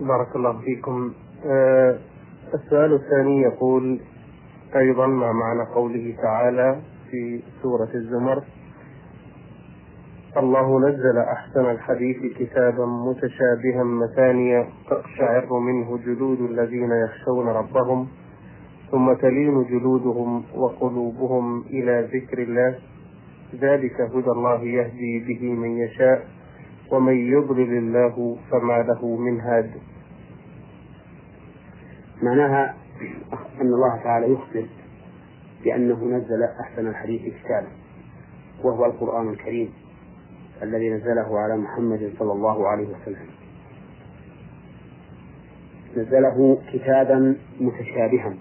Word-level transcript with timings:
بارك 0.00 0.36
الله 0.36 0.58
فيكم. 0.58 1.12
آه 1.46 1.98
السؤال 2.54 2.94
الثاني 2.94 3.42
يقول 3.42 4.00
أيضا 4.76 5.06
ما 5.06 5.32
معنى 5.32 5.74
قوله 5.74 6.16
تعالى 6.22 6.80
في 7.10 7.42
سورة 7.62 7.88
الزمر؟ 7.94 8.42
الله 10.36 10.80
نزل 10.88 11.18
أحسن 11.18 11.70
الحديث 11.70 12.16
كتابا 12.38 12.86
متشابها 12.86 13.84
مثانيا 13.84 14.68
تقشعر 14.90 15.58
منه 15.58 15.98
جلود 16.06 16.40
الذين 16.40 16.90
يخشون 16.90 17.48
ربهم 17.48 18.08
ثم 18.90 19.12
تلين 19.12 19.64
جلودهم 19.64 20.44
وقلوبهم 20.54 21.60
إلى 21.60 22.08
ذكر 22.12 22.38
الله. 22.38 22.78
ذلك 23.60 24.00
هدى 24.00 24.30
الله 24.30 24.62
يهدي 24.62 25.24
به 25.28 25.52
من 25.52 25.78
يشاء. 25.78 26.37
ومن 26.92 27.32
يضلل 27.32 27.78
الله 27.78 28.36
فما 28.50 28.82
له 28.82 29.16
من 29.16 29.40
هاد. 29.40 29.70
معناها 32.22 32.74
أن 33.60 33.66
الله 33.66 34.02
تعالى 34.02 34.32
يخبر 34.32 34.66
بأنه 35.64 36.04
نزل 36.04 36.42
أحسن 36.60 36.86
الحديث 36.86 37.22
كتابا 37.22 37.68
وهو 38.64 38.86
القرآن 38.86 39.28
الكريم 39.28 39.72
الذي 40.62 40.90
نزله 40.90 41.38
على 41.38 41.56
محمد 41.56 42.12
صلى 42.18 42.32
الله 42.32 42.68
عليه 42.68 42.86
وسلم. 42.88 43.28
نزله 45.96 46.58
كتابا 46.72 47.36
متشابها 47.60 48.34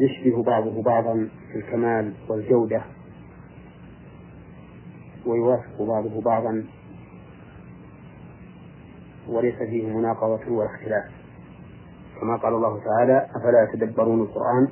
يشبه 0.00 0.42
بعضه 0.42 0.82
بعضا 0.82 1.28
في 1.52 1.58
الكمال 1.58 2.12
والجودة 2.28 2.82
ويوافق 5.26 5.82
بعضه 5.82 6.20
بعضا 6.20 6.64
وليس 9.30 9.54
فيه 9.54 9.86
مناقضة 9.86 10.50
ولا 10.52 10.66
اختلاف. 10.74 11.04
كما 12.20 12.36
قال 12.36 12.54
الله 12.54 12.80
تعالى 12.84 13.26
أفلا 13.36 13.62
يتدبرون 13.62 14.20
القرآن؟ 14.20 14.68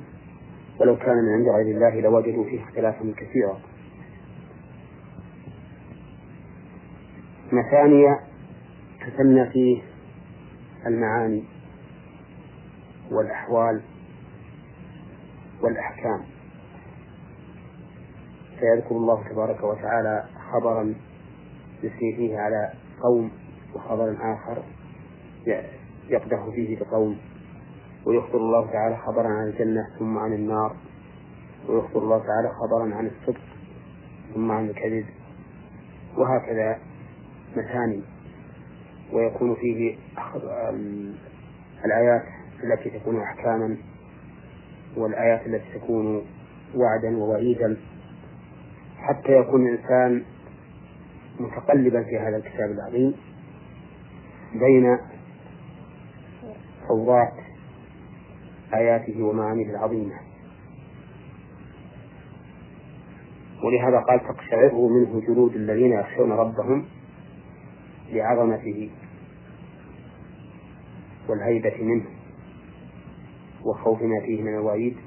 ولو 0.79 0.97
كان 0.97 1.15
من 1.15 1.33
عند 1.33 1.47
غير 1.47 1.75
الله 1.75 2.01
لوجدوا 2.01 2.43
فيه 2.43 2.63
اختلافا 2.63 3.13
كثيرا. 3.17 3.59
مثانية 7.51 8.19
تثنى 8.99 9.49
فيه 9.49 9.81
المعاني 10.85 11.43
والأحوال 13.11 13.81
والأحكام. 15.61 16.21
فيذكر 18.59 18.95
الله 18.95 19.23
تبارك 19.29 19.63
وتعالى 19.63 20.25
خبرا 20.51 20.93
يثني 21.83 22.15
فيه 22.15 22.39
على 22.39 22.73
قوم 23.03 23.31
وخبر 23.75 24.15
آخر 24.21 24.63
يقدح 26.09 26.49
فيه 26.55 26.79
بقوم 26.79 27.17
ويخبر 28.05 28.37
الله 28.37 28.71
تعالى 28.71 28.97
خبرا 28.97 29.27
عن 29.27 29.47
الجنة 29.47 29.87
ثم 29.99 30.17
عن 30.17 30.33
النار 30.33 30.75
ويخبر 31.69 32.03
الله 32.03 32.19
تعالى 32.19 32.49
خبرا 32.49 32.95
عن 32.95 33.07
الصدق 33.07 33.41
ثم 34.33 34.51
عن 34.51 34.69
الكذب 34.69 35.05
وهكذا 36.17 36.79
مثاني 37.57 38.01
ويكون 39.13 39.55
فيه 39.55 39.97
الآيات 41.85 42.23
التي 42.63 42.89
تكون 42.89 43.21
أحكاما 43.21 43.77
والآيات 44.97 45.47
التي 45.47 45.79
تكون 45.79 46.25
وعدا 46.75 47.17
ووعيدا 47.17 47.77
حتى 48.97 49.31
يكون 49.39 49.67
الإنسان 49.67 50.23
متقلبا 51.39 52.03
في 52.03 52.19
هذا 52.19 52.37
الكتاب 52.37 52.71
العظيم. 52.71 53.13
بين 54.53 54.97
فوضات 56.87 57.33
آياته 58.73 59.23
ومعانيه 59.23 59.69
العظيمة. 59.69 60.15
ولهذا 63.63 63.99
قال 63.99 64.19
تقشعره 64.19 64.87
منه 64.87 65.21
جلود 65.27 65.55
الذين 65.55 65.91
يخشون 65.91 66.31
ربهم 66.31 66.85
لعظمته 68.11 68.89
والهيبة 71.29 71.83
منه 71.83 72.05
وخوف 73.65 74.01
ما 74.01 74.19
فيه 74.19 74.41
من 74.41 74.53
الوعيد. 74.53 74.97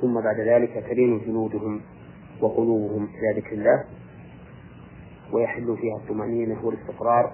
ثم 0.00 0.20
بعد 0.20 0.40
ذلك 0.40 0.84
تلين 0.90 1.20
جلودهم 1.26 1.80
وقلوبهم 2.40 3.04
إلى 3.04 3.40
ذكر 3.40 3.52
الله 3.52 3.84
ويحل 5.32 5.76
فيها 5.80 5.96
الطمأنينة 5.96 6.64
والاستقرار 6.64 7.32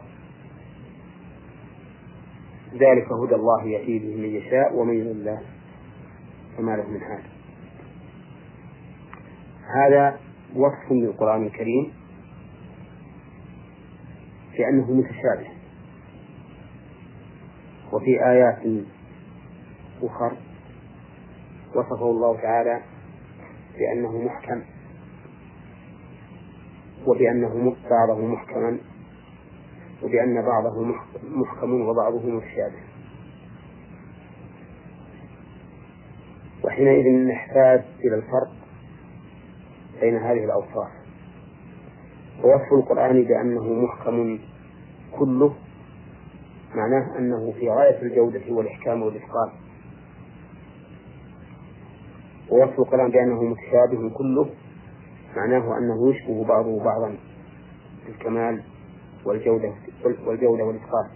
ذلك 2.75 3.13
هدى 3.13 3.35
الله 3.35 3.65
يهدي 3.65 3.99
به 3.99 4.17
من 4.17 4.35
يشاء 4.37 4.77
ومن 4.77 4.95
يضل 4.95 5.39
فما 6.57 6.77
له 6.77 6.89
من 6.91 7.01
حال 7.01 7.23
هذا 9.77 10.19
وصف 10.57 10.93
للقرآن 10.93 11.47
الكريم 11.47 11.93
لأنه 14.59 14.93
متشابه. 14.93 15.49
وفي 17.93 18.25
آيات 18.27 18.85
أخر 20.03 20.37
وصفه 21.75 22.11
الله 22.11 22.37
تعالى 22.37 22.81
بأنه 23.79 24.23
محكم 24.23 24.63
وبأنه 27.07 27.77
بعضه 27.91 28.27
محكما 28.27 28.79
وبأن 30.05 30.43
بعضه 30.43 30.95
محكم 31.31 31.81
وبعضه 31.81 32.27
متشابه. 32.31 32.83
وحينئذ 36.65 37.29
نحتاج 37.29 37.83
إلى 38.05 38.15
الفرق 38.15 38.53
بين 40.01 40.17
هذه 40.17 40.45
الأوصاف. 40.45 40.91
ووصف 42.45 42.73
القرآن 42.73 43.25
بأنه 43.25 43.73
محكم 43.73 44.39
كله 45.19 45.55
معناه 46.75 47.19
أنه 47.19 47.53
في 47.53 47.69
غاية 47.71 48.03
الجودة 48.03 48.43
والإحكام 48.49 49.03
والإتقان. 49.03 49.51
ووصف 52.51 52.79
القرآن 52.81 53.11
بأنه 53.11 53.43
متشابه 53.43 54.11
كله 54.11 54.51
معناه 55.37 55.79
أنه 55.79 56.11
يشبه 56.11 56.45
بعضه 56.45 56.85
بعضا 56.85 57.17
في 58.05 58.11
الكمال 58.13 58.63
والجودة 59.27 59.73
والجودة 60.27 60.65
والإتقان. 60.65 61.09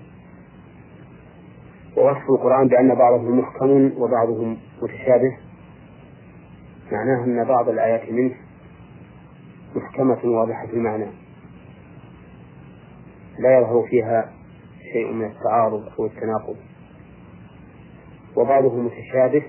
ووصف 1.96 2.30
القرآن 2.30 2.68
بأن 2.68 2.94
بعضه 2.94 3.22
محكم 3.22 3.92
وبعضه 3.96 4.56
متشابه. 4.82 5.36
معناه 6.92 7.24
أن 7.24 7.44
بعض 7.44 7.68
الآيات 7.68 8.12
منه 8.12 8.34
محكمة 9.76 10.18
واضحة 10.24 10.68
المعنى. 10.72 11.06
لا 13.38 13.58
يظهر 13.58 13.86
فيها 13.90 14.32
شيء 14.92 15.12
من 15.12 15.24
التعارض 15.24 15.88
أو 15.98 16.06
التناقض. 16.06 16.56
وبعضه 18.36 18.76
متشابه 18.76 19.42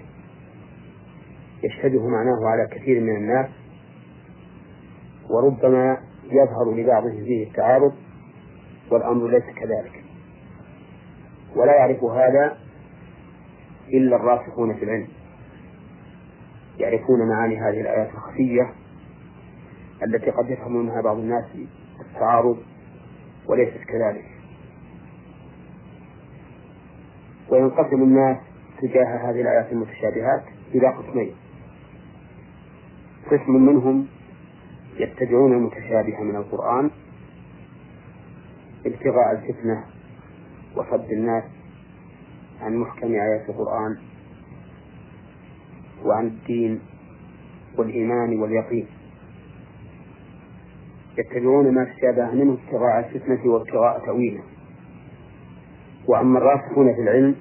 يشتبه 1.63 2.07
معناه 2.07 2.37
على 2.45 2.67
كثير 2.71 3.01
من 3.01 3.15
الناس. 3.15 3.49
وربما 5.29 5.97
يظهر 6.25 6.75
لبعضهم 6.75 7.23
فيه 7.25 7.47
التعارض 7.47 7.93
والأمر 8.91 9.27
ليس 9.27 9.43
كذلك. 9.43 10.03
ولا 11.55 11.75
يعرف 11.75 12.03
هذا 12.03 12.57
إلا 13.93 14.15
الراسخون 14.15 14.75
في 14.75 14.85
العلم. 14.85 15.07
يعرفون 16.77 17.27
معاني 17.27 17.57
هذه 17.57 17.81
الآيات 17.81 18.09
الخفية 18.13 18.73
التي 20.03 20.31
قد 20.31 20.49
يفهم 20.49 20.75
منها 20.75 21.01
بعض 21.01 21.17
الناس 21.17 21.45
التعارض 21.99 22.57
وليست 23.47 23.83
كذلك. 23.87 24.25
وينقسم 27.49 28.03
الناس 28.03 28.37
تجاه 28.81 29.29
هذه 29.31 29.41
الآيات 29.41 29.71
المتشابهات 29.71 30.43
إلى 30.75 30.87
قسمين. 30.87 31.35
قسم 33.31 33.51
منهم 33.51 34.07
يتبعون 34.97 35.53
المتشابه 35.53 36.21
من 36.21 36.35
القرآن 36.35 36.89
ابتغاء 38.85 39.31
الفتنة 39.31 39.83
وصد 40.75 41.11
الناس 41.11 41.43
عن 42.61 42.75
محكم 42.75 43.07
آيات 43.11 43.49
القرآن 43.49 43.97
وعن 46.05 46.27
الدين 46.27 46.79
والإيمان 47.77 48.39
واليقين. 48.39 48.87
يتبعون 51.17 51.73
ما 51.73 51.83
تشابه 51.85 52.31
منه 52.31 52.53
ابتغاء 52.63 52.99
الفتنة 52.99 53.51
وابتغاء 53.51 54.05
تأويله. 54.05 54.43
وأما 56.07 56.39
الراسخون 56.39 56.93
في 56.95 57.01
العلم 57.01 57.35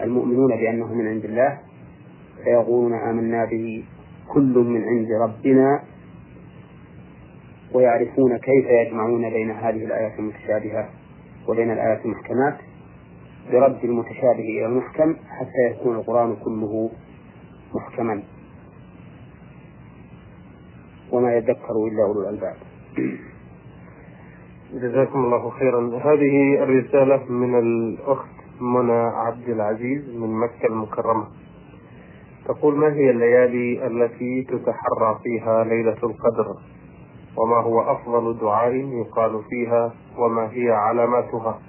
المؤمنون 0.00 0.56
بأنه 0.56 0.94
من 0.94 1.08
عند 1.08 1.24
الله 1.24 1.58
فيقولون 2.44 2.94
آمنا 2.94 3.44
به 3.44 3.84
كل 4.28 4.58
من 4.58 4.84
عند 4.84 5.08
ربنا 5.12 5.82
ويعرفون 7.76 8.36
كيف 8.36 8.66
يجمعون 8.66 9.30
بين 9.30 9.50
هذه 9.50 9.84
الآيات 9.84 10.18
المتشابهة 10.18 10.88
وبين 11.48 11.70
الآيات 11.72 12.04
المحكمات 12.04 12.56
برد 13.52 13.84
المتشابه 13.84 14.40
إلى 14.40 14.66
المحكم 14.66 15.16
حتى 15.28 15.70
يكون 15.70 15.96
القرآن 15.96 16.36
كله 16.36 16.90
محكما. 17.74 18.22
وما 21.12 21.34
يذكر 21.34 21.86
إلا 21.88 22.04
أولو 22.04 22.20
الألباب. 22.20 22.56
جزاكم 24.82 25.24
الله 25.24 25.50
خيرا. 25.50 25.80
هذه 25.96 26.62
الرسالة 26.62 27.32
من 27.32 27.58
الأخت 27.58 28.36
منى 28.60 29.02
عبد 29.02 29.48
العزيز 29.48 30.08
من 30.08 30.30
مكة 30.40 30.66
المكرمة. 30.66 31.26
تقول 32.44 32.76
ما 32.76 32.92
هي 32.92 33.10
الليالي 33.10 33.86
التي 33.86 34.42
تتحرى 34.42 35.18
فيها 35.24 35.64
ليلة 35.64 35.98
القدر؟ 36.02 36.56
وما 37.36 37.56
هو 37.56 37.80
أفضل 37.80 38.38
دعاء 38.38 38.74
يقال 38.74 39.42
فيها 39.50 39.94
وما 40.18 40.52
هي 40.52 40.70
علاماتها. 40.70 41.60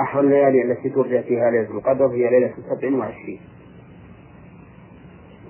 أحد 0.00 0.18
الليالي 0.18 0.62
التي 0.62 0.88
ترجى 0.90 1.22
فيها 1.22 1.50
ليلة 1.50 1.70
القدر 1.70 2.06
هي 2.06 2.30
ليلة 2.30 2.54
سبع 2.70 2.96
وعشرين. 2.96 3.40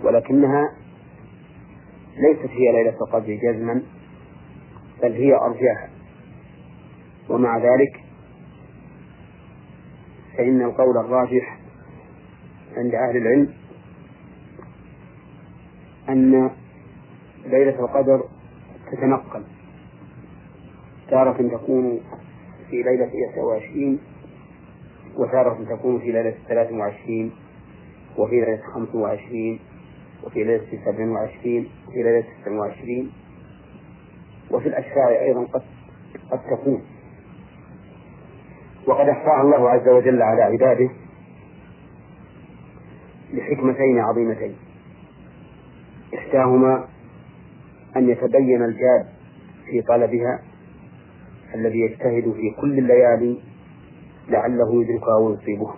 ولكنها 0.04 0.62
ليست 2.16 2.50
هي 2.50 2.72
ليلة 2.72 2.96
القدر 3.00 3.38
جزما 3.42 3.82
بل 5.02 5.12
هي 5.12 5.34
أرجاها. 5.34 5.90
ومع 7.30 7.58
ذلك 7.58 8.02
فإن 10.36 10.62
القول 10.62 10.98
الراجح 10.98 11.58
عند 12.76 12.94
أهل 12.94 13.16
العلم 13.16 13.54
أن 16.12 16.50
ليلة 17.46 17.80
القدر 17.80 18.24
تتنقل. 18.92 19.42
تارة 21.10 21.48
تكون 21.56 22.00
في 22.70 22.82
ليلة 22.82 23.10
29 23.32 23.98
وتارة 25.16 25.76
تكون 25.76 25.98
في 25.98 26.12
ليلة 26.12 26.34
23 26.48 27.30
وفي 28.18 28.34
ليلة 28.34 28.62
25 28.74 29.58
وفي 30.24 30.44
ليلة 30.44 30.64
27 30.84 31.68
وفي 31.88 32.02
ليلة 32.02 32.24
29 32.44 33.12
وفي 34.50 34.68
الأشفاع 34.68 35.08
أيضا 35.08 35.44
قد 35.44 35.62
قد 36.30 36.40
تكون. 36.50 36.82
وقد 38.86 39.08
أخفاها 39.08 39.42
الله 39.42 39.70
عز 39.70 39.88
وجل 39.88 40.22
على 40.22 40.42
عباده 40.42 40.90
لحكمتين 43.32 43.98
عظيمتين. 43.98 44.56
إحداهما 46.14 46.88
أن 47.96 48.08
يتبين 48.10 48.64
الجاد 48.64 49.06
في 49.70 49.82
طلبها 49.82 50.42
الذي 51.54 51.78
يجتهد 51.80 52.32
في 52.32 52.50
كل 52.60 52.78
الليالي 52.78 53.40
لعله 54.28 54.82
يدركها 54.82 55.16
ويصيبها 55.16 55.74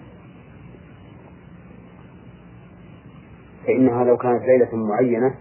فإنها 3.66 4.04
لو 4.04 4.16
كانت 4.16 4.42
ليلة 4.42 4.76
معينة 4.76 5.34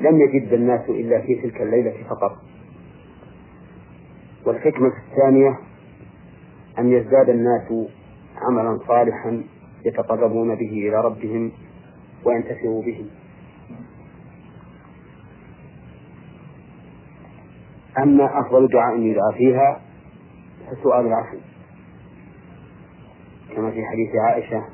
لم 0.00 0.20
يجد 0.20 0.52
الناس 0.52 0.88
إلا 0.88 1.20
في 1.20 1.34
تلك 1.34 1.60
الليلة 1.62 1.94
فقط. 2.10 2.36
والحكمة 4.46 4.92
الثانية 5.10 5.58
أن 6.78 6.92
يزداد 6.92 7.28
الناس 7.28 7.72
عملا 8.36 8.78
صالحا 8.88 9.42
يتقربون 9.84 10.54
به 10.54 10.70
إلى 10.88 11.00
ربهم 11.00 11.52
وينتفعوا 12.24 12.82
به 12.82 13.04
أما 18.02 18.40
أفضل 18.40 18.68
دعاء 18.68 18.98
يدعى 18.98 19.32
فيها 19.38 19.80
فسؤال 20.70 21.06
العفو. 21.06 21.36
كما 23.56 23.70
في 23.70 23.84
حديث 23.84 24.10
عائشة 24.16 24.64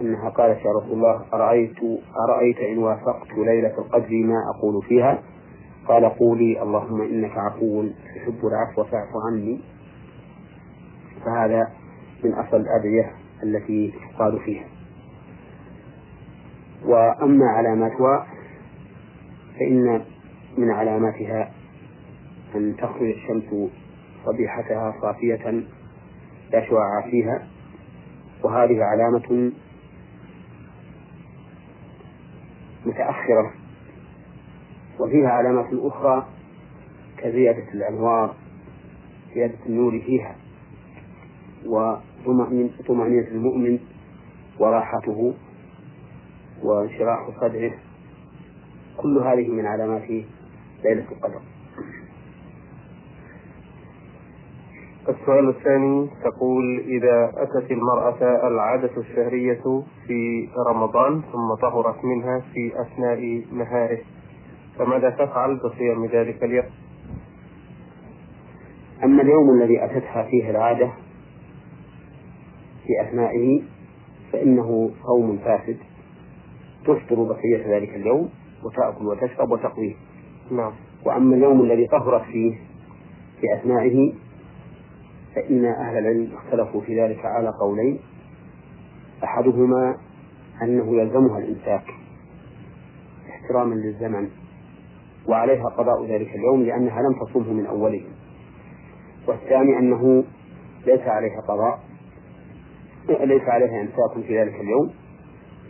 أنها 0.00 0.28
قالت 0.28 0.58
يا 0.58 0.70
رسول 0.80 0.92
الله 0.92 1.24
أرأيت 1.34 1.76
أرأيت 2.28 2.58
إن 2.58 2.78
وافقت 2.78 3.30
ليلة 3.36 3.78
القدر 3.78 4.14
ما 4.24 4.36
أقول 4.56 4.82
فيها؟ 4.82 5.22
قال 5.88 6.04
قولي 6.04 6.62
اللهم 6.62 7.02
إنك 7.02 7.38
عفو 7.38 7.82
تحب 8.14 8.38
العفو 8.46 8.84
فاعف 8.84 9.08
عني. 9.26 9.60
فهذا 11.24 11.68
من 12.24 12.32
أصل 12.32 12.56
الأدعية 12.56 13.12
التي 13.42 13.92
تقال 14.14 14.40
فيها. 14.40 14.64
وأما 16.84 17.46
علاماتها 17.46 18.26
فإن 19.58 20.04
من 20.58 20.70
علاماتها 20.70 21.50
أن 22.54 22.76
تخرج 22.76 23.10
الشمس 23.10 23.70
صبيحتها 24.26 24.94
صافية 25.02 25.50
لا 26.52 26.68
شعاع 26.68 27.10
فيها 27.10 27.48
وهذه 28.44 28.84
علامة 28.84 29.52
متأخرة. 32.86 33.52
وفيها 35.00 35.28
علامات 35.28 35.68
أخرى 35.72 36.26
كزيادة 37.18 37.72
الأنوار 37.74 38.34
زيادة 39.34 39.58
النور 39.66 40.00
فيها 40.00 40.36
وطمأنينة 41.66 43.28
المؤمن 43.28 43.78
وراحته 44.58 45.34
وانشراح 46.62 47.28
صدره. 47.40 47.72
كل 48.96 49.18
هذه 49.18 49.48
من 49.48 49.66
علامات 49.66 50.10
ليلة 50.84 51.04
القدر. 51.12 51.40
السؤال 55.10 55.48
الثاني 55.48 56.10
تقول 56.24 56.80
إذا 56.80 57.32
أتت 57.36 57.70
المرأة 57.70 58.48
العادة 58.48 58.90
الشهرية 58.96 59.82
في 60.06 60.48
رمضان 60.68 61.22
ثم 61.32 61.54
طهرت 61.62 62.04
منها 62.04 62.40
في 62.54 62.72
أثناء 62.80 63.44
نهاره 63.52 63.98
فماذا 64.78 65.10
تفعل 65.10 65.56
بصيام 65.56 66.06
ذلك 66.06 66.44
اليوم؟ 66.44 66.64
أما 69.04 69.22
اليوم 69.22 69.50
الذي 69.50 69.84
أتتها 69.84 70.22
فيه 70.22 70.50
العادة 70.50 70.90
في 72.86 73.08
أثنائه 73.08 73.62
فإنه 74.32 74.90
صوم 75.06 75.38
فاسد. 75.44 75.76
تفطر 76.84 77.22
بقية 77.22 77.76
ذلك 77.76 77.94
اليوم 77.94 78.30
وتأكل 78.64 79.06
وتشرب 79.06 79.50
وتقويه 79.50 79.94
نعم. 80.50 80.72
وأما 81.06 81.36
اليوم 81.36 81.60
الذي 81.60 81.86
طهرت 81.86 82.22
فيه 82.22 82.54
في 83.40 83.54
أثنائه 83.60 84.12
فإن 85.34 85.64
أهل 85.64 85.98
العلم 85.98 86.28
اختلفوا 86.34 86.80
في 86.80 87.00
ذلك 87.02 87.24
على 87.24 87.52
قولين 87.60 87.98
أحدهما 89.24 89.96
أنه 90.62 90.96
يلزمها 91.00 91.38
الإمساك 91.38 91.84
احتراما 93.28 93.74
للزمن 93.74 94.28
وعليها 95.28 95.64
قضاء 95.68 96.06
ذلك 96.06 96.34
اليوم 96.34 96.62
لأنها 96.62 97.02
لم 97.02 97.26
تصومه 97.26 97.52
من 97.52 97.66
أوله 97.66 98.02
والثاني 99.28 99.78
أنه 99.78 100.24
ليس 100.86 101.00
عليها 101.00 101.40
قضاء 101.48 101.80
ليس 103.08 103.42
عليها 103.42 103.80
إمساك 103.80 104.26
في 104.26 104.40
ذلك 104.40 104.54
اليوم 104.54 104.90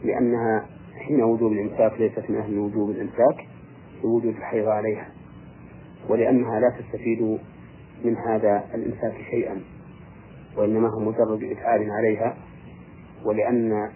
لأنها 0.05 0.67
حين 1.07 1.23
وجوب 1.23 1.52
الإمساك 1.52 2.00
ليست 2.00 2.31
من 2.31 2.37
أهل 2.37 2.59
وجوب 2.59 2.90
الإمساك 2.90 3.47
لوجود 4.05 4.25
الحيض 4.25 4.69
عليها 4.69 5.09
ولأنها 6.09 6.61
لا 6.61 6.71
تستفيد 6.81 7.38
من 8.04 8.16
هذا 8.16 8.64
الإمساك 8.75 9.14
شيئا 9.30 9.61
وإنما 10.57 10.88
هو 10.88 11.00
مجرد 11.00 11.42
إفعال 11.42 11.90
عليها 11.90 12.37
ولأن 13.25 13.90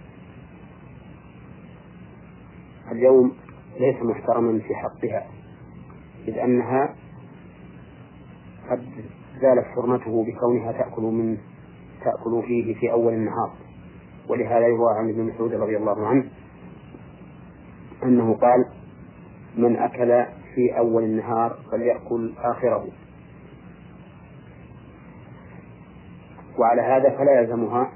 اليوم 2.93 3.33
ليس 3.81 3.97
محترما 4.03 4.59
في 4.59 4.75
حقها 4.75 5.27
إذ 6.29 6.39
أنها 6.39 6.95
قد 8.71 8.85
زالت 9.41 9.65
حرمته 9.67 10.25
بكونها 10.25 10.73
تأكل 10.73 11.03
من 11.03 11.39
تأكل 12.05 12.43
فيه 12.47 12.75
في 12.75 12.93
أول 12.93 13.13
النهار. 13.13 13.53
ولهذا 14.29 14.67
يروى 14.67 14.99
عن 14.99 15.09
ابن 15.09 15.23
مسعود 15.23 15.55
رضي 15.55 15.77
الله 15.77 16.07
عنه 16.07 16.25
أنه 18.03 18.35
قال 18.35 18.65
من 19.57 19.77
أكل 19.77 20.25
في 20.55 20.79
أول 20.79 21.05
النهار 21.05 21.59
فليأكل 21.73 22.33
آخره. 22.39 22.87
وعلى 26.59 26.83
هذا 26.83 27.11
فلا 27.11 27.41
يلزمها 27.41 27.91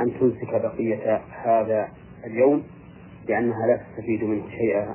أن 0.00 0.20
تمسك 0.20 0.62
بقية 0.62 1.20
هذا 1.44 1.88
اليوم 2.26 2.62
لأنها 3.28 3.66
لا 3.66 3.76
تستفيد 3.76 4.24
منه 4.24 4.48
شيئا. 4.48 4.94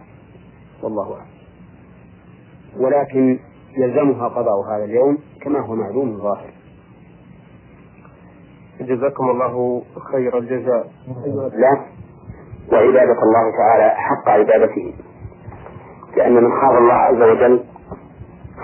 والله 0.84 1.14
أعلم. 1.14 1.26
ولكن 2.80 3.40
يلزمها 3.78 4.28
قضاء 4.28 4.76
هذا 4.76 4.84
اليوم 4.84 5.18
كما 5.42 5.60
هو 5.60 5.76
معلوم 5.76 6.18
ظاهر. 6.18 6.54
جزاكم 8.82 9.30
الله 9.30 9.84
خير 10.12 10.38
الجزاء. 10.38 10.92
لا. 11.54 11.82
وعبادة 12.72 13.24
الله 13.24 13.52
تعالى 13.58 13.96
حق 13.96 14.30
عبادته. 14.30 14.94
لأن 16.18 16.34
من 16.34 16.52
خاف 16.52 16.78
الله 16.78 16.94
عز 16.94 17.22
وجل 17.22 17.64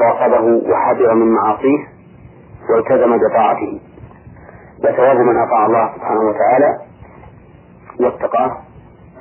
راقبه 0.02 0.72
وحذر 0.72 1.14
من 1.14 1.32
معاصيه 1.32 1.88
والتزم 2.70 3.18
بطاعته. 3.18 3.77
وثواب 4.84 5.18
من 5.18 5.38
أطاع 5.38 5.66
الله 5.66 5.94
سبحانه 5.96 6.20
وتعالى 6.30 6.78
واتقاه 8.00 8.58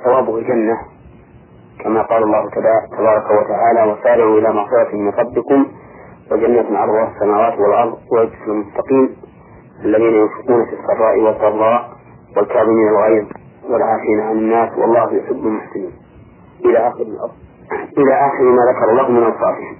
ثوابه 0.03 0.37
الجنة 0.37 0.77
كما 1.83 2.01
قال 2.01 2.23
الله 2.23 2.49
تبارك 2.97 3.25
وتعالى 3.31 3.91
وسارعوا 3.91 4.39
إلى 4.39 4.49
مغفرة 4.53 4.95
من 4.95 5.09
ربكم 5.09 5.65
وجنة 6.31 6.77
عرضها 6.79 7.11
السماوات 7.15 7.59
والأرض 7.59 7.97
ويجزي 8.11 8.45
المتقين 8.47 9.15
الذين 9.85 10.13
ينفقون 10.13 10.65
في 10.65 10.73
السراء 10.73 11.19
والضراء 11.19 11.89
والكاظمين 12.37 12.87
الغيظ 12.87 13.25
والعافين 13.69 14.19
عن 14.19 14.31
الناس 14.31 14.69
والله 14.77 15.13
يحب 15.13 15.35
المحسنين. 15.45 15.91
إلى 16.65 16.77
آخر 16.87 17.01
الأرض 17.01 17.31
إلى 17.97 18.13
آخر 18.13 18.43
ما 18.43 18.61
ذكر 18.71 18.89
الله 18.91 19.09
من 19.11 19.23
أوصافهم. 19.23 19.77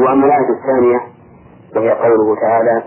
وأما 0.00 0.26
الآية 0.26 0.48
الثانية 0.60 1.00
وهي 1.76 1.90
قوله 1.90 2.40
تعالى 2.40 2.82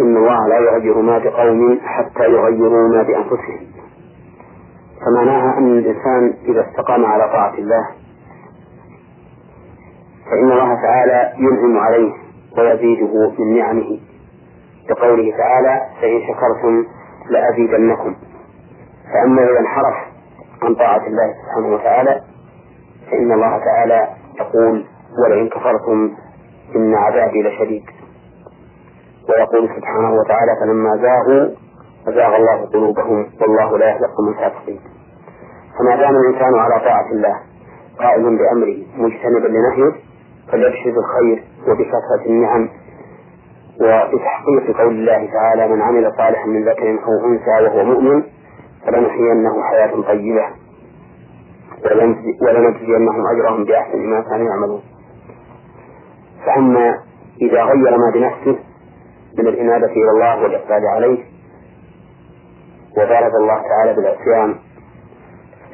إن 0.00 0.16
الله 0.16 0.48
لا 0.48 0.58
يغير 0.58 0.98
ما 0.98 1.18
بقوم 1.18 1.80
حتى 1.84 2.24
يغيروا 2.24 2.88
ما 2.88 3.02
بأنفسهم. 3.02 3.66
فمعناها 5.06 5.58
أن 5.58 5.78
الإنسان 5.78 6.34
إذا 6.44 6.66
استقام 6.70 7.06
على 7.06 7.24
طاعة 7.24 7.54
الله 7.54 7.86
فإن 10.30 10.52
الله 10.52 10.74
تعالى 10.82 11.32
ينعم 11.38 11.78
عليه 11.78 12.12
ويزيده 12.58 13.32
من 13.38 13.56
نعمه. 13.58 14.00
كقوله 14.88 15.36
تعالى 15.36 15.80
فإن 16.00 16.20
شكرتم 16.20 16.84
لأزيدنكم. 17.30 18.14
فأما 19.12 19.42
إذا 19.42 19.60
انحرف 19.60 19.96
عن 20.62 20.74
طاعة 20.74 21.06
الله 21.06 21.34
سبحانه 21.42 21.74
وتعالى 21.74 22.20
فإن 23.10 23.32
الله 23.32 23.58
تعالى 23.58 24.08
يقول 24.40 24.84
ولئن 25.24 25.48
كفرتم 25.48 26.14
إن 26.76 26.94
عذابي 26.94 27.42
لشديد. 27.42 27.84
ويقول 29.36 29.68
سبحانه 29.76 30.12
وتعالى 30.14 30.52
فلما 30.60 30.96
زاغوا 30.96 31.48
أزاغ 32.08 32.36
الله 32.36 32.66
قلوبهم 32.72 33.26
والله 33.40 33.78
لا 33.78 33.86
يهدي 33.90 34.04
القوم 34.04 34.28
الفاسقين 34.28 34.80
فما 35.78 35.96
دام 35.96 36.16
الإنسان 36.16 36.54
على 36.58 36.80
طاعة 36.84 37.10
الله 37.12 37.36
قائم 37.98 38.38
بأمره 38.38 38.76
مجتنبا 38.96 39.48
لنهيه 39.48 39.92
فليبشر 40.52 40.90
بالخير 40.90 41.44
وبكثرة 41.68 42.26
النعم 42.26 42.68
وبتحقيق 43.80 44.76
قول 44.78 44.88
الله 44.94 45.28
تعالى 45.32 45.68
من 45.68 45.82
عمل 45.82 46.12
صالحا 46.16 46.46
من 46.46 46.64
ذكر 46.68 46.90
أو 46.90 47.26
أنثى 47.28 47.64
وهو 47.66 47.84
مؤمن 47.84 48.22
فلنحيينه 48.86 49.62
حياة 49.62 50.02
طيبة 50.02 50.46
ولنجزينهم 52.42 53.26
أجرهم 53.26 53.64
بأحسن 53.64 53.98
ما 53.98 54.20
كانوا 54.20 54.46
يعملون. 54.48 54.82
فأما 56.46 56.98
إذا 57.42 57.62
غير 57.62 57.98
ما 57.98 58.10
بنفسه 58.14 58.58
من 59.38 59.46
الإنابة 59.46 59.86
إلى 59.92 60.10
الله 60.14 60.42
والإقبال 60.42 60.86
عليه. 60.94 61.18
وبارز 62.96 63.34
الله 63.34 63.62
تعالى 63.68 63.94
بالعصيان 63.94 64.54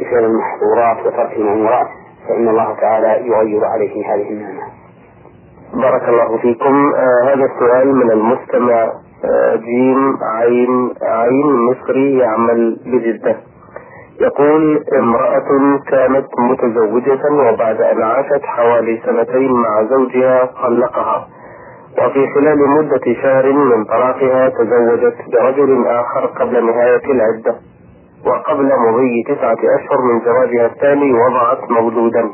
بفعل 0.00 0.25
المحظورات 0.25 1.07
وترك 1.07 1.37
المأمورات 1.37 1.87
فإن 2.29 2.49
الله 2.49 2.75
تعالى 2.81 3.27
يغير 3.29 3.65
عليه 3.65 4.15
هذه 4.15 4.29
النعمة. 4.31 4.62
بارك 5.75 6.09
الله 6.09 6.38
فيكم. 6.38 6.93
آه 6.97 7.35
هذا 7.35 7.45
السؤال 7.45 7.95
من 7.97 8.11
المستمع 8.11 8.93
آه 9.25 9.57
جيم 9.57 10.19
عين 10.23 10.95
عين 11.03 11.47
مصري 11.71 12.19
يعمل 12.19 12.81
بجدة. 12.87 13.37
يقول 14.21 14.85
امرأة 14.99 15.79
كانت 15.91 16.27
متزوجة 16.38 17.33
وبعد 17.33 17.81
أن 17.81 18.03
عاشت 18.03 18.45
حوالي 18.45 19.03
سنتين 19.07 19.53
مع 19.53 19.83
زوجها 19.91 20.45
طلقها. 20.45 21.29
وفي 21.99 22.26
خلال 22.35 22.69
مدة 22.69 23.14
شهر 23.23 23.52
من 23.52 23.85
طلاقها 23.85 24.49
تزوجت 24.49 25.17
برجل 25.33 25.87
آخر 25.87 26.26
قبل 26.26 26.67
نهاية 26.67 27.05
العدة 27.11 27.55
وقبل 28.26 28.71
مضي 28.88 29.23
تسعة 29.28 29.57
أشهر 29.78 29.99
من 30.12 30.21
زواجها 30.25 30.67
الثاني 30.67 31.12
وضعت 31.12 31.71
مولودا. 31.71 32.31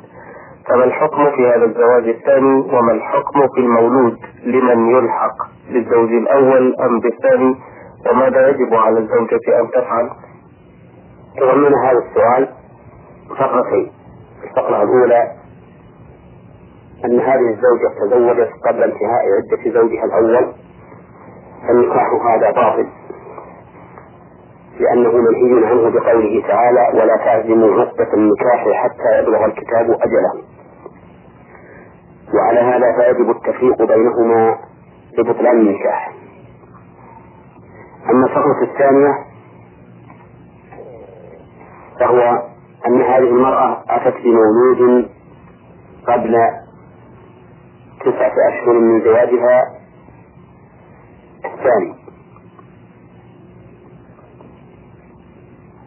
فما 0.68 0.84
الحكم 0.84 1.30
في 1.30 1.46
هذا 1.48 1.64
الزواج 1.64 2.08
الثاني 2.08 2.60
وما 2.60 2.92
الحكم 2.92 3.40
في 3.54 3.60
المولود؟ 3.60 4.16
لمن 4.44 4.90
يلحق؟ 4.90 5.36
بالزوج 5.72 6.10
الأول 6.12 6.74
أم 6.80 7.00
بالثاني 7.00 7.54
وماذا 8.10 8.48
يجب 8.48 8.74
على 8.74 8.98
الزوجة 8.98 9.60
أن 9.60 9.70
تفعل؟ 9.70 10.10
تضمن 11.40 11.74
هذا 11.74 11.98
السؤال 11.98 12.48
فقرتين 13.38 13.92
الفقرة 14.44 14.82
الأولى 14.82 15.22
أن 17.04 17.20
هذه 17.20 17.54
الزوجة 17.54 17.88
تزوجت 18.00 18.50
قبل 18.68 18.82
انتهاء 18.82 19.22
عدة 19.36 19.80
زوجها 19.80 20.04
الأول 20.04 20.54
فالنكاح 21.68 22.08
هذا 22.34 22.50
باطل 22.50 22.86
لأنه 24.80 25.12
منهي 25.12 25.66
عنه 25.66 25.90
بقوله 25.90 26.42
تعالى 26.48 26.88
ولا 27.00 27.16
تعزموا 27.16 27.80
عقدة 27.80 28.12
النكاح 28.14 28.68
حتى 28.74 29.18
يبلغ 29.22 29.44
الكتاب 29.44 29.90
أجله. 29.90 30.44
وعلى 32.34 32.60
هذا 32.60 32.92
فيجب 32.92 33.30
التفريق 33.30 33.82
بينهما 33.82 34.58
لبطلان 35.18 35.56
النكاح. 35.60 36.12
أما 38.10 38.26
الفقرة 38.26 38.62
الثانية 38.62 39.12
فهو 42.00 42.42
أن 42.86 43.02
هذه 43.02 43.28
المرأة 43.28 43.84
أتت 43.88 44.14
بمولود 44.24 45.08
قبل 46.08 46.36
تسعة 48.04 48.32
أشهر 48.48 48.72
من 48.78 49.00
زواجها 49.04 49.62
الثاني. 51.44 51.94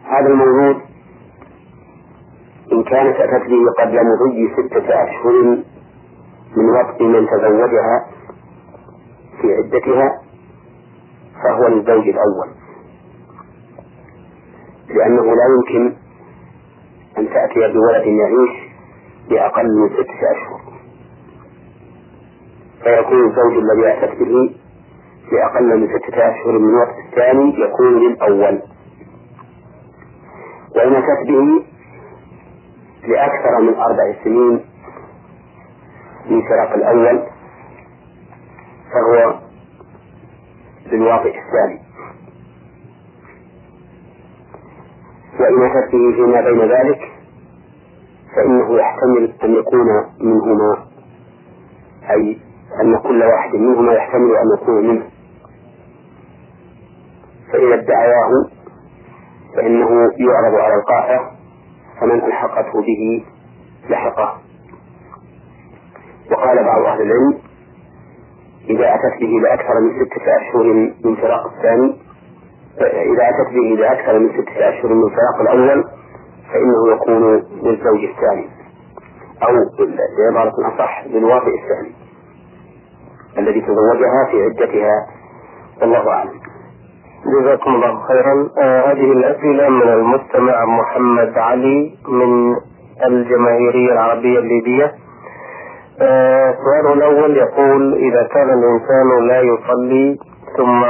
هذا 0.04 0.26
المولود 0.26 0.76
إن 2.72 2.82
كانت 2.84 3.16
أتت 3.16 3.46
به 3.48 3.82
قبل 3.82 3.98
مضي 4.06 4.48
ستة 4.56 5.04
أشهر 5.04 5.62
من 6.56 6.70
وقت 6.70 7.00
من 7.02 7.26
تزوجها 7.26 8.06
في 9.40 9.54
عدتها 9.54 10.22
فهو 11.44 11.68
للزوج 11.68 12.08
الأول. 12.08 12.48
لأنه 14.88 15.22
لا 15.22 15.44
يمكن 15.56 15.96
أن 17.18 17.28
تأتي 17.28 17.72
بولد 17.72 18.06
يعيش 18.06 18.68
بأقل 19.30 19.66
من 19.80 19.88
ستة 19.88 20.20
أشهر. 20.36 20.57
فيكون 22.88 23.28
الزوج 23.30 23.52
الذي 23.64 23.92
أتت 23.92 24.18
به 24.18 24.54
بأقل 25.30 25.80
من 25.80 25.88
ستة 25.88 26.16
أشهر 26.16 26.58
من 26.58 26.74
وقت 26.74 26.94
الثاني 27.08 27.54
يكون 27.60 27.98
للأول. 27.98 28.62
وإن 30.76 30.94
أتت 30.94 31.28
به 31.28 31.64
لأكثر 33.08 33.60
من 33.60 33.74
أربع 33.74 34.24
سنين 34.24 34.60
من 36.30 36.42
فراق 36.48 36.72
الأول 36.74 37.22
فهو 38.92 39.34
للواقع 40.92 41.30
الثاني. 41.30 41.80
وإن 45.40 45.62
أتت 45.70 45.92
به 45.92 46.12
فيما 46.16 46.40
بين 46.40 46.60
ذلك 46.60 47.00
فإنه 48.36 48.78
يحتمل 48.78 49.32
أن 49.44 49.54
يكون 49.54 49.86
منهما 50.20 50.86
أي 52.10 52.38
أن 52.80 52.98
كل 52.98 53.22
واحد 53.22 53.54
منهما 53.54 53.92
يحتمل 53.92 54.36
أن 54.36 54.46
يكون 54.62 54.88
منه. 54.88 55.06
فإذا 57.52 57.74
ادعياه 57.74 58.30
فإنه 59.56 59.88
يعرض 60.18 60.54
على 60.54 60.74
القاطع 60.74 61.30
فمن 62.00 62.24
ألحقته 62.24 62.72
به 62.72 63.24
لحقه. 63.90 64.38
وقال 66.30 66.64
بعض 66.64 66.82
أهل 66.82 67.02
العلم 67.02 67.38
إذا 68.70 68.94
أتت 68.94 69.20
به 69.20 69.40
لأكثر 69.42 69.80
من 69.80 69.90
ستة 70.04 70.36
أشهر 70.36 70.64
من 71.04 71.16
فراق 71.16 71.46
الثاني 71.46 71.96
إذا 72.80 73.28
أتت 73.28 73.54
به 73.54 73.80
لأكثر 73.80 74.18
من 74.18 74.28
ستة 74.28 74.68
أشهر 74.68 74.94
من 74.94 75.08
فراق 75.10 75.40
الأول 75.40 75.84
فإنه 76.52 76.92
يكون 76.94 77.34
للزوج 77.62 78.04
الثاني 78.04 78.48
أو 79.42 79.52
بعبارة 80.18 80.74
أصح 80.74 81.04
للواطئ 81.06 81.50
الثاني. 81.62 81.94
الذي 83.38 83.60
تزوجها 83.60 84.24
في 84.30 84.42
عدتها. 84.44 85.06
والله 85.80 86.10
أعلم. 86.10 86.30
جزاكم 87.40 87.70
الله 87.74 88.00
خيرا. 88.08 88.48
آه 88.62 88.92
هذه 88.92 89.12
الأسئلة 89.12 89.68
من 89.68 89.88
المستمع 89.88 90.64
محمد 90.64 91.38
علي 91.38 91.94
من 92.08 92.56
الجماهيرية 93.06 93.92
العربية 93.92 94.38
الليبية. 94.38 94.92
آه 96.00 96.50
السؤال 96.50 96.92
الأول 96.98 97.36
يقول 97.36 97.94
إذا 97.94 98.22
كان 98.22 98.48
الإنسان 98.50 99.26
لا 99.28 99.40
يصلي 99.40 100.18
ثم 100.56 100.84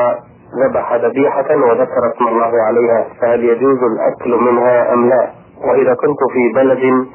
ذبح 0.64 0.94
ذبيحة 0.94 1.56
وذكر 1.56 2.12
اسم 2.14 2.28
الله 2.28 2.52
عليها 2.66 3.06
فهل 3.20 3.44
يجوز 3.44 3.78
الأكل 3.82 4.44
منها 4.44 4.92
أم 4.94 5.08
لا؟ 5.08 5.30
وإذا 5.64 5.94
كنت 5.94 6.18
في 6.32 6.52
بلد 6.54 7.06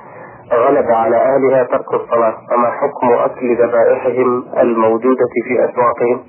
غلب 0.56 0.92
على 0.92 1.18
أهلها 1.18 1.64
ترك 1.64 1.94
الصلاة. 1.94 2.34
فما 2.50 2.72
حكم 2.72 3.12
أكل 3.14 3.56
ذبائحهم 3.56 4.44
الموجودة 4.58 5.26
في 5.46 5.66
أسواقهم؟ 5.66 6.24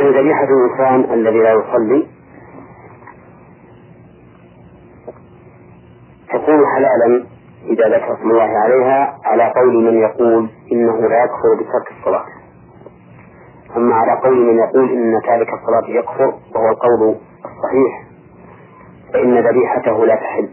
ذبيحة 0.00 0.44
الإنسان 0.44 1.12
الذي 1.14 1.38
لا 1.38 1.52
يصلي 1.52 2.06
تكون 6.32 6.66
حلالا 6.66 7.26
إذا 7.64 7.96
ذكر 7.96 8.14
اسم 8.14 8.30
الله 8.30 8.58
عليها 8.58 9.18
على 9.24 9.52
قول 9.56 9.84
من 9.84 9.98
يقول 10.00 10.50
إنه 10.72 11.00
لا 11.00 11.24
يكفر 11.24 11.54
بترك 11.54 11.98
الصلاة. 11.98 12.24
أما 13.76 13.94
على 13.94 14.20
قول 14.20 14.46
من 14.46 14.58
يقول 14.58 14.90
إن 14.90 15.20
تارك 15.26 15.48
الصلاة 15.48 15.98
يكفر 15.98 16.26
وهو 16.54 16.68
القول 16.68 17.16
الصحيح. 17.44 18.07
فإن 19.12 19.38
ذبيحته 19.38 20.06
لا 20.06 20.14
تحل. 20.14 20.48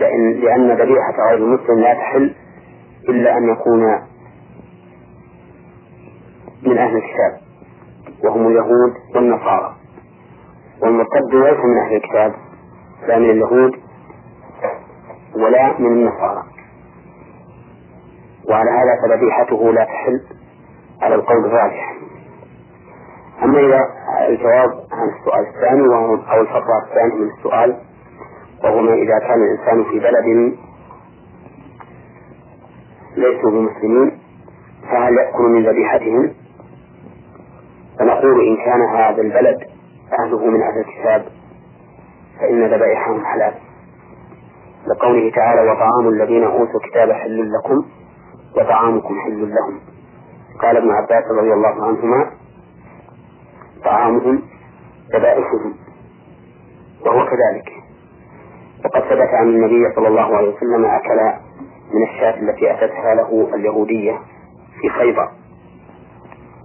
لأن 0.00 0.32
لأن 0.32 0.72
ذبيحة 0.72 1.14
غير 1.28 1.38
المسلم 1.38 1.78
لا 1.80 1.94
تحل 1.94 2.34
إلا 3.08 3.38
أن 3.38 3.48
يكون 3.48 3.82
من 6.62 6.78
أهل 6.78 6.96
الكتاب 6.96 7.40
وهم 8.24 8.48
اليهود 8.48 8.94
والنصارى. 9.14 9.74
والمرتد 10.82 11.34
ليس 11.34 11.64
من 11.64 11.78
أهل 11.78 11.96
الكتاب 11.96 12.34
لا 13.08 13.18
من 13.18 13.30
اليهود 13.30 13.72
ولا 15.36 15.80
من 15.80 15.86
النصارى. 15.86 16.42
وعلى 18.50 18.70
هذا 18.70 18.92
فذبيحته 19.02 19.72
لا 19.72 19.84
تحل 19.84 20.20
على 21.02 21.14
القول 21.14 21.44
الراجح. 21.44 21.96
أما 23.42 23.60
إذا 23.60 23.80
الجواب 24.28 24.83
عن 24.94 25.08
السؤال 25.08 25.46
الثاني 25.54 25.88
وهو 25.88 26.14
أو 26.14 26.40
الفقرة 26.40 26.82
الثانية 26.88 27.14
من 27.14 27.30
السؤال 27.38 27.76
وهو 28.64 28.80
ما 28.82 28.94
إذا 28.94 29.18
كان 29.18 29.42
الإنسان 29.42 29.84
في 29.90 29.98
بلد 29.98 30.54
ليسوا 33.16 33.50
بمسلمين 33.50 34.18
فهل 34.90 35.14
يأكل 35.14 35.42
من 35.42 35.66
ذبيحتهم؟ 35.66 36.34
فنقول 37.98 38.48
إن 38.48 38.56
كان 38.56 38.80
هذا 38.82 39.22
البلد 39.22 39.58
أهله 40.20 40.46
من 40.46 40.62
أهل 40.62 40.78
الكتاب 40.78 41.24
فإن 42.40 42.64
ذبائحهم 42.66 43.24
حلال 43.24 43.54
لقوله 44.86 45.30
تعالى 45.30 45.70
وطعام 45.70 46.08
الذين 46.08 46.44
أوتوا 46.44 46.80
الكتاب 46.84 47.12
حل 47.12 47.52
لكم 47.52 47.84
وطعامكم 48.56 49.14
حل 49.24 49.40
لهم 49.54 49.80
قال 50.62 50.76
ابن 50.76 50.90
عباس 50.90 51.24
رضي 51.38 51.52
الله 51.52 51.84
عنهما 51.86 52.30
طعامهم 53.84 54.42
ذبائحهم 55.14 55.74
وهو 57.06 57.24
كذلك. 57.26 57.72
وقد 58.84 59.00
ثبت 59.00 59.28
عن 59.34 59.46
النبي 59.48 59.94
صلى 59.96 60.08
الله 60.08 60.36
عليه 60.36 60.48
وسلم 60.48 60.84
أكل 60.84 61.20
من 61.94 62.02
الشاة 62.02 62.40
التي 62.40 62.70
أتتها 62.70 63.14
له 63.14 63.54
اليهودية 63.54 64.18
في 64.80 64.88
خيبر. 64.88 65.28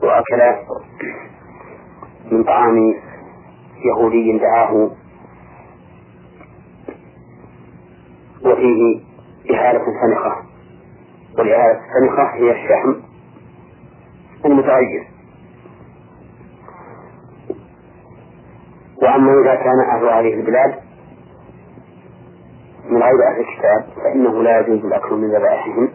وأكل 0.03 0.55
من 2.31 2.43
طعام 2.43 2.95
يهودي 3.85 4.37
دعاه 4.37 4.91
وفيه 8.45 9.01
إهالة 9.53 9.85
سنخة 10.01 10.35
والإهالة 11.37 11.79
السنخة 11.79 12.23
هي 12.33 12.51
الشحم 12.51 12.93
المتغير 14.45 15.08
وأما 19.03 19.41
إذا 19.41 19.55
كان 19.55 19.79
أهل 19.89 20.05
هذه 20.05 20.33
البلاد 20.33 20.73
من 22.89 23.03
غير 23.03 23.27
أهل 23.31 23.39
الكتاب 23.39 24.03
فإنه 24.03 24.43
لا 24.43 24.59
يجوز 24.59 24.85
الأكل 24.85 25.15
من 25.15 25.27
ذبائحهم 25.35 25.89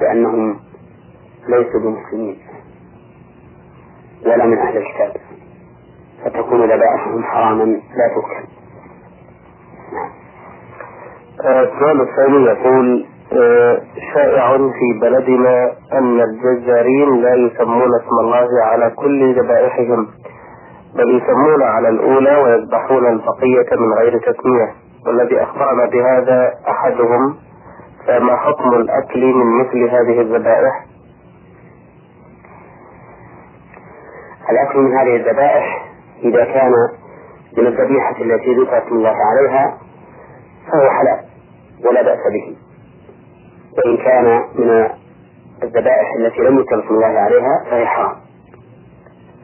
لأنهم 0.00 0.60
ليسوا 1.48 1.80
بمسلمين 1.80 2.38
ولا 4.26 4.46
من 4.46 4.58
أهل 4.58 4.76
الكتاب. 4.76 5.12
فتكون 6.24 6.64
ذبائحهم 6.64 7.24
حراما 7.24 7.64
لا 7.64 8.08
تؤكل. 8.14 8.46
آه، 11.44 11.62
السؤال 11.62 12.00
الثاني 12.00 12.44
يقول 12.44 13.06
آه، 13.32 13.82
شائع 14.14 14.56
في 14.56 14.98
بلدنا 15.00 15.72
أن 15.92 16.20
الجزارين 16.20 17.22
لا 17.22 17.34
يسمون 17.34 17.88
اسم 18.00 18.18
الله 18.20 18.48
على 18.64 18.90
كل 18.90 19.34
ذبائحهم. 19.40 20.06
بل 20.94 21.16
يسمون 21.16 21.62
على 21.62 21.88
الأولى 21.88 22.36
ويذبحون 22.36 23.06
البقية 23.06 23.76
من 23.78 23.92
غير 23.92 24.18
تسمية 24.18 24.74
والذي 25.06 25.42
أخبرنا 25.42 25.86
بهذا 25.86 26.54
أحدهم 26.68 27.36
فما 28.06 28.36
حكم 28.36 28.74
الأكل 28.74 29.24
من 29.34 29.60
مثل 29.60 29.78
هذه 29.90 30.20
الذبائح؟ 30.20 30.86
الأكل 34.50 34.78
من 34.78 34.92
هذه 34.98 35.16
الذبائح 35.16 35.86
إذا 36.22 36.44
كان 36.44 36.72
من 37.58 37.66
الذبيحة 37.66 38.16
التي 38.20 38.54
ذكر 38.54 38.78
اسم 38.78 38.94
الله 38.94 39.16
عليها 39.30 39.78
فهو 40.72 40.90
حلال 40.90 41.20
ولا 41.86 42.02
بأس 42.02 42.18
به 42.32 42.56
وإن 43.78 43.96
كان 43.96 44.42
من 44.54 44.88
الذبائح 45.62 46.14
التي 46.18 46.40
لم 46.40 46.58
يذكر 46.58 46.90
الله 46.90 47.06
عليها 47.06 47.64
فهي 47.70 47.86
حرام 47.86 48.16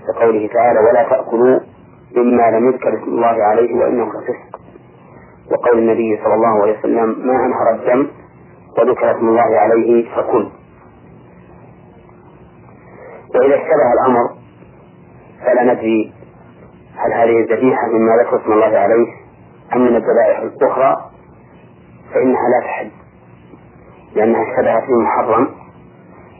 كقوله 0.08 0.48
تعالى 0.54 0.78
ولا 0.80 1.02
تأكلوا 1.02 1.60
مما 2.16 2.50
لم 2.50 2.68
يذكر 2.68 2.94
اسم 2.94 3.08
الله 3.08 3.42
عليه 3.44 3.74
وإنه 3.74 4.04
لفسق. 4.04 4.60
وقول 5.52 5.78
النبي 5.78 6.20
صلى 6.24 6.34
الله 6.34 6.62
عليه 6.62 6.78
وسلم 6.78 7.26
ما 7.26 7.46
أنهر 7.46 7.74
الدم 7.74 8.08
وذكر 8.78 9.10
اسم 9.10 9.28
الله 9.28 9.58
عليه 9.60 10.14
فكل. 10.16 10.48
وإذا 13.34 13.54
اشتبه 13.54 13.92
الأمر 14.00 14.30
فلا 15.44 15.74
ندري 15.74 16.12
هل 16.96 17.12
هذه 17.12 17.40
الذبيحة 17.40 17.86
مما 17.86 18.12
ذكر 18.22 18.42
اسم 18.42 18.52
الله 18.52 18.78
عليه 18.78 19.06
أم 19.74 19.80
من 19.80 19.96
الذبائح 19.96 20.38
الأخرى 20.38 20.96
فإنها 22.14 22.48
لا 22.48 22.66
تحل 22.66 22.90
لأنها 24.14 24.42
اشتبهت 24.42 24.84
في 24.84 24.92
محرم 24.92 25.48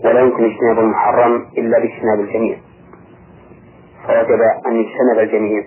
ولا 0.04 0.20
يمكن 0.20 0.44
اجتناب 0.44 0.78
المحرم 0.78 1.46
إلا 1.58 1.78
باجتناب 1.78 2.20
الجميع. 2.20 2.56
فوجب 4.08 4.40
أن 4.66 4.72
يجتنب 4.76 5.18
الجميع. 5.18 5.62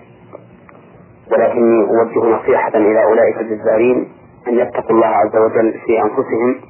ولكني 1.32 1.80
أوجه 1.90 2.36
نصيحة 2.36 2.68
إلى 2.74 3.04
أولئك 3.04 3.40
الجزارين 3.40 4.08
أن 4.48 4.58
يتقوا 4.58 4.90
الله 4.90 5.06
عز 5.06 5.36
وجل 5.36 5.72
في 5.86 6.02
أنفسهم 6.02 6.60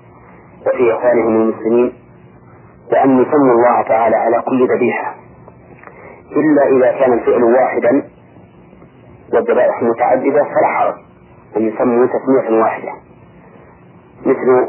وفي 0.66 0.92
إخوانهم 0.92 1.36
المسلمين 1.36 1.92
وأن 2.92 3.22
يسموا 3.22 3.52
الله 3.52 3.82
تعالى 3.82 4.16
على 4.16 4.42
كل 4.42 4.68
ذبيحة 4.76 5.14
إلا 6.36 6.66
إذا 6.66 6.98
كان 6.98 7.12
الفعل 7.12 7.42
واحدا 7.44 8.08
والذبائح 9.32 9.82
متعددة 9.82 10.44
فلا 10.44 10.66
حرج 10.66 10.94
أن 11.56 11.62
يسموا 11.68 12.06
تسمية 12.06 12.60
واحدة. 12.62 12.92
مثل 14.26 14.68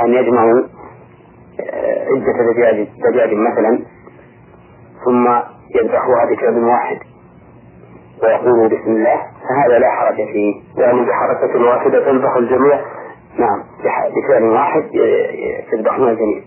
أن 0.00 0.12
يجمعوا 0.14 0.62
عدة 2.10 2.52
دجاج 3.10 3.32
مثلا 3.34 3.84
ثم 5.04 5.26
يذبحوها 5.76 6.24
بكلب 6.30 6.64
واحد. 6.64 6.98
ويقولوا 8.22 8.68
بسم 8.68 8.90
الله 8.90 9.16
فهذا 9.48 9.78
لا 9.78 9.90
حرج 9.90 10.16
فيه. 10.16 10.54
يعني 10.76 11.00
بحركة 11.00 11.64
واحدة 11.68 12.04
تذبح 12.04 12.36
الجميع. 12.36 12.80
نعم 13.38 13.62
بفعل 14.16 14.42
واحد 14.42 14.82
تذبحون 15.72 16.08
الجميع. 16.08 16.40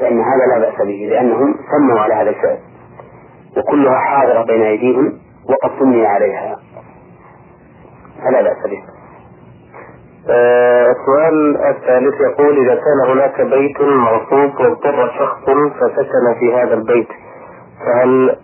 فإن 0.00 0.20
هذا 0.20 0.46
لا 0.50 0.58
بأس 0.58 0.86
به 0.86 1.08
لأنهم 1.10 1.54
سموا 1.70 2.00
على 2.00 2.14
هذا 2.14 2.30
الفعل. 2.30 2.58
وكلها 3.56 3.98
حاضرة 3.98 4.44
بين 4.44 4.62
أيديهم 4.62 5.12
وقد 5.48 5.70
سمي 5.78 6.06
عليها. 6.06 6.56
فلا 8.24 8.42
بأس 8.42 8.70
به. 8.70 8.82
آه، 10.30 10.90
السؤال 10.90 11.56
الثالث 11.56 12.20
يقول 12.20 12.58
إذا 12.58 12.74
كان 12.74 13.10
هناك 13.10 13.40
بيت 13.40 13.80
مرصوب 13.80 14.60
واضطر 14.60 15.08
شخص 15.18 15.44
فسكن 15.80 16.34
في 16.40 16.54
هذا 16.54 16.74
البيت 16.74 17.08
فهل 17.84 18.36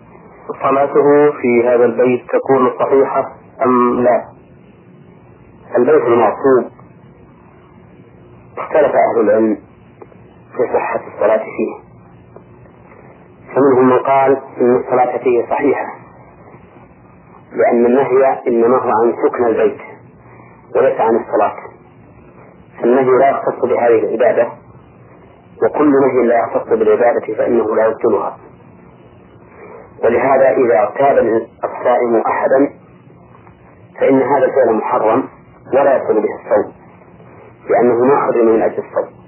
صلاته 0.63 1.31
في 1.41 1.67
هذا 1.67 1.85
البيت 1.85 2.21
تكون 2.31 2.71
صحيحة 2.79 3.31
أم 3.65 3.99
لا؟ 3.99 4.25
البيت 5.77 6.01
المعصوب 6.07 6.71
اختلف 8.57 8.91
أهل 8.95 9.19
العلم 9.21 9.55
في 10.57 10.73
صحة 10.73 10.99
الصلاة 11.13 11.37
فيه. 11.43 11.91
فمنهم 13.55 13.89
من 13.89 13.99
قال 13.99 14.37
إن 14.61 14.75
الصلاة 14.75 15.17
فيه 15.17 15.45
صحيحة 15.49 15.85
لأن 17.51 17.85
النهي 17.85 18.39
إنما 18.47 18.77
هو 18.77 18.89
عن 18.89 19.13
سكن 19.25 19.45
البيت 19.45 19.81
وليس 20.75 21.01
عن 21.01 21.15
الصلاة. 21.15 21.55
فالنهي 22.81 23.17
لا 23.19 23.29
يختص 23.29 23.65
بهذه 23.65 23.99
العبادة 23.99 24.47
وكل 25.63 25.91
نهي 25.91 26.27
لا 26.27 26.39
يختص 26.39 26.69
بالعبادة 26.69 27.33
فإنه 27.37 27.75
لا 27.75 27.85
يبطلها. 27.87 28.37
ولهذا 30.03 30.49
إذا 30.49 30.79
اغتاب 30.79 31.17
الصائم 31.63 32.15
أحدا 32.27 32.69
فإن 33.99 34.21
هذا 34.21 34.45
الفعل 34.45 34.73
محرم 34.73 35.23
ولا 35.73 35.95
يدخل 35.95 36.13
به 36.13 36.29
الصوم 36.39 36.73
لأنه 37.69 37.95
ما 38.05 38.17
حرم 38.21 38.45
من 38.45 38.61
أجل 38.61 38.83
الصوم. 38.83 39.21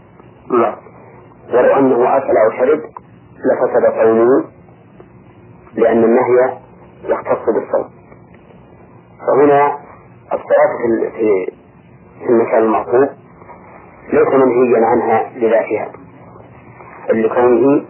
ولو 1.53 1.73
أنه 1.79 2.17
أكل 2.17 2.37
أو 2.37 2.51
شرب 2.57 2.79
لفسد 3.45 4.01
صومه 4.03 4.43
لأن 5.75 6.03
النهي 6.03 6.57
يختص 7.03 7.45
بالصوم. 7.45 7.89
فهنا 9.27 9.77
الصلاة 10.33 10.77
في 11.17 11.45
في 12.19 12.29
المكان 12.29 12.63
المعقول 12.63 13.09
ليس 14.13 14.27
منهيا 14.27 14.85
عنها 14.85 15.29
لذاتها. 15.35 15.91
لكونه 17.09 17.85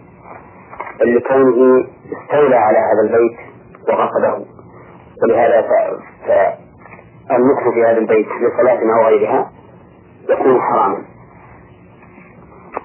لكونه 1.04 1.84
استولى 2.22 2.56
على 2.56 2.78
هذا 2.78 3.02
البيت 3.04 3.38
وغصبه. 3.88 4.46
ولهذا 5.22 5.66
فالمكث 7.28 7.68
في 7.74 7.84
هذا 7.84 7.98
البيت 7.98 8.26
لصلاة 8.26 8.78
أو 8.96 9.06
غيرها 9.06 9.50
يكون 10.30 10.60
حراما. 10.60 10.98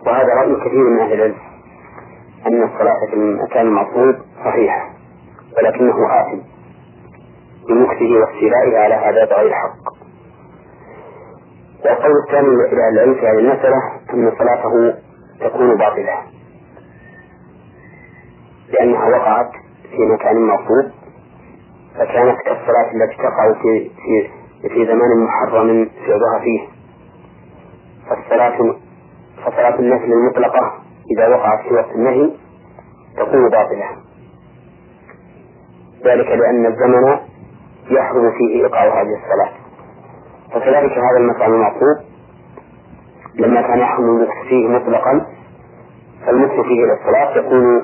وهذا 0.07 0.33
رأي 0.33 0.55
كثير 0.55 0.89
من 0.89 0.99
أهل 0.99 1.13
العلم 1.13 1.35
أن 2.47 2.63
الصلاة 2.63 3.05
في 3.09 3.13
المكان 3.13 3.67
المعصوب 3.67 4.15
صحيحة 4.45 4.89
ولكنه 5.57 6.21
آثم 6.21 6.39
بمكثه 7.69 8.19
واستيلائه 8.19 8.77
على 8.77 8.93
هذا 8.95 9.25
بغير 9.25 9.53
حق 9.53 9.99
والقول 11.85 12.11
الثاني 12.27 12.47
إلى 12.47 12.89
العلم 12.89 13.13
في 13.13 13.27
هذه 13.27 13.39
المسألة 13.39 13.77
أن 14.13 14.31
صلاته 14.39 14.95
تكون 15.41 15.77
باطلة. 15.77 16.38
لأنها 18.79 19.05
وقعت 19.09 19.51
في 19.91 20.05
مكان 20.05 20.47
مغصوب 20.47 20.91
فكانت 21.95 22.37
كالصلاة 22.41 22.91
التي 22.93 23.15
تقع 23.17 23.53
في 23.61 23.89
في 23.89 24.29
في 24.69 24.85
زمان 24.85 25.23
محرم 25.23 25.89
فعلها 26.07 26.39
فيه. 26.43 26.67
فالصلاة 28.09 28.75
فصلاة 29.45 29.79
النفل 29.79 30.13
المطلقة 30.13 30.73
إذا 31.11 31.27
وقعت 31.27 31.67
في 31.67 31.73
وقت 31.73 31.91
النهي 31.95 32.31
تكون 33.17 33.49
باطلة. 33.49 33.85
ذلك 36.05 36.27
لأن 36.27 36.65
الزمن 36.65 37.17
يحرم 37.89 38.31
فيه 38.31 38.63
إيقاع 38.63 39.01
هذه 39.01 39.17
الصلاة. 39.23 39.51
فكذلك 40.53 40.91
هذا 40.91 41.17
المكان 41.17 41.53
المعقوب 41.53 41.97
لما 43.35 43.61
كان 43.61 43.79
يحرم 43.79 44.27
فيه 44.49 44.67
مطلقا 44.67 45.25
فالمكث 46.25 46.53
فيه 46.53 46.83
إلى 46.83 46.93
الصلاة 46.93 47.37
يكون 47.37 47.83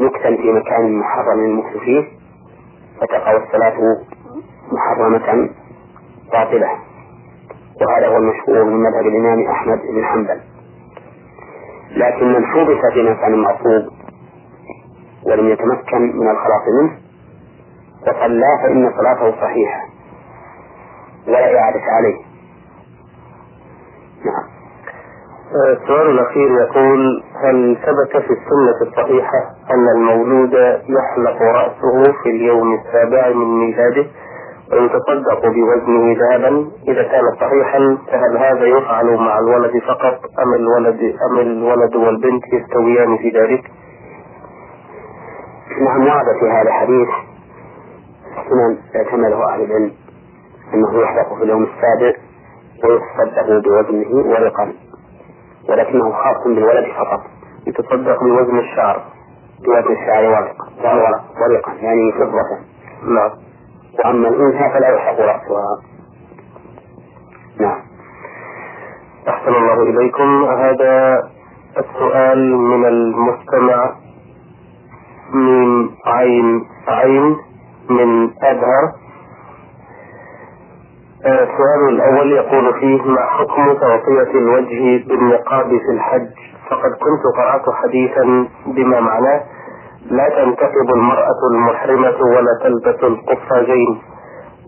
مكثا 0.00 0.36
في 0.36 0.52
مكان 0.52 0.98
محرم 0.98 1.38
المكث 1.44 1.76
فيه 1.76 2.04
فتقع 3.00 3.36
الصلاة 3.36 3.74
محرمة 4.72 5.48
باطلة. 6.32 6.70
وهذا 7.80 8.08
هو 8.08 8.16
المشهور 8.16 8.64
من 8.64 8.76
مذهب 8.82 9.06
الإمام 9.06 9.50
أحمد 9.50 9.78
بن 9.78 10.04
حنبل. 10.04 10.40
لكن 11.96 12.26
من 12.32 12.46
حبس 12.46 12.92
في 12.94 13.02
مكان 13.02 13.38
معصوب 13.42 13.92
ولم 15.26 15.48
يتمكن 15.48 16.16
من 16.16 16.30
الخلاص 16.30 16.62
منه 16.80 16.98
وصلى 18.02 18.58
فإن 18.62 18.92
صلاته 18.98 19.40
صحيحة 19.40 19.80
ولا 21.26 21.58
إعادة 21.60 21.80
عليه. 21.80 22.16
نعم. 24.24 24.53
السؤال 25.52 26.10
الأخير 26.10 26.50
يقول 26.52 27.22
هل 27.44 27.76
ثبت 27.86 28.22
في 28.22 28.30
السنة 28.32 28.88
الصحيحة 28.88 29.38
أن 29.74 29.88
المولود 29.96 30.52
يحلق 30.88 31.42
رأسه 31.42 32.12
في 32.22 32.30
اليوم 32.30 32.74
السابع 32.74 33.28
من 33.28 33.58
ميلاده 33.58 34.06
ويتصدق 34.72 35.40
بوزنه 35.46 36.16
ذهبا؟ 36.18 36.66
إذا 36.88 37.02
كان 37.02 37.22
صحيحا 37.40 37.98
فهل 38.10 38.36
هذا 38.38 38.66
يفعل 38.66 39.16
مع 39.16 39.38
الولد 39.38 39.82
فقط 39.88 40.20
أم 40.42 40.54
الولد 40.54 41.00
أم 41.30 41.38
الولد 41.38 41.96
والبنت 41.96 42.42
يستويان 42.52 43.16
في 43.16 43.30
ذلك؟ 43.30 43.62
نعم 45.80 46.00
ورد 46.06 46.40
في 46.40 46.46
هذا 46.50 46.68
الحديث. 46.68 47.08
سنن 48.48 48.78
اعتمده 48.96 49.44
أهل 49.54 49.62
العلم 49.64 49.92
أنه 50.74 51.00
يحلق 51.02 51.34
في 51.38 51.44
اليوم 51.44 51.62
السابع 51.62 52.18
ويتصدق 52.84 53.68
بوزنه 53.68 54.30
ورقا. 54.30 54.72
ولكنه 55.68 56.12
خاص 56.12 56.44
بالولد 56.46 56.84
فقط. 56.92 57.20
يتصدق 57.66 58.20
بوزن 58.24 58.58
الشعر. 58.58 59.02
بوزن 59.64 59.92
الشعر 59.92 60.24
ورقا 60.24 60.66
ورقا 61.40 61.72
يعني 61.72 62.12
فضة. 62.12 62.58
نعم. 63.14 63.30
وأما 63.98 64.28
الأنثى 64.28 64.74
فلا 64.74 64.88
يحلق 64.88 65.20
رأسها. 65.20 65.82
نعم. 67.60 67.80
أحسن 69.28 69.54
الله 69.54 69.82
إليكم. 69.82 70.44
هذا 70.44 71.22
السؤال 71.78 72.56
من 72.58 72.84
المستمع 72.84 73.94
من 75.34 75.88
عين 76.06 76.64
عين 76.88 77.36
من 77.90 78.30
أزهر 78.42 79.03
السؤال 81.26 81.88
الأول 81.88 82.32
يقول 82.32 82.74
فيه 82.80 83.02
ما 83.02 83.20
حكم 83.26 83.72
تغطية 83.74 84.38
الوجه 84.38 85.04
بالنقاب 85.08 85.68
في 85.68 85.90
الحج؟ 85.94 86.28
فقد 86.70 86.90
كنت 86.90 87.24
قرأت 87.36 87.62
حديثا 87.82 88.48
بما 88.66 89.00
معناه 89.00 89.40
لا 90.10 90.28
تنتقب 90.28 90.94
المرأة 90.94 91.40
المحرمة 91.52 92.20
ولا 92.22 92.58
تلبس 92.62 93.02
القفازين 93.04 94.02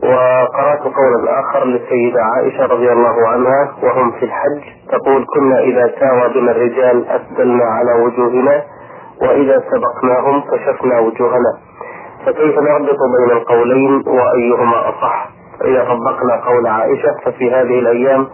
وقرأت 0.03 0.81
قولا 0.83 1.40
آخر 1.40 1.64
للسيدة 1.64 2.23
عائشة 2.23 2.66
رضي 2.66 2.92
الله 2.92 3.29
عنها 3.29 3.73
وهم 3.83 4.11
في 4.11 4.25
الحج 4.25 4.62
تقول 4.92 5.27
كنا 5.35 5.59
إذا 5.61 5.92
ساوى 6.01 6.29
بنا 6.35 6.51
الرجال 6.51 7.07
أسدلنا 7.09 7.64
على 7.64 7.92
وجوهنا 8.05 8.62
وإذا 9.23 9.62
سبقناهم 9.71 10.40
كشفنا 10.51 10.99
وجوهنا. 10.99 11.53
فكيف 12.27 12.59
نربط 12.59 12.99
بين 13.19 13.31
القولين 13.37 14.03
وأيهما 14.07 14.88
أصح؟ 14.88 15.36
فإذا 15.61 15.85
طبقنا 15.85 16.45
قول 16.47 16.66
عائشة 16.66 17.14
ففي 17.25 17.51
هذه 17.51 17.79
الأيام 17.79 18.27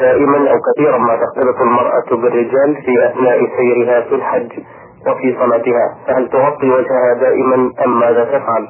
دائما 0.00 0.50
أو 0.50 0.56
كثيرا 0.60 0.98
ما 0.98 1.16
تختلط 1.16 1.60
المرأة 1.60 2.10
بالرجال 2.10 2.76
في 2.84 3.06
أثناء 3.06 3.38
سيرها 3.56 4.00
في 4.00 4.14
الحج 4.14 4.52
وفي 5.08 5.36
صلاتها. 5.40 5.96
فهل 6.06 6.28
تغطي 6.28 6.70
وجهها 6.70 7.14
دائما 7.20 7.72
أم 7.84 8.00
ماذا 8.00 8.24
تفعل؟ 8.24 8.66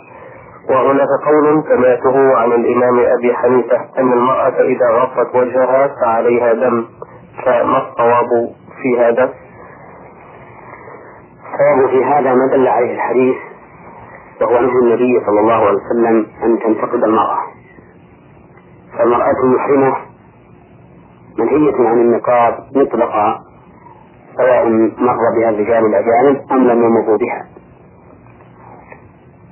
وهناك 0.70 1.08
قول 1.26 1.64
سمعته 1.68 2.36
عن 2.38 2.52
الإمام 2.52 2.98
أبي 3.18 3.34
حنيفة 3.34 3.76
أن 3.98 4.12
المرأة 4.12 4.60
إذا 4.60 4.90
غطت 4.90 5.34
وجهها 5.34 5.90
فعليها 6.02 6.52
دم 6.52 6.84
فما 7.44 7.78
الصواب 7.88 8.28
في 8.82 8.98
هذا؟ 9.00 9.30
الصواب 11.52 11.90
في 11.90 12.04
هذا 12.04 12.34
ما 12.34 12.46
دل 12.52 12.68
عليه 12.68 12.94
الحديث 12.94 13.36
وهو 14.40 14.60
نهي 14.60 14.78
النبي 14.82 15.20
صلى 15.26 15.40
الله 15.40 15.54
عليه 15.66 15.78
وسلم 15.78 16.26
أن 16.44 16.58
تنتقد 16.58 17.04
المرأة. 17.04 17.38
فالمرأة 18.98 19.34
المحرمة 19.44 19.96
منهية 21.38 21.88
عن 21.88 21.98
النقاب 22.00 22.54
مطلقا 22.76 23.38
سواء 24.36 24.68
مر 24.98 25.18
بها 25.38 25.50
الرجال 25.50 25.86
الأجانب 25.86 26.52
أم 26.52 26.58
لم 26.58 26.82
يمروا 26.84 27.18
بها. 27.18 27.46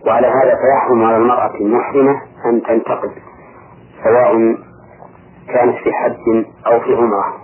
وعلى 0.07 0.26
هذا 0.26 0.57
فيحرم 0.57 1.04
على 1.04 1.16
المرأة 1.16 1.54
المحرمة 1.61 2.20
أن 2.46 2.62
تنتقد 2.62 3.11
سواء 4.04 4.57
كانت 5.48 5.76
في 5.76 5.92
حج 5.92 6.44
أو 6.66 6.80
في 6.80 6.94
عمرة. 6.94 7.35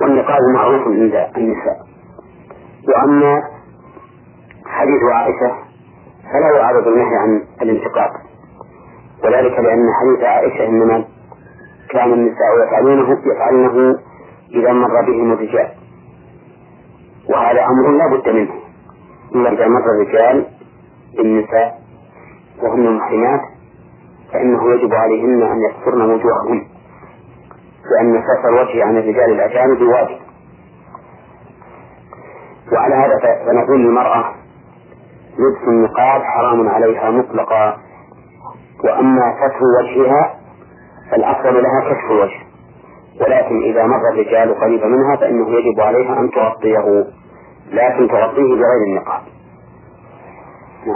والنقاب 0.00 0.38
معروف 0.54 0.82
عند 0.86 1.28
النساء. 1.36 1.78
وأما 2.88 3.42
حديث 4.66 5.02
عائشة 5.12 5.54
فلا 6.32 6.56
يعرض 6.58 6.86
النهي 6.88 7.16
عن 7.16 7.42
الانتقاد. 7.62 8.10
وذلك 9.24 9.58
لأن 9.58 9.86
حديث 10.00 10.24
عائشة 10.24 10.66
إنما 10.66 11.04
كان 11.90 12.12
النساء 12.12 12.66
يفعلونه 12.66 13.18
يفعلنه 13.26 13.98
إذا 14.54 14.72
مر 14.72 15.00
بهم 15.06 15.32
الرجال. 15.32 15.68
وهذا 17.30 17.64
أمر 17.64 17.90
لا 17.90 18.16
بد 18.16 18.28
منه. 18.28 18.52
إذا 19.34 19.68
مر 19.68 19.84
الرجال 19.90 20.46
بالنساء 21.16 21.80
وهن 22.62 22.96
محرمات 22.96 23.40
فإنه 24.32 24.72
يجب 24.74 24.94
عليهن 24.94 25.42
أن 25.42 25.58
يسترن 25.70 26.00
وجوههن. 26.02 26.66
لأن 27.90 28.22
ستر 28.22 28.48
الوجه 28.48 28.84
عن 28.84 28.96
الرجال 28.96 29.30
الأجانب 29.30 29.82
واجب 29.82 30.18
وعلى 32.72 32.94
هذا 32.94 33.18
فنقول 33.46 33.80
للمرأة 33.80 34.34
لبس 35.38 35.68
النقاب 35.68 36.22
حرام 36.22 36.68
عليها 36.68 37.10
مطلقا. 37.10 37.89
وأما 38.84 39.34
ستر 39.36 39.64
وجهها 39.78 40.34
فالأفضل 41.10 41.62
لها 41.62 41.80
كشف 41.90 42.10
الوجه. 42.10 42.40
ولكن 43.20 43.62
إذا 43.62 43.86
مر 43.86 44.08
الرجال 44.12 44.60
قريبا 44.60 44.86
منها 44.86 45.16
فإنه 45.16 45.48
يجب 45.50 45.80
عليها 45.80 46.20
أن 46.20 46.30
تغطيه 46.30 47.04
لكن 47.72 48.08
تغطيه 48.08 48.42
بغير 48.54 48.82
النقاب. 48.86 49.20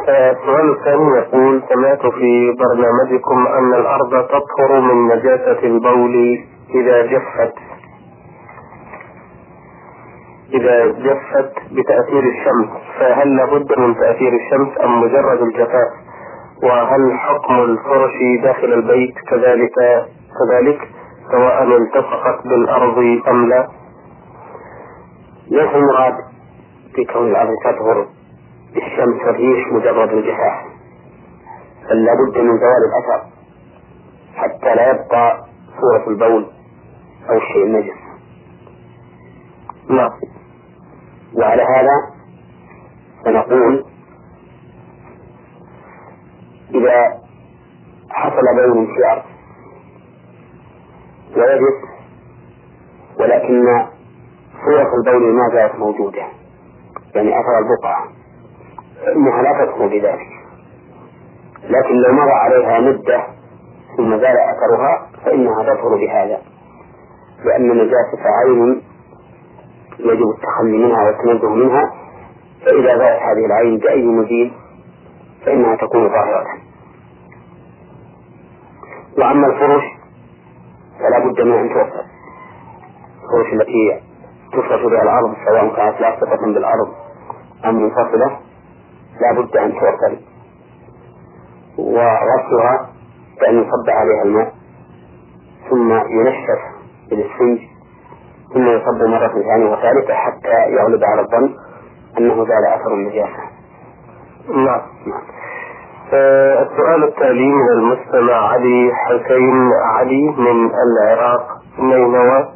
السؤال 0.08 0.70
الثاني 0.70 1.16
يقول 1.18 1.62
سمعت 1.74 2.00
في 2.06 2.52
برنامجكم 2.58 3.46
أن 3.46 3.74
الأرض 3.74 4.26
تطهر 4.28 4.80
من 4.80 5.08
نجاسة 5.16 5.58
البول 5.66 6.44
إذا 6.74 7.02
جفت. 7.06 7.54
إذا 10.54 10.86
جفت 10.86 11.52
بتأثير 11.72 12.22
الشمس 12.22 12.68
فهل 12.98 13.36
لابد 13.36 13.78
من 13.78 13.94
تأثير 13.94 14.32
الشمس 14.32 14.68
أم 14.84 15.00
مجرد 15.00 15.42
الجفاف؟ 15.42 15.88
وهل 16.62 17.18
حكم 17.18 17.54
الفرش 17.54 18.12
داخل 18.42 18.72
البيت 18.72 19.14
كذلك 19.30 19.72
كذلك؟ 20.38 20.78
سواء 21.32 21.62
التصقت 21.62 22.42
بالأرض 22.44 22.98
أم 23.28 23.48
لا. 23.48 23.68
ليس 25.50 25.74
المراد 25.74 26.14
في 26.94 27.04
كون 27.12 27.30
الأرض 27.30 27.50
تطهر 27.64 28.06
بالشمس 28.74 29.26
والريح 29.26 29.72
مجرد 29.72 30.12
الجفاف 30.12 30.64
بل 31.90 32.04
لابد 32.04 32.38
من 32.38 32.58
زوال 32.58 32.82
الأثر 32.88 33.26
حتى 34.34 34.74
لا 34.74 34.90
يبقى 34.90 35.44
صورة 35.80 36.08
البول 36.08 36.46
أو 37.30 37.36
الشيء 37.36 37.64
النجس. 37.64 37.96
نعم. 39.90 40.10
وعلى 41.38 41.62
هذا 41.62 42.14
فنقول 43.24 43.84
إذا 46.74 47.20
حصل 48.10 48.42
بول 48.56 48.86
في 48.86 49.12
أرض 49.12 49.22
ويجب 51.36 51.94
ولكن 53.20 53.64
صورة 54.64 54.94
البول 54.94 55.34
ما 55.34 55.48
زالت 55.52 55.74
موجودة. 55.74 56.22
يعني 57.14 57.40
أثر 57.40 57.58
البقعة. 57.58 58.08
إنها 59.16 59.42
لا 59.42 59.86
بذلك. 59.86 60.28
لكن 61.64 61.94
لو 61.94 62.12
مر 62.12 62.30
عليها 62.30 62.80
مدة 62.80 63.26
ثم 63.96 64.10
زال 64.10 64.36
أثرها 64.36 65.06
فإنها 65.24 65.62
تظهر 65.62 65.96
بهذا. 65.96 66.38
لأن 67.44 67.70
النجاسة 67.70 68.22
عين 68.24 68.82
يجب 69.98 70.30
التخلي 70.36 70.78
منها 70.78 71.02
والتنزه 71.02 71.54
منها. 71.54 71.92
فإذا 72.64 72.98
زالت 72.98 73.22
هذه 73.22 73.46
العين 73.46 73.78
بأي 73.78 74.06
مزيد 74.06 74.52
فإنها 75.44 75.76
تكون 75.76 76.08
ظاهرة 76.08 76.46
وأما 79.18 79.46
الفرش 79.46 79.84
فلا 80.98 81.18
بد 81.18 81.40
من 81.40 81.52
أن 81.52 81.68
توفر 81.68 82.04
الفرش 83.24 83.52
التي 83.52 84.00
تفرش 84.52 84.80
بها 84.82 85.02
الأرض 85.02 85.34
سواء 85.46 85.76
كانت 85.76 86.00
لاصقة 86.00 86.36
بالأرض 86.54 86.88
أم 87.64 87.74
منفصلة 87.82 88.38
لا 89.20 89.32
بد 89.40 89.56
أن 89.56 89.72
توفر 89.72 90.18
وغسلها 91.78 92.90
بأن 93.40 93.58
يصب 93.58 93.88
عليها 93.90 94.22
الماء 94.22 94.54
ثم 95.70 95.92
ينشف 95.92 96.60
بالاسفنج 97.10 97.58
ثم 98.54 98.66
يصب 98.68 99.02
مرة 99.08 99.28
ثانية 99.48 99.72
وثالثة 99.72 100.14
حتى 100.14 100.72
يغلب 100.72 101.04
على 101.04 101.20
الظن 101.20 101.54
أنه 102.18 102.34
زال 102.34 102.66
أثر 102.74 102.94
النجاسة. 102.94 103.42
نعم. 104.48 104.93
نعم. 105.06 105.22
آه 106.12 106.62
السؤال 106.62 107.04
التالي 107.04 107.48
من 107.48 107.68
المستمع 107.76 108.34
علي 108.34 108.90
حسين 108.94 109.70
علي 109.96 110.22
من 110.38 110.70
العراق 110.86 111.46
نينوى 111.78 112.48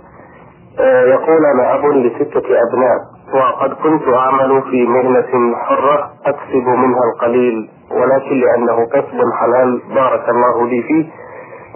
آه 0.80 1.04
يقول 1.04 1.46
أنا 1.54 1.74
أب 1.74 1.84
لستة 1.86 2.42
أبناء 2.68 2.98
وقد 3.34 3.72
كنت 3.82 4.02
أعمل 4.14 4.62
في 4.62 4.86
مهنة 4.86 5.56
حرة 5.56 6.10
أكسب 6.26 6.66
منها 6.68 7.00
القليل 7.14 7.70
ولكن 7.90 8.40
لأنه 8.40 8.86
كسب 8.86 9.20
حلال 9.40 9.82
بارك 9.94 10.28
الله 10.28 10.66
لي 10.68 10.82
فيه 10.82 11.06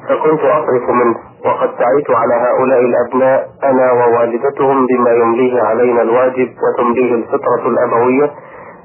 فكنت 0.09 0.41
أصرف 0.41 0.91
منه 0.91 1.15
وقد 1.47 1.71
سعيت 1.79 2.11
على 2.11 2.35
هؤلاء 2.35 2.81
الأبناء 2.81 3.49
أنا 3.65 3.93
ووالدتهم 3.93 4.87
بما 4.87 5.11
يمليه 5.11 5.63
علينا 5.63 6.03
الواجب 6.03 6.49
وتمليه 6.63 7.15
الفطرة 7.15 7.67
الأبوية 7.67 8.31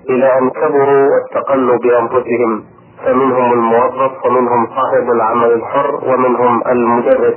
إلى 0.09 0.37
أن 0.39 0.49
كبروا 0.49 1.07
واستقلوا 1.11 1.77
بأنفسهم. 1.77 2.63
فمنهم 3.05 3.53
الموظف 3.53 4.25
ومنهم 4.25 4.67
صاحب 4.67 5.11
العمل 5.11 5.51
الحر 5.51 5.99
ومنهم 6.05 6.61
المدرس. 6.67 7.35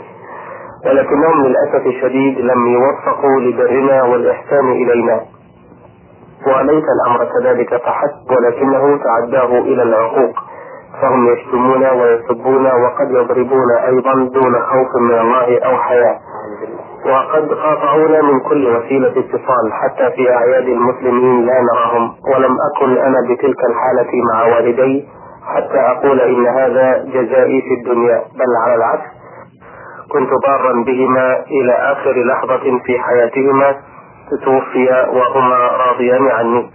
ولكنهم 0.87 1.43
للأسف 1.47 1.87
الشديد 1.87 2.39
لم 2.39 2.67
يوفقوا 2.67 3.41
لبرنا 3.41 4.03
والإحسان 4.03 4.73
إلينا. 4.73 5.21
وليس 6.47 6.85
الأمر 6.97 7.25
كذلك 7.25 7.77
فحسب 7.77 8.31
ولكنه 8.31 8.99
تعداه 9.05 9.59
إلى 9.59 9.83
العقوق. 9.83 10.33
فهم 11.03 11.33
يشتمون 11.33 11.85
ويسبون 11.85 12.67
وقد 12.67 13.11
يضربون 13.11 13.71
أيضا 13.87 14.13
دون 14.15 14.61
خوف 14.61 15.03
من 15.03 15.19
الله 15.19 15.59
أو 15.59 15.77
حياة. 15.77 16.19
وقد 17.07 17.49
قاطعونا 17.53 18.23
من 18.23 18.41
كل 18.41 18.67
وسيلة 18.77 19.09
اتصال 19.09 19.73
حتى 19.73 20.11
في 20.17 20.31
أعياد 20.31 20.69
المسلمين 20.69 21.47
لا 21.47 21.53
نراهم 21.73 22.15
ولم 22.35 22.57
أكن 22.73 22.97
أنا 22.99 23.17
بتلك 23.31 23.59
الحالة 23.71 24.11
مع 24.35 24.45
والدي 24.57 25.05
حتى 25.55 25.79
أقول 25.81 26.21
إن 26.21 26.47
هذا 26.47 27.05
جزائي 27.05 27.63
في 27.63 27.75
الدنيا 27.81 28.19
بل 28.19 28.51
على 28.65 28.75
العكس. 28.75 29.09
كنت 30.13 30.31
بارا 30.47 30.73
بهما 30.87 31.45
إلى 31.47 31.73
آخر 31.73 32.13
لحظة 32.27 32.79
في 32.87 32.99
حياتهما 32.99 33.75
توفيا 34.45 35.09
وهما 35.09 35.57
راضيان 35.57 36.29
عني. 36.29 36.71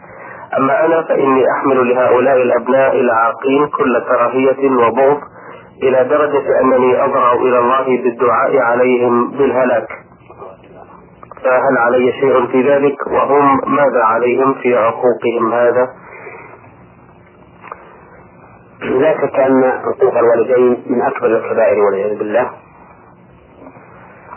أما 0.58 0.86
أنا 0.86 1.02
فإني 1.02 1.44
أحمل 1.52 1.90
لهؤلاء 1.90 2.42
الأبناء 2.42 2.96
العاقين 3.00 3.68
كل 3.68 4.00
كراهية 4.00 4.70
وبغض 4.72 5.18
إلى 5.84 6.04
درجة 6.04 6.62
أنني 6.62 7.04
أضرع 7.04 7.34
إلى 7.34 7.60
الله 7.60 7.86
بالدعاء 8.04 8.58
عليهم 8.60 9.32
بالهلاك. 9.32 9.88
فهل 11.46 11.78
علي 11.78 12.12
شيء 12.12 12.48
في 12.48 12.70
ذلك؟ 12.72 13.08
وهم 13.08 13.60
ماذا 13.76 14.04
عليهم 14.04 14.54
في 14.54 14.78
عقوقهم 14.78 15.54
هذا؟ 15.54 15.88
لا 18.82 19.14
شك 19.22 19.40
أن 19.40 19.64
عقوق 19.64 20.18
الوالدين 20.18 20.84
من 20.88 21.02
أكبر 21.02 21.28
الكبائر 21.28 21.80
والعياذ 21.80 22.18
بالله 22.18 22.50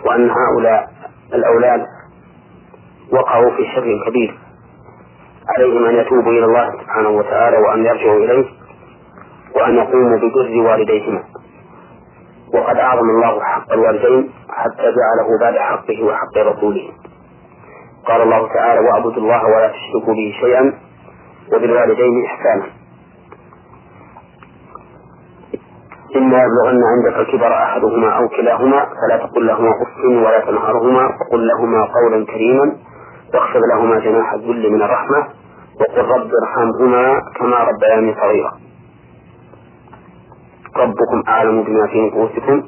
وأن 0.06 0.30
هؤلاء 0.30 0.86
الأولاد 1.34 1.86
وقعوا 3.12 3.50
في 3.50 3.64
شر 3.74 4.10
كبير. 4.10 4.38
عليهم 5.56 5.84
أن 5.84 5.94
يتوبوا 5.94 6.32
إلى 6.32 6.44
الله 6.44 6.70
سبحانه 6.82 7.08
وتعالى 7.08 7.56
وأن 7.58 7.84
يرجعوا 7.86 8.16
إليه 8.24 8.44
وأن 9.56 9.74
يقوموا 9.74 10.18
ببر 10.18 10.70
والديهما. 10.70 11.22
وقد 12.54 12.76
أعظم 12.76 13.10
الله 13.10 13.40
حق 13.44 13.72
الوالدين 13.72 14.30
حتى 14.62 14.86
جعله 14.98 15.28
بعد 15.40 15.56
حقه 15.68 15.98
وحق 16.02 16.34
رسوله. 16.38 16.86
قال 18.08 18.20
الله 18.22 18.48
تعالى 18.54 18.80
واعبدوا 18.80 19.22
الله 19.22 19.42
ولا 19.44 19.68
تشركوا 19.68 20.14
به 20.14 20.34
شيئا 20.40 20.64
وبالوالدين 21.52 22.24
إحسانا. 22.26 22.66
إما 26.16 26.38
يبلغن 26.44 26.82
عندك 26.92 27.16
الكبر 27.16 27.52
أحدهما 27.52 28.08
أو 28.18 28.28
كلاهما 28.28 28.86
فلا 28.98 29.16
تقل 29.26 29.46
لهما 29.46 29.70
أف 29.70 30.04
ولا 30.04 30.40
تنهرهما 30.40 31.04
وقل 31.20 31.46
لهما 31.46 31.84
قولا 31.84 32.26
كريما 32.26 32.76
واخفض 33.34 33.60
لهما 33.72 33.98
جناح 33.98 34.32
الذل 34.32 34.72
من 34.72 34.82
الرحمة 34.82 35.28
وقل 35.80 36.04
رب 36.04 36.30
ارحمهما 36.42 37.20
كما 37.38 37.58
ربياني 37.64 38.14
صغيرا. 38.14 38.52
ربكم 40.76 41.22
أعلم 41.28 41.62
بما 41.62 41.86
في 41.86 42.08
نفوسكم 42.08 42.62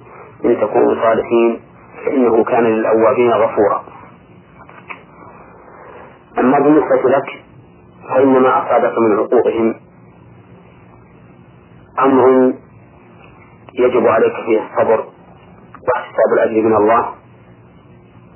إن 0.44 0.56
تكونوا 0.60 0.94
صالحين 0.94 1.60
فإنه 2.04 2.44
كان 2.44 2.64
للأوابين 2.64 3.30
غفورا. 3.32 3.84
أما 6.38 6.58
بالنسبة 6.58 7.10
لك 7.10 7.44
فإن 8.08 8.42
ما 8.42 8.66
أصابك 8.66 8.98
من 8.98 9.18
عقوقهم 9.18 9.74
أمر 11.98 12.52
يجب 13.74 14.06
عليك 14.06 14.32
فيه 14.46 14.60
الصبر 14.60 15.04
واحتساب 15.88 16.30
الأجر 16.32 16.62
من 16.62 16.76
الله. 16.76 17.14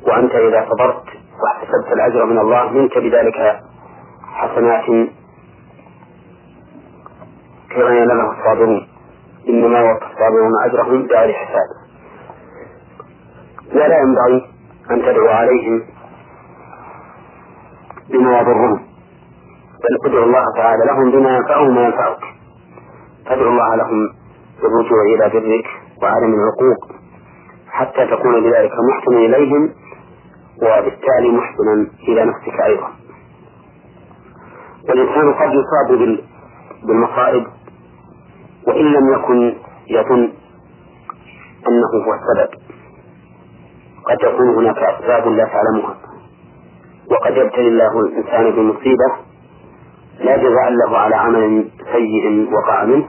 وأنت 0.06 0.32
إذا 0.34 0.66
صبرت 0.70 1.04
واحتسبت 1.42 1.92
الأجر 1.92 2.24
من 2.24 2.38
الله 2.38 2.70
منك 2.72 2.98
بذلك 2.98 3.60
حسنات 4.34 4.86
كما 7.70 7.90
يناله 7.98 8.32
الصابرون. 8.38 8.88
إنما 9.48 9.78
يوفى 9.78 10.06
الصابرون 10.12 10.52
أجرهم 10.64 11.06
بغير 11.06 11.32
حساب. 11.32 11.83
ولا 13.74 13.98
ينبغي 13.98 14.46
أن 14.90 15.02
تدعو 15.02 15.28
عليهم 15.28 15.82
بما 18.10 18.40
يضرهم. 18.40 18.74
بل 19.84 20.10
ادعو 20.10 20.24
الله 20.24 20.44
تعالى 20.56 20.84
لهم 20.84 21.10
بما 21.10 21.36
ينفعهم 21.36 21.76
وينفعك 21.76 22.20
فادعو 23.26 23.48
الله 23.48 23.74
لهم 23.76 24.08
بالرجوع 24.62 25.02
إلى 25.14 25.28
برك 25.40 25.66
وعدم 26.02 26.34
العقوق 26.34 26.92
حتى 27.68 28.06
تكون 28.06 28.40
بذلك 28.40 28.72
محسنا 28.88 29.18
إليهم 29.18 29.70
وبالتالي 30.62 31.28
محسنا 31.32 31.86
إلى 32.08 32.24
نفسك 32.24 32.60
أيضا. 32.66 32.88
والإنسان 34.88 35.34
قد 35.34 35.50
يصاب 35.54 36.18
بالمصائب 36.86 37.46
وإن 38.66 38.84
لم 38.92 39.12
يكن 39.12 39.54
يظن 39.88 40.32
أنه 41.68 42.04
هو 42.06 42.14
السبب. 42.14 42.63
قد 44.06 44.16
تكون 44.16 44.48
هناك 44.48 44.78
أسباب 44.78 45.28
لا 45.28 45.44
تعلمها. 45.44 45.96
وقد 47.10 47.36
يبتلي 47.36 47.68
الله 47.68 48.00
الإنسان 48.00 48.50
بمصيبة 48.50 49.08
لا 50.20 50.36
جزاء 50.36 50.70
له 50.70 50.98
على 50.98 51.16
عمل 51.16 51.68
سيء 51.92 52.52
وقع 52.52 52.84
منه 52.84 53.08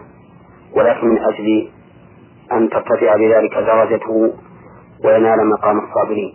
ولكن 0.76 1.08
من 1.08 1.18
أجل 1.18 1.70
أن 2.52 2.70
ترتفع 2.70 3.16
بذلك 3.16 3.54
درجته 3.58 4.34
وينال 5.06 5.50
مقام 5.50 5.80
الصابرين. 5.80 6.34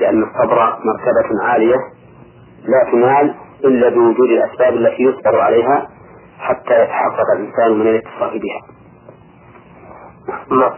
لأن 0.00 0.22
الصبر 0.22 0.58
مرتبة 0.84 1.44
عالية 1.44 1.76
لا 2.64 2.90
تنال 2.92 3.34
إلا 3.64 3.88
بوجود 3.88 4.28
الأسباب 4.30 4.74
التي 4.74 5.02
يصبر 5.02 5.40
عليها 5.40 5.88
حتى 6.38 6.82
يتحقق 6.82 7.26
الإنسان 7.36 7.78
من 7.78 7.86
الاتصاف 7.86 8.32
بها. 8.32 8.62
نعم. 10.50 10.72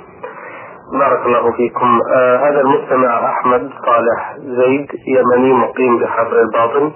بارك 0.92 1.26
الله 1.26 1.52
فيكم. 1.52 1.98
آه 2.16 2.36
هذا 2.36 2.60
المستمع 2.60 3.30
أحمد 3.30 3.70
صالح 3.86 4.36
زيد 4.38 4.86
يمني 5.06 5.52
مقيم 5.52 5.98
بحضر 5.98 6.40
الباطن. 6.40 6.92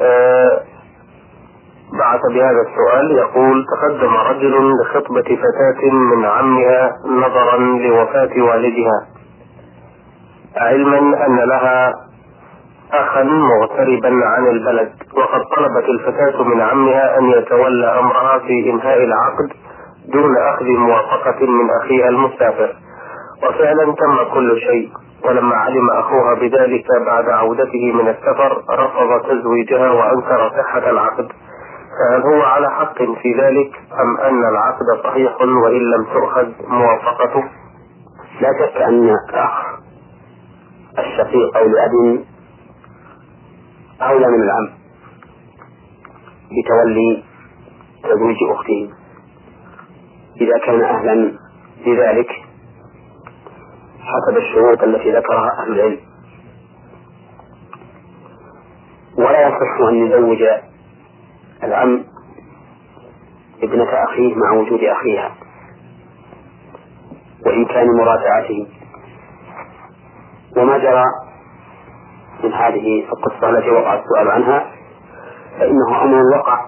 آه 0.00 0.60
بعث 1.98 2.20
بهذا 2.34 2.62
السؤال 2.68 3.10
يقول 3.10 3.64
تقدم 3.76 4.14
رجل 4.16 4.72
لخطبة 4.80 5.22
فتاة 5.22 5.90
من 5.90 6.24
عمها 6.24 6.92
نظرا 7.06 7.56
لوفاة 7.58 8.42
والدها. 8.42 9.06
علما 10.56 10.98
أن 11.26 11.36
لها 11.36 11.92
أخا 12.92 13.22
مغتربا 13.22 14.08
عن 14.08 14.46
البلد 14.46 14.92
وقد 15.16 15.40
طلبت 15.56 15.88
الفتاة 15.88 16.42
من 16.42 16.60
عمها 16.60 17.18
أن 17.18 17.24
يتولى 17.24 17.98
أمرها 17.98 18.38
في 18.38 18.70
إنهاء 18.70 18.98
العقد 18.98 19.52
دون 20.12 20.36
أخذ 20.54 20.64
موافقة 20.64 21.46
من 21.46 21.68
أخيها 21.82 22.08
المسافر. 22.08 22.76
وفعلا 23.42 23.84
تم 23.84 24.34
كل 24.34 24.60
شيء 24.60 24.90
ولما 25.24 25.54
علم 25.56 25.90
أخوها 25.90 26.34
بذلك 26.34 26.86
بعد 27.06 27.28
عودته 27.28 27.92
من 27.92 28.08
السفر 28.08 28.62
رفض 28.70 29.22
تزويجها 29.28 29.90
وأنكر 29.90 30.50
صحة 30.50 30.90
العقد 30.90 31.28
فهل 31.98 32.22
هو 32.22 32.42
على 32.42 32.70
حق 32.70 32.98
في 32.98 33.32
ذلك 33.40 33.70
أم 34.00 34.16
أن 34.20 34.44
العقد 34.48 35.04
صحيح 35.04 35.40
وإن 35.40 35.80
لم 35.82 36.04
تؤخذ 36.04 36.46
موافقته؟ 36.68 37.44
لا 38.40 38.48
شك 38.60 38.76
أن 38.76 39.08
الأخ 39.30 39.66
الشقيق 40.98 41.56
أو 41.56 41.66
لأب 41.68 42.24
أولى 44.02 44.26
من 44.26 44.42
العم 44.42 44.68
بتولي 46.52 47.24
تزويج 48.02 48.36
أخته 48.50 48.90
إذا 50.40 50.58
كان 50.66 50.82
أهلا 50.82 51.32
لذلك 51.86 52.45
حسب 54.06 54.36
الشروط 54.36 54.82
التي 54.82 55.10
ذكرها 55.10 55.50
أهل 55.62 55.72
العلم. 55.72 55.98
ولا 59.18 59.48
يصح 59.48 59.88
أن 59.88 60.06
يزوج 60.06 60.42
العم 61.62 62.04
ابنة 63.62 63.88
أخيه 64.04 64.34
مع 64.34 64.52
وجود 64.52 64.80
أخيها 64.84 65.30
وإمكان 67.46 67.86
مرافعته. 67.86 68.66
وما 70.56 70.78
جرى 70.78 71.04
من 72.44 72.52
هذه 72.52 73.04
القصة 73.12 73.50
التي 73.50 73.70
وقع 73.70 73.94
السؤال 73.94 74.28
عنها 74.30 74.66
فإنه 75.58 76.02
أمر 76.02 76.22
وقع 76.36 76.66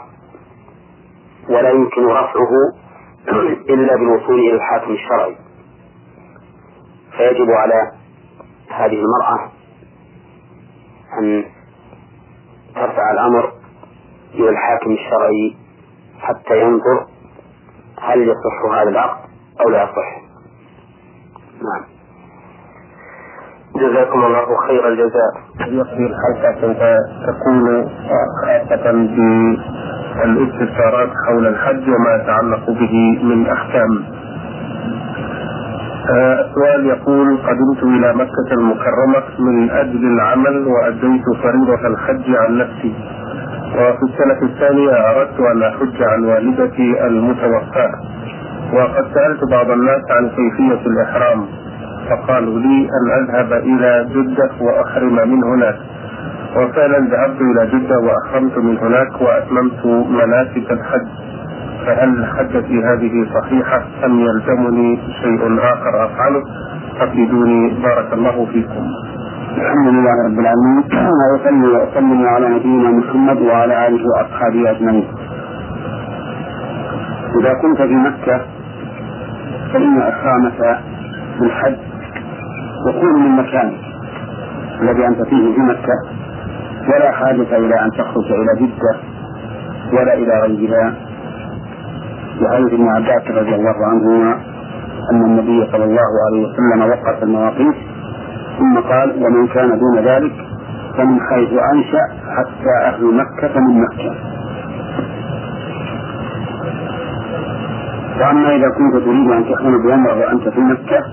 ولا 1.49 1.71
يمكن 1.71 2.07
رفعه 2.07 2.51
إلا 3.69 3.97
بالوصول 3.97 4.41
إلى 4.41 4.53
الحاكم 4.53 4.93
الشرعي. 4.93 5.37
فيجب 7.19 7.51
على 7.51 7.93
هذه 8.71 9.03
المرأة 9.03 9.51
أن 11.19 11.45
ترفع 12.75 13.11
الأمر 13.13 13.53
إلى 14.35 14.49
الحاكم 14.49 14.91
الشرعي 14.91 15.57
حتى 16.21 16.61
ينظر 16.61 17.07
هل 18.03 18.23
يصح 18.23 18.73
هذا 18.81 18.89
العقد 18.89 19.29
أو 19.61 19.71
لا 19.71 19.83
يصح. 19.83 20.21
نعم. 21.63 21.85
جزاكم 23.77 24.25
الله 24.25 24.57
خير 24.67 24.89
الجزاء 24.89 25.33
يقضي 25.61 26.07
الحلقة 26.07 26.61
تكون 27.27 27.89
خاصة 28.45 28.93
بالإستفسارات 30.25 31.11
حول 31.27 31.47
الحج 31.47 31.89
وما 31.89 32.23
يتعلق 32.23 32.71
به 32.71 33.19
من 33.23 33.47
أحكام. 33.47 34.18
السؤال 36.11 36.87
يقول 36.87 37.37
قدمت 37.37 37.83
إلى 37.83 38.15
مكة 38.15 38.49
المكرمة 38.53 39.23
من 39.39 39.71
أجل 39.71 40.05
العمل 40.07 40.67
وأديت 40.67 41.25
فريضة 41.43 41.87
الحج 41.87 42.37
عن 42.37 42.59
نفسي. 42.59 42.95
وفي 43.75 44.03
السنة 44.03 44.49
الثانية 44.51 45.11
أردت 45.11 45.41
أن 45.41 45.63
أحج 45.63 46.03
عن 46.03 46.25
والدتي 46.25 47.07
المتوفاة. 47.07 47.93
وقد 48.73 49.05
سألت 49.15 49.41
بعض 49.51 49.71
الناس 49.71 50.03
عن 50.11 50.29
كيفية 50.29 50.87
الإحرام. 50.87 51.47
فقالوا 52.11 52.59
لي 52.59 52.89
أن 52.99 53.25
أذهب 53.25 53.53
إلى 53.53 54.07
جدة 54.15 54.51
وأحرم 54.61 55.15
من 55.15 55.45
هناك. 55.45 55.77
وفعلا 56.57 56.99
ذهبت 56.99 57.41
إلى 57.41 57.67
جدة 57.67 57.99
وأحرمت 57.99 58.59
من 58.59 58.79
هناك 58.79 59.21
وأتممت 59.21 59.87
مناسك 60.11 60.71
الحج. 60.73 61.07
فهل 61.87 62.27
حجتي 62.27 62.83
هذه 62.85 63.27
صحيحة 63.35 63.83
أم 64.05 64.21
يلزمني 64.21 64.99
شيء 65.23 65.59
آخر 65.59 66.05
أفعله؟ 66.05 66.43
أفيدوني 67.01 67.75
بارك 67.83 68.13
الله 68.13 68.47
فيكم. 68.47 68.85
الحمد 69.57 69.87
لله 69.87 70.15
رب 70.27 70.39
العالمين 70.39 70.85
وصلي 71.35 71.83
وسلم 71.83 72.27
على 72.27 72.49
نبينا 72.49 72.91
محمد 72.91 73.41
وعلى 73.41 73.89
آله 73.89 74.01
وأصحابه 74.11 74.71
أجمعين. 74.71 75.09
إذا 77.41 77.53
كنت 77.63 77.83
في 77.83 77.95
مكة 77.95 78.41
فإن 79.73 80.01
اقامك 80.01 80.79
بالحج 81.41 81.77
يكون 82.89 83.23
من 83.23 83.37
مكانك 83.37 83.81
الذي 84.81 85.07
أنت 85.07 85.23
فيه 85.23 85.55
في 85.55 85.61
مكة 85.61 85.97
ولا 86.89 87.11
حاجة 87.13 87.57
إلى 87.57 87.75
أن 87.85 87.91
تخرج 87.91 88.33
إلى 88.33 88.67
جدة 88.67 88.97
ولا 89.93 90.15
إلى 90.15 90.41
غيرها 90.41 90.95
لحديث 92.41 92.73
ابن 92.73 92.89
عباس 92.89 93.23
رضي 93.31 93.55
الله 93.55 93.75
عنهما 93.87 94.33
أن 95.13 95.23
النبي 95.25 95.67
صلى 95.73 95.85
الله 95.85 96.09
عليه 96.27 96.49
وسلم 96.49 96.83
وقف 96.83 97.23
المواقيت 97.23 97.75
ثم 98.59 98.79
قال 98.81 99.23
ومن 99.25 99.47
كان 99.47 99.79
دون 99.79 99.99
ذلك 100.05 100.33
فمن 100.99 101.21
حيث 101.21 101.49
أنشأ 101.75 102.05
حتى 102.37 102.75
أهل 102.87 103.05
مكة 103.15 103.61
من 103.61 103.81
مكة. 103.81 104.15
وأما 108.21 108.57
إذا 108.57 108.69
كنت 108.79 108.95
تريد 109.05 109.31
أن 109.31 109.45
تحرم 109.45 109.87
بعمرة 109.87 110.19
وأنت 110.19 110.49
في 110.49 110.61
مكة 110.61 111.05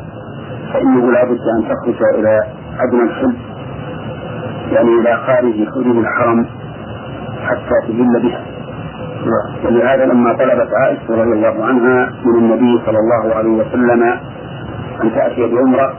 فإنه 0.74 1.12
لا 1.12 1.24
بد 1.26 1.40
أن 1.58 1.64
تخرج 1.70 2.04
إلى 2.20 2.40
أدنى 2.80 3.02
الحج 3.04 3.36
يعني 4.72 4.90
إلى 4.90 5.18
خارج 5.28 5.54
حدود 5.76 5.98
الحرم 5.98 6.46
حتى 7.48 7.88
تجل 7.88 8.22
بها. 8.24 8.42
ولهذا 9.66 10.06
لما 10.06 10.34
طلبت 10.34 10.70
عائشة 10.74 11.10
رضي 11.10 11.34
الله 11.34 11.66
عنها 11.66 12.10
من 12.26 12.36
النبي 12.36 12.82
صلى 12.86 12.98
الله 12.98 13.36
عليه 13.36 13.50
وسلم 13.50 14.04
أن 15.04 15.12
تأتي 15.16 15.48
بعمرة 15.56 15.94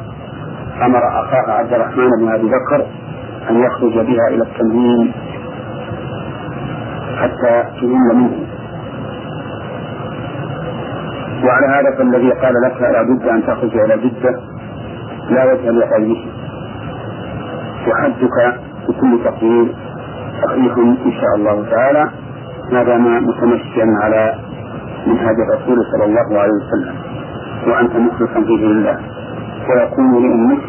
أمر 0.83 0.99
أخاه 0.99 1.53
عبد 1.53 1.73
الرحمن 1.73 2.11
بن 2.21 2.29
أبي 2.29 2.47
بكر 2.49 2.87
أن 3.51 3.57
يخرج 3.57 3.93
بها 3.93 4.29
إلى 4.29 4.43
التنوين 4.43 5.13
حتى 7.17 7.63
تهل 7.81 8.17
منه. 8.17 8.47
وعلى 11.45 11.67
هذا 11.67 11.97
فالذي 11.99 12.31
قال 12.31 12.55
لك 12.65 12.81
لابد 12.83 13.23
أن 13.29 13.43
تخرج 13.47 13.77
إلى 13.79 13.99
جدة 13.99 14.41
لا 15.31 15.45
وجه 15.53 15.71
لغيره. 15.71 16.25
وحجك 17.89 18.61
بكل 18.89 19.19
تقدير 19.25 19.75
صحيح 20.43 20.77
إن 21.07 21.13
شاء 21.13 21.35
الله 21.37 21.67
تعالى. 21.71 22.11
ما 22.73 22.83
دام 22.83 23.27
متمشيا 23.29 23.87
على 24.03 24.35
منهج 25.07 25.37
الرسول 25.41 25.79
صلى 25.93 26.05
الله 26.05 26.41
عليه 26.41 26.53
وسلم 26.53 26.95
وأنت 27.67 27.97
مخلصا 27.97 28.41
فيه 28.47 28.65
لله 28.67 28.99
ويكون 29.71 30.13
لأمك 30.23 30.63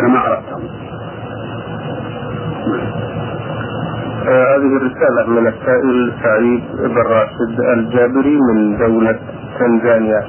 كما 0.00 0.26
أردت 0.26 0.48
آه 4.28 4.56
هذه 4.56 4.76
الرسالة 4.76 5.26
من 5.26 5.46
السائل 5.46 6.12
سعيد 6.22 6.62
بن 6.78 6.96
راشد 6.96 7.60
الجابري 7.60 8.38
من 8.52 8.78
دولة 8.78 9.18
تنزانيا. 9.58 10.22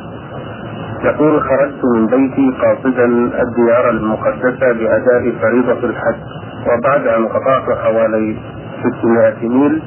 يقول 1.04 1.42
خرجت 1.42 1.86
من 1.96 2.08
بيتي 2.08 2.52
قاصدا 2.62 3.06
الديار 3.42 3.90
المقدسة 3.90 4.72
بأداء 4.72 5.32
فريضة 5.42 5.86
الحج 5.90 6.20
وبعد 6.68 7.08
أن 7.08 7.28
قطعت 7.28 7.78
حوالي 7.84 8.38
600 8.84 9.48
ميل 9.50 9.82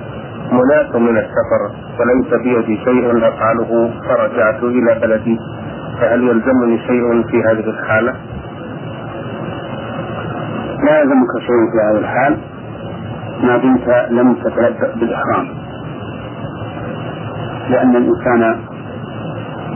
منعت 0.53 0.97
من 0.97 1.17
السفر 1.19 1.63
وليس 2.01 2.35
بيدي 2.43 2.77
شيء 2.85 3.29
أفعله 3.29 3.91
فرجعت 4.09 4.63
إلى 4.63 4.99
بلدي. 5.03 5.39
فهل 6.01 6.23
يلزمني 6.23 6.79
شيء 6.79 7.23
في 7.23 7.43
هذه 7.43 7.71
الحالة؟ 7.71 8.15
لا 10.85 11.01
يلزمك 11.01 11.33
شيء 11.39 11.63
في 11.73 11.79
هذه 11.91 11.99
الحال. 11.99 12.39
ما 13.43 13.57
دمت 13.57 13.89
لم 14.11 14.35
تتلبأ 14.35 14.95
بالإحرام. 15.01 15.49
لأن 17.71 17.97
الإنسان 17.97 18.43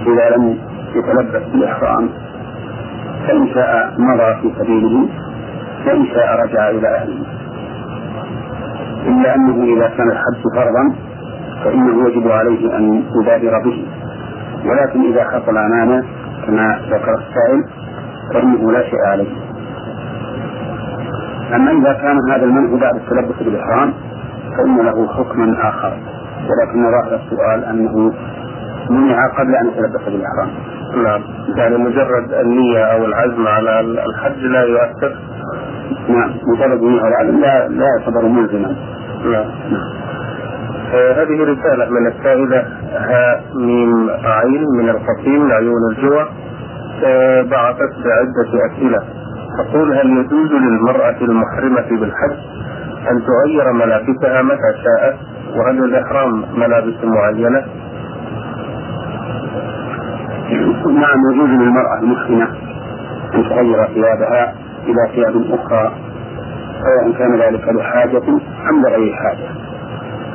إذا 0.06 0.36
لم 0.36 0.58
يتلبأ 0.94 1.42
بالإحرام 1.52 2.08
فإن 3.26 3.48
شاء 3.54 3.94
مضى 3.98 4.34
في 4.42 4.54
سبيله 4.58 5.08
وإن 5.86 6.06
شاء 6.06 6.40
رجع 6.44 6.70
إلى 6.70 6.88
أهله. 6.88 7.45
إلا 9.06 9.34
أنه 9.34 9.76
إذا 9.76 9.88
كان 9.96 10.10
الحج 10.10 10.42
فرضا 10.56 10.94
فإنه 11.64 12.08
يجب 12.08 12.28
عليه 12.28 12.76
أن 12.78 13.04
يبادر 13.20 13.58
به. 13.64 13.86
ولكن 14.64 15.00
إذا 15.12 15.24
حصل 15.24 15.56
أمامه 15.56 16.04
كما 16.46 16.80
ذكر 16.90 17.14
السائل 17.14 17.64
فإنه 18.34 18.72
لا 18.72 18.82
شيء 18.82 19.00
عليه. 19.06 19.30
أما 21.54 21.70
إذا 21.70 21.92
كان 21.92 22.18
هذا 22.30 22.44
المنع 22.44 22.80
بعد 22.80 22.94
التلبس 22.96 23.42
بالإحرام 23.42 23.92
فإن 24.56 24.76
له 24.76 25.08
حكما 25.08 25.68
آخر. 25.68 25.92
ولكن 26.48 26.82
ظاهر 26.90 27.20
السؤال 27.24 27.64
أنه 27.64 28.12
منع 28.90 29.28
قبل 29.38 29.54
أن 29.54 29.66
يتلبس 29.66 30.04
بالإحرام. 30.04 30.48
نعم 30.96 31.22
يعني 31.56 31.76
مجرد 31.76 32.32
النية 32.32 32.84
أو 32.84 33.04
العزم 33.04 33.46
على 33.46 33.80
الحج 33.80 34.38
لا 34.38 34.62
يؤثر. 34.62 35.16
نعم. 36.08 36.30
مجرد 36.46 36.82
النية 36.82 37.00
أو 37.00 37.06
العزم 37.08 37.40
لا 37.40 37.68
لا 37.68 37.86
يعتبر 37.98 38.28
ملزما. 38.28 38.76
نعم. 39.24 39.44
آه 40.94 41.12
هذه 41.12 41.42
رسالة 41.42 41.90
من 41.90 42.06
السائلة 42.06 42.66
ها 42.92 43.40
ميم 43.54 44.10
عين 44.24 44.64
من 44.78 44.88
القصيم 44.88 45.48
لعيون 45.48 45.90
الجوع. 45.90 46.28
آه 47.04 47.42
بعثت 47.42 47.94
بعدة 48.04 48.66
أسئلة. 48.66 49.02
تقول 49.58 49.92
هل 49.92 50.10
يجوز 50.10 50.52
للمرأة 50.52 51.16
المحرمة 51.20 52.00
بالحج 52.00 52.36
أن 53.10 53.22
تغير 53.26 53.72
ملابسها 53.72 54.42
متى 54.42 54.74
شاءت؟ 54.84 55.16
وهل 55.56 55.84
الإحرام 55.84 56.44
ملابس 56.56 57.04
معينة؟ 57.04 57.64
نعم 60.86 61.18
يجوز 61.32 61.48
للمرأة 61.50 61.98
المسلمة 61.98 62.48
أن 63.34 63.42
تغير 63.44 63.86
ثيابها 63.86 64.54
إلى 64.86 65.08
ثياب 65.14 65.36
أخرى 65.50 65.92
سواء 66.82 67.12
كان 67.18 67.40
ذلك 67.40 67.68
لحاجة 67.68 68.22
أم 68.70 68.82
لغير 68.82 69.14
حاجة. 69.14 69.48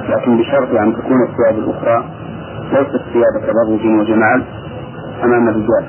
لكن 0.09 0.38
بشرط 0.38 0.76
أن 0.76 0.93
تكون 0.95 1.18
الثياب 1.24 1.64
الأخرى 1.64 2.03
ليست 2.72 3.01
ثياب 3.14 3.41
تبرج 3.41 3.86
وجمال 3.99 4.43
أمام 5.24 5.49
الرجال. 5.49 5.86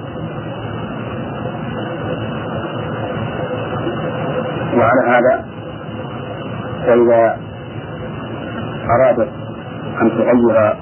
وعلى 4.77 5.03
هذا 5.09 5.45
فإذا 6.87 7.37
أرادت 8.91 9.29
أن 10.03 10.11
تغير 10.11 10.75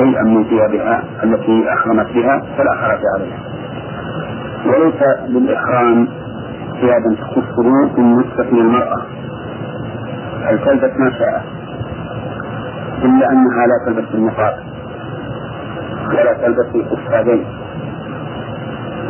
شيئا 0.00 0.22
من 0.22 0.44
ثيابها 0.44 1.02
التي 1.22 1.72
أحرمت 1.72 2.06
بها 2.14 2.42
فلا 2.58 2.72
حرج 2.74 3.00
عليها. 3.14 3.38
وليس 4.66 5.02
للإحرام 5.28 6.08
ثيابا 6.80 7.14
تخصه 7.20 7.88
بالنسبة 7.96 8.44
للمرأة 8.44 9.02
بل 10.50 10.58
تلبس 10.64 10.96
ما 10.98 11.10
شاءت 11.18 11.42
إلا 13.02 13.32
أنها 13.32 13.66
لا 13.66 13.76
تلبس 13.86 14.14
النقاب 14.14 14.54
ولا 16.08 16.32
تلبس 16.32 16.74
القفازين 16.74 17.44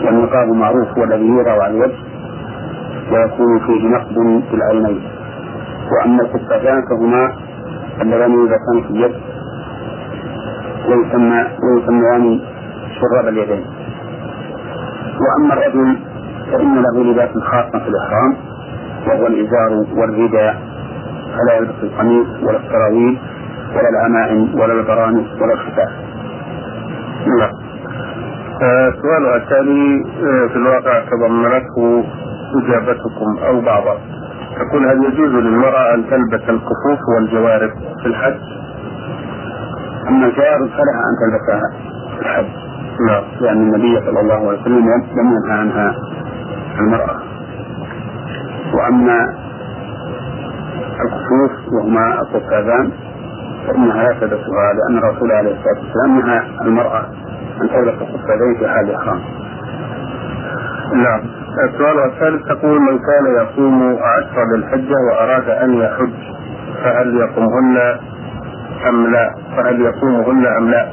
والنقاب 0.05 0.49
معروف 0.49 0.99
هو 0.99 1.05
الذي 1.05 1.27
يوضع 1.27 1.63
على 1.63 1.75
الوجه 1.75 1.99
ويكون 3.13 3.59
فيه 3.67 3.89
نقد 3.89 4.43
في 4.51 4.55
العينين. 4.57 5.01
وأما 5.93 6.23
القفازان 6.23 6.83
فهما 6.91 7.33
اللذان 8.03 8.33
يلبسان 8.33 8.83
في 8.87 8.91
اليد. 8.91 9.15
ويسمى 10.89 11.47
ويسميان 11.63 12.41
شراب 13.01 13.29
اليدين. 13.29 13.65
وأما 15.21 15.55
الرجل 15.55 15.97
فإن 16.53 16.75
له 16.83 17.05
لباس 17.05 17.31
خاص 17.39 17.71
في 17.83 17.89
الإحرام 17.89 18.37
وهو 19.07 19.27
الإزار 19.27 19.85
والرداء 19.97 20.57
فلا 21.37 21.57
يلبس 21.57 21.75
القميص 21.83 22.27
ولا 22.43 22.57
السراويل 22.59 23.19
ولا 23.77 23.89
العمائم 23.89 24.55
ولا 24.61 24.73
البرانس 24.73 25.27
ولا 25.43 25.53
الختان 25.53 25.89
نعم. 27.39 27.51
سؤالها 29.03 29.37
التالي 29.37 30.05
في 30.49 30.57
الواقع 30.57 31.01
تضمنته 31.11 32.05
إجابتكم 32.57 33.39
أو 33.47 33.61
بعضها. 33.61 33.99
تقول 34.57 34.87
هل 34.89 35.05
يجوز 35.05 35.31
للمرأة 35.35 35.95
أن 35.95 36.05
تلبس 36.11 36.43
الكفوف 36.49 37.01
والجوارب 37.17 37.71
في 38.03 38.07
الحج؟ 38.07 38.41
أما 40.09 40.27
الجوارب 40.27 40.69
فلها 40.69 41.03
أن 41.09 41.15
تلبسها 41.21 41.71
الحج. 42.21 42.47
نعم. 43.09 43.23
لأن 43.41 43.57
النبي 43.63 44.01
صلى 44.07 44.21
الله 44.21 44.35
عليه 44.49 44.61
وسلم 44.61 44.79
لم 44.89 45.33
ينهى 45.33 45.59
عنها 45.59 45.95
المرأة. 46.81 47.17
وأما 48.75 49.35
الكفوف 51.05 51.73
وهما 51.73 52.21
القفازان 52.21 52.91
فإنها 53.67 54.03
لا 54.03 54.13
تلبسها 54.21 54.73
لأن 54.73 54.99
الرسول 54.99 55.33
عليه 55.33 55.51
الصلاة 55.51 55.79
والسلام 55.85 56.21
نهى 56.27 56.43
المرأة 56.63 57.01
أن 57.63 57.69
تلبس 57.69 58.03
القفازين 58.03 58.55
في 58.59 58.69
حال 58.69 58.91
الإحرام 58.91 59.21
نعم. 60.95 61.21
السؤال 61.69 61.99
الثالث 62.13 62.47
تقول 62.49 62.81
من 62.81 62.99
كان 62.99 63.43
يصوم 63.45 63.97
عشر 64.03 64.57
للحجة 64.57 64.95
وأراد 65.11 65.49
أن 65.49 65.75
يحج 65.75 66.13
فهل 66.85 67.17
يصومهن 67.17 67.97
أم 68.89 69.07
لا؟ 69.13 69.35
فهل 69.57 69.81
يصومهن 69.83 70.47
أم 70.59 70.71
لا؟ 70.71 70.89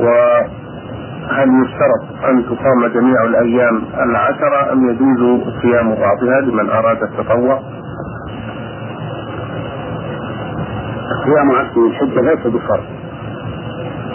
وهل 0.00 1.48
يشترط 1.64 2.24
أن 2.28 2.44
تصام 2.44 2.86
جميع 2.94 3.24
الأيام 3.24 3.82
العشرة 4.10 4.72
أم 4.72 4.90
يجوز 4.90 5.42
صيام 5.62 5.94
بعضها 5.94 6.40
لمن 6.40 6.70
أراد 6.70 7.02
التطوع؟ 7.02 7.60
صيام 11.24 11.50
عشر 11.50 11.86
الحجة 11.86 12.20
ليس 12.20 12.46
بفرض 12.46 12.84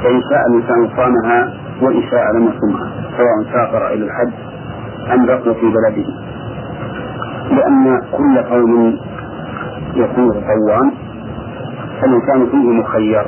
فإن 0.03 0.21
شاء 0.29 0.41
الإنسان 0.49 0.89
صامها 0.97 1.53
وإن 1.81 2.01
شاء 2.11 2.23
لم 2.35 2.47
يصومها 2.47 2.91
سواء 3.17 3.53
سافر 3.53 3.87
إلى 3.93 4.03
الحج 4.05 4.33
أم 5.13 5.25
بقي 5.25 5.55
في 5.55 5.65
بلده 5.65 6.09
لأن 7.55 8.01
كل 8.17 8.37
قول 8.43 8.99
يكون 9.95 10.31
تطوعا 10.31 10.91
فالإنسان 12.01 12.45
فيه 12.51 12.69
مخير. 12.81 13.25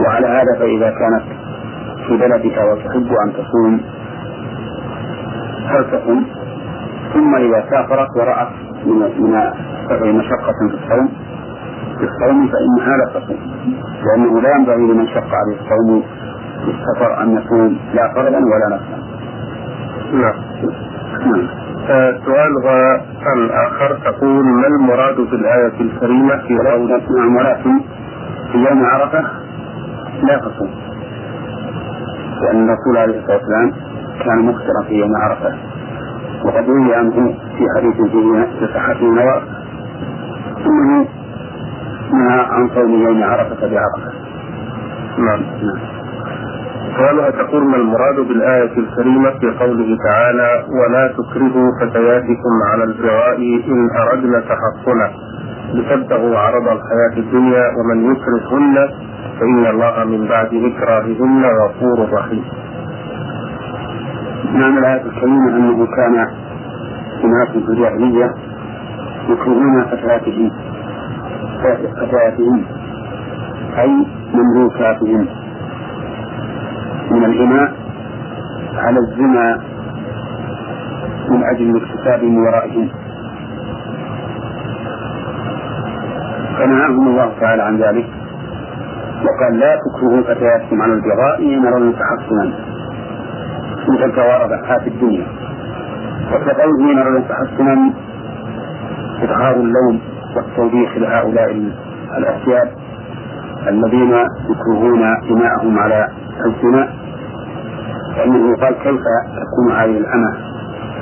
وعلى 0.00 0.26
هذا 0.26 0.58
فإذا 0.58 0.90
كانت 0.90 1.22
في 2.06 2.16
بلدك 2.16 2.56
وتحب 2.58 3.08
أن 3.26 3.32
تصوم 3.32 3.80
فلتصم 5.70 6.22
ثم 7.14 7.34
إذا 7.36 7.64
سافرت 7.70 8.08
ورأت 8.16 8.48
من 8.86 8.98
من 10.00 10.14
مشقة 10.18 10.52
في 10.70 10.74
الصوم 10.74 11.08
في 11.98 12.04
الصوم 12.04 12.48
فإنها 12.48 12.96
لا 12.96 13.20
تصوم. 13.20 13.38
لأنه 14.04 14.40
لا 14.40 14.56
ينبغي 14.56 14.76
لمن 14.92 15.06
شق 15.08 15.28
عليه 15.34 15.56
الصوم 15.60 16.02
في 16.64 16.70
السفر 16.70 17.22
أن 17.22 17.36
يصوم 17.38 17.78
لا 17.94 18.14
فرضا 18.14 18.38
ولا 18.38 18.76
نفسا 18.76 18.98
نعم. 20.12 20.34
نعم. 21.32 21.48
سؤالها 22.26 23.00
الآخر 23.36 23.98
تقول 24.04 24.44
ما 24.44 24.66
المراد 24.66 25.16
بالآية 25.16 25.80
الكريمة 25.80 26.36
في 26.36 26.56
قول 26.70 26.92
نعم 26.92 27.36
ولكن 27.36 27.80
في 28.52 28.58
يوم 28.58 28.84
عرفة 28.84 29.20
لا 30.22 30.38
تصوم. 30.38 30.70
لأن 32.42 32.68
الرسول 32.68 32.96
عليه 32.96 33.18
الصلاة 33.18 33.36
والسلام 33.36 33.72
كان 34.24 34.38
مفطرا 34.38 34.82
في 34.88 34.94
يوم 34.94 35.10
عرفة. 35.16 35.54
وقد 36.44 36.68
روي 36.68 36.94
عنه 36.94 37.34
في 37.58 37.64
حديث 37.76 38.00
في 38.58 38.66
صحته 38.74 39.04
نوار 39.06 39.42
أنه 40.66 41.06
نهى 42.12 42.40
عن 42.50 42.68
صوم 42.74 43.02
يوم 43.02 43.22
عرفة 43.22 43.60
بعرفة. 43.60 44.12
نعم. 45.18 45.40
نعم. 45.40 46.01
سؤالها 46.96 47.30
تقول 47.30 47.64
ما 47.64 47.76
المراد 47.76 48.16
بالآية 48.28 48.78
الكريمة 48.78 49.30
في 49.30 49.46
قوله 49.60 49.96
تعالى 50.10 50.64
ولا 50.80 51.08
تكرهوا 51.08 51.70
فتياتكم 51.80 52.54
على 52.72 52.84
البغاء 52.84 53.36
إن 53.68 53.88
أردنا 54.00 54.40
تحصنا 54.40 55.10
لتبتغوا 55.74 56.38
عرض 56.38 56.68
الحياة 56.68 57.16
الدنيا 57.16 57.64
ومن 57.78 58.12
يكرهن 58.12 58.88
فإن 59.40 59.66
الله 59.66 60.04
من 60.04 60.26
بعد 60.28 60.46
إكراههن 60.54 61.44
غفور 61.44 62.12
رحيم. 62.12 62.44
معنى 64.54 64.78
الآية 64.78 65.02
الكريمة 65.06 65.56
أنه 65.56 65.86
كان 65.86 66.14
أناس 67.24 67.48
في 67.48 67.56
الجاهلية 67.72 68.34
يكرهون 69.28 69.84
فتياتهم 69.84 70.50
فتياتهم 72.00 72.64
أي 73.78 74.06
مملوكاتهم 74.34 75.26
من 77.12 77.24
الإماء 77.24 77.72
على 78.76 78.98
الزنا 78.98 79.60
من 81.30 81.44
أجل 81.44 81.76
الاكتساب 81.76 82.22
من 82.24 82.38
ورائهم. 82.38 82.88
فنهاهم 86.58 87.08
الله 87.08 87.32
تعالى 87.40 87.62
عن 87.62 87.76
ذلك. 87.76 88.06
وقال 89.24 89.58
لا 89.58 89.76
تكرهوا 89.76 90.22
فتياتكم 90.22 90.82
على 90.82 90.92
البغاء 90.92 91.58
أردنا 91.66 91.92
تحصنا 91.92 92.44
مثل 93.88 94.14
كوارث 94.14 94.52
في 94.82 94.88
الدنيا. 94.88 95.26
إن 96.92 96.98
أردنا 96.98 97.24
تحصنا 97.28 97.92
إظهار 99.22 99.54
اللوم 99.56 100.00
والتوبيخ 100.36 100.96
لهؤلاء 100.96 101.70
الأسياد 102.18 102.68
الذين 103.68 104.12
يكرهون 104.50 105.02
إماءهم 105.30 105.78
على 105.78 106.08
الزنا 106.46 107.01
فإنه 108.16 108.56
قال 108.56 108.74
كيف 108.74 109.00
تكون 109.42 109.72
هذه 109.76 109.98
الأمة 109.98 110.36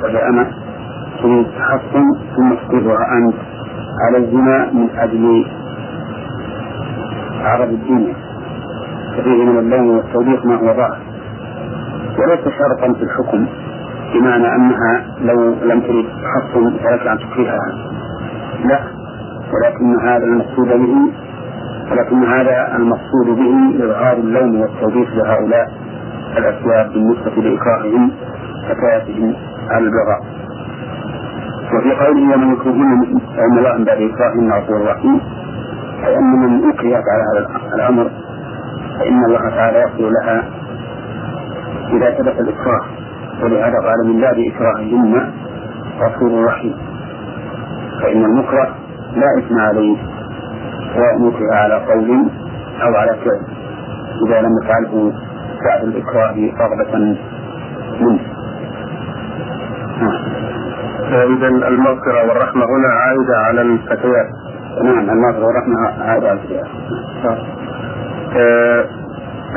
وهي 0.03 0.29
أمة 0.29 0.47
تريد 1.21 1.45
تحصن 1.57 2.03
ثم 2.37 2.53
تقرها 2.53 3.05
أنت 3.17 3.35
على 4.07 4.17
الزنا 4.17 4.71
من 4.73 4.89
أجل 4.97 5.45
عرض 7.43 7.69
الدنيا 7.69 8.13
ففيه 9.17 9.43
من 9.45 9.57
اللوم 9.59 9.89
والتوبيخ 9.89 10.45
ما 10.45 10.55
هو 10.55 10.65
ظاهر 10.75 10.97
وليس 12.19 12.39
شرطا 12.43 12.93
في 12.93 13.03
الحكم 13.03 13.45
بمعنى 14.13 14.55
أنها 14.55 15.05
لو 15.21 15.49
لم 15.63 15.81
تريد 15.81 16.05
تحصن 16.05 16.77
فلك 16.77 17.07
أن 17.07 17.17
تكرهها 17.17 17.71
لا 18.65 18.79
ولكن 19.53 19.99
هذا 20.07 20.23
المقصود 20.25 20.67
به 20.67 20.95
ولكن 21.91 22.23
هذا 22.23 22.75
المقصود 22.75 23.25
به 23.27 23.85
إظهار 23.85 24.17
اللوم 24.17 24.61
والتوبيخ 24.61 25.09
لهؤلاء. 25.15 25.67
الأسباب 26.37 26.93
بالنسبة 26.93 27.41
لإكراههم 27.41 28.11
فتياتهم 28.69 29.33
على 29.69 29.85
البغاء. 29.85 30.21
وفي 31.73 31.91
قوله 31.91 32.35
ومن 32.35 32.53
يكرهن 32.53 32.89
من 33.77 33.83
بعد 33.85 33.97
إكراههن 34.01 34.51
غفور 34.53 34.85
رحيم 34.91 35.19
أي 36.05 36.17
أن 36.17 36.23
من 36.39 36.69
أكره 36.69 37.03
على 37.11 37.23
هذا 37.33 37.75
الأمر 37.75 38.11
فإن 38.99 39.25
الله 39.25 39.49
تعالى 39.49 39.79
يغفر 39.79 40.09
لها 40.09 40.43
إذا 41.93 42.11
ثبت 42.17 42.39
الإكراه 42.39 42.81
ولهذا 43.43 43.77
قال 43.79 44.07
من 44.07 44.21
باب 44.21 44.35
إكراههن 44.39 45.31
غفور 45.99 46.45
رحيم 46.45 46.75
فإن 48.01 48.25
المكره 48.25 48.75
لا 49.15 49.27
إثم 49.39 49.59
عليه 49.59 49.97
سواء 50.95 51.17
نكر 51.27 51.53
على 51.53 51.73
قول 51.75 52.25
أو 52.83 52.95
على 52.95 53.11
فعل. 53.15 53.41
إذا 54.27 54.41
لم 54.41 54.51
يفعله 54.63 55.13
بعد 55.65 55.83
الإكراه 55.83 56.35
رغبة 56.59 56.97
منه. 56.97 58.19
إذا 61.11 61.47
المغفرة 61.47 62.27
والرحمة 62.27 62.65
هنا 62.65 62.87
عائدة 62.87 63.37
على 63.37 63.61
الفتيات. 63.61 64.29
نعم 64.83 65.09
المغفرة 65.09 65.45
والرحمة 65.45 65.75
عائدة 66.03 66.29
على 66.29 66.39
الفتيات. 66.39 66.67
آه 68.35 68.85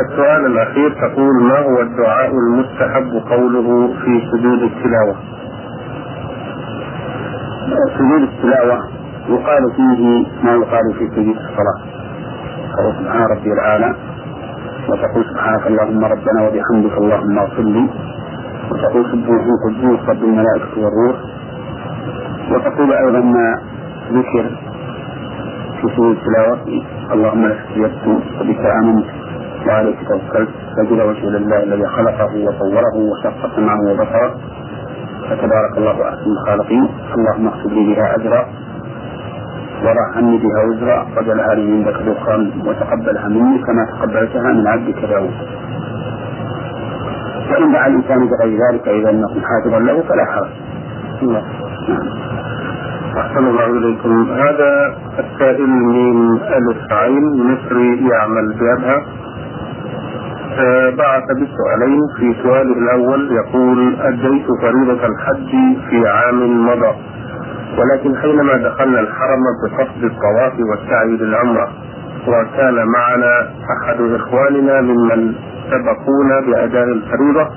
السؤال 0.01 0.47
الأخير 0.47 0.91
تقول 0.91 1.43
ما 1.43 1.59
هو 1.59 1.81
الدعاء 1.81 2.31
المستحب 2.31 3.23
قوله 3.31 3.95
في 4.05 4.23
سجود 4.33 4.63
التلاوة؟ 4.63 5.17
سجود 7.99 8.23
التلاوة 8.23 8.79
يقال 9.29 9.73
فيه 9.77 10.27
ما 10.45 10.53
يقال 10.53 10.95
في 10.99 11.09
سجود 11.11 11.37
الصلاة. 11.37 11.95
سبحان 13.01 13.23
ربي 13.23 13.53
الأعلى. 13.53 13.95
وتقول 14.89 15.25
سبحانك 15.31 15.67
اللهم 15.67 16.05
ربنا 16.05 16.39
وبحمدك 16.47 16.95
اللهم 16.99 17.39
اغفر 17.39 17.63
لي 17.63 17.85
وتقول 18.71 19.05
سبوح 19.13 19.43
قدوس 19.65 20.01
رب 20.09 20.23
الملائكة 20.25 20.75
والروح 20.77 21.17
وتقول 22.51 22.93
أيضا 22.93 23.21
ما 23.21 23.47
ذكر 24.13 24.45
في 25.81 25.87
سورة 25.97 26.13
التلاوة 26.13 26.59
اللهم 27.13 27.47
لك 27.47 27.59
سجدت 27.75 28.07
وبك 28.41 28.65
آمنت 28.83 29.07
وعليك 29.67 29.99
توكلت 30.09 30.51
سجد 30.77 31.01
وجه 31.01 31.25
لله 31.29 31.63
الذي 31.63 31.87
خلقه 31.87 32.33
وصوره 32.47 32.95
وشق 33.11 33.57
سمعه 33.57 33.81
وبصره 33.91 34.35
فتبارك 35.31 35.79
الله 35.79 36.09
أحسن 36.09 36.31
الخالقين 36.31 36.89
اللهم 37.15 37.49
اكتب 37.49 37.71
لي 37.73 37.95
بها 37.95 38.17
أجرا 38.17 38.47
وضع 39.85 40.17
عني 40.17 40.39
بها 40.39 40.61
وزرا 40.69 41.07
وجعلها 41.17 41.55
لي 41.55 41.73
عندك 41.73 41.97
ذخرا 42.09 42.51
وتقبلها 42.67 43.29
مني 43.29 43.59
كما 43.59 43.85
تقبلتها 43.85 44.53
من 44.53 44.67
عبدك 44.67 44.99
داود. 45.11 45.35
وإن 47.51 47.73
دعا 47.73 47.87
الإنسان 47.87 48.29
بغير 48.29 48.59
ذلك 48.71 48.89
إذا 48.89 49.11
أنه 49.11 49.29
حافظا 49.41 49.79
له 49.79 50.03
فلا 50.09 50.25
حرج. 50.25 50.51
نعم. 51.23 51.43
أحسن 53.17 53.47
الله 53.47 53.67
إليكم. 53.67 54.33
هذا 54.33 54.97
السائل 55.19 55.69
من 55.69 56.39
ألف 56.43 56.93
عين 56.93 57.53
مصري 57.53 58.09
يعمل 58.09 58.55
بأبها. 58.61 59.03
آه 60.59 60.91
بعث 60.91 61.25
بالسؤالين 61.39 62.01
في 62.19 62.43
سؤاله 62.43 62.73
الأول 62.79 63.33
يقول 63.33 63.97
أديت 64.01 64.47
فريضة 64.63 65.07
الحج 65.07 65.51
في 65.91 66.09
عام 66.09 66.67
مضى. 66.67 66.93
ولكن 67.79 68.17
حينما 68.17 68.57
دخلنا 68.57 69.01
الحرم 69.01 69.43
بقصد 69.65 70.05
الطواف 70.05 70.53
والسعي 70.71 71.09
للعمرة 71.17 71.69
وكان 72.29 72.75
معنا 72.87 73.51
أحد 73.77 74.01
إخواننا 74.01 74.81
ممن 74.81 75.35
سبقونا 75.71 76.41
بأداء 76.41 76.85
الفريضة 76.85 77.49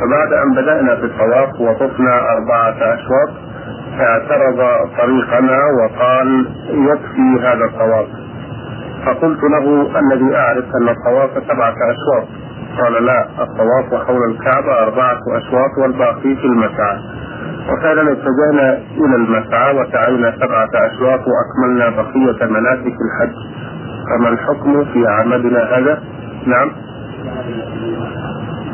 فبعد 0.00 0.32
أن 0.32 0.54
بدأنا 0.54 0.96
في 0.96 1.04
الطواف 1.04 1.60
وطفنا 1.60 2.20
أربعة 2.32 2.94
أشواط 2.94 3.30
اعترض 4.00 4.58
طريقنا 4.98 5.58
وقال 5.80 6.46
يكفي 6.68 7.46
هذا 7.46 7.64
الطواف. 7.64 8.06
فقلت 9.06 9.42
له 9.42 9.90
الذي 10.00 10.36
أعرف 10.36 10.64
أن 10.64 10.88
الطواف 10.88 11.30
سبعة 11.48 11.74
أشواط. 11.90 12.28
قال 12.78 13.04
لا 13.04 13.28
الطواف 13.42 14.06
حول 14.06 14.30
الكعبة 14.30 14.78
أربعة 14.82 15.18
أشواط 15.28 15.78
والباقي 15.78 16.36
في 16.36 16.44
المسعى. 16.44 16.98
وفعلا 17.72 18.12
اتجهنا 18.12 18.78
إلى 18.96 19.16
المسعى 19.16 19.76
وسعينا 19.76 20.32
سبعة 20.40 20.70
أشواط 20.74 21.20
وأكملنا 21.28 21.88
بقية 21.90 22.46
مناسك 22.46 22.96
الحج. 23.06 23.36
فما 24.10 24.28
الحكم 24.28 24.84
في 24.84 25.06
عملنا 25.06 25.78
هذا؟ 25.78 26.02
نعم. 26.46 26.70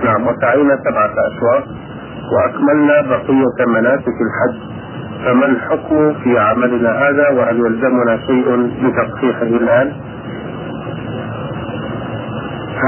نعم 0.05 0.26
وسعينا 0.26 0.78
سبعة 0.90 1.14
أشواط 1.32 1.64
وأكملنا 2.32 3.01
بقية 3.01 3.66
مناسك 3.66 4.16
الحج. 4.26 4.59
فما 5.24 5.46
الحكم 5.46 6.14
في 6.14 6.38
عملنا 6.38 7.09
هذا؟ 7.09 7.28
وهل 7.28 7.57
يلزمنا 7.59 8.16
شيء 8.26 8.57
لتصحيحه 8.82 9.42
الآن؟ 9.42 9.92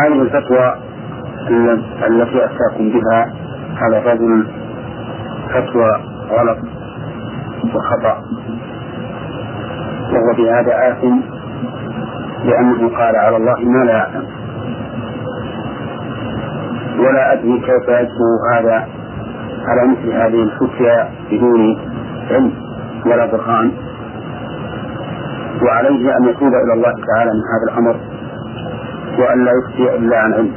هذه 0.05 0.23
الفتوى 0.23 0.89
التي 1.49 2.45
أتاكم 2.45 2.88
بها 2.88 3.32
هذا 3.76 3.99
الرجل 3.99 4.47
فتوى 5.49 5.91
غلط 6.30 6.59
وخطأ 7.74 8.22
وهو 10.12 10.34
بهذا 10.36 10.93
آثم 10.93 11.16
لأنه 12.45 12.88
قال 12.97 13.16
على 13.16 13.36
الله 13.36 13.61
ما 13.61 13.84
لا 13.84 13.93
يعلم 13.93 14.26
ولا 16.99 17.32
أدري 17.32 17.59
كيف 17.59 17.88
يجبر 17.88 18.38
هذا 18.55 18.88
على 19.68 19.86
مثل 19.91 20.12
هذه 20.12 20.43
الفتيا 20.43 21.09
بدون 21.30 21.78
علم 22.30 22.53
ولا 23.07 23.26
برهان. 23.26 23.72
وعليه 25.62 26.16
أن 26.16 26.24
يتوب 26.28 26.53
إلى 26.64 26.72
الله 26.74 26.93
تعالى 27.07 27.30
من 27.30 27.43
هذا 27.53 27.72
الأمر 27.72 27.97
وأن 29.18 29.45
لا 29.45 29.51
يفتي 29.53 29.97
إلا 29.97 30.18
عن 30.18 30.32
علم. 30.32 30.53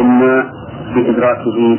إما 0.00 0.50
بإدراكه 0.94 1.78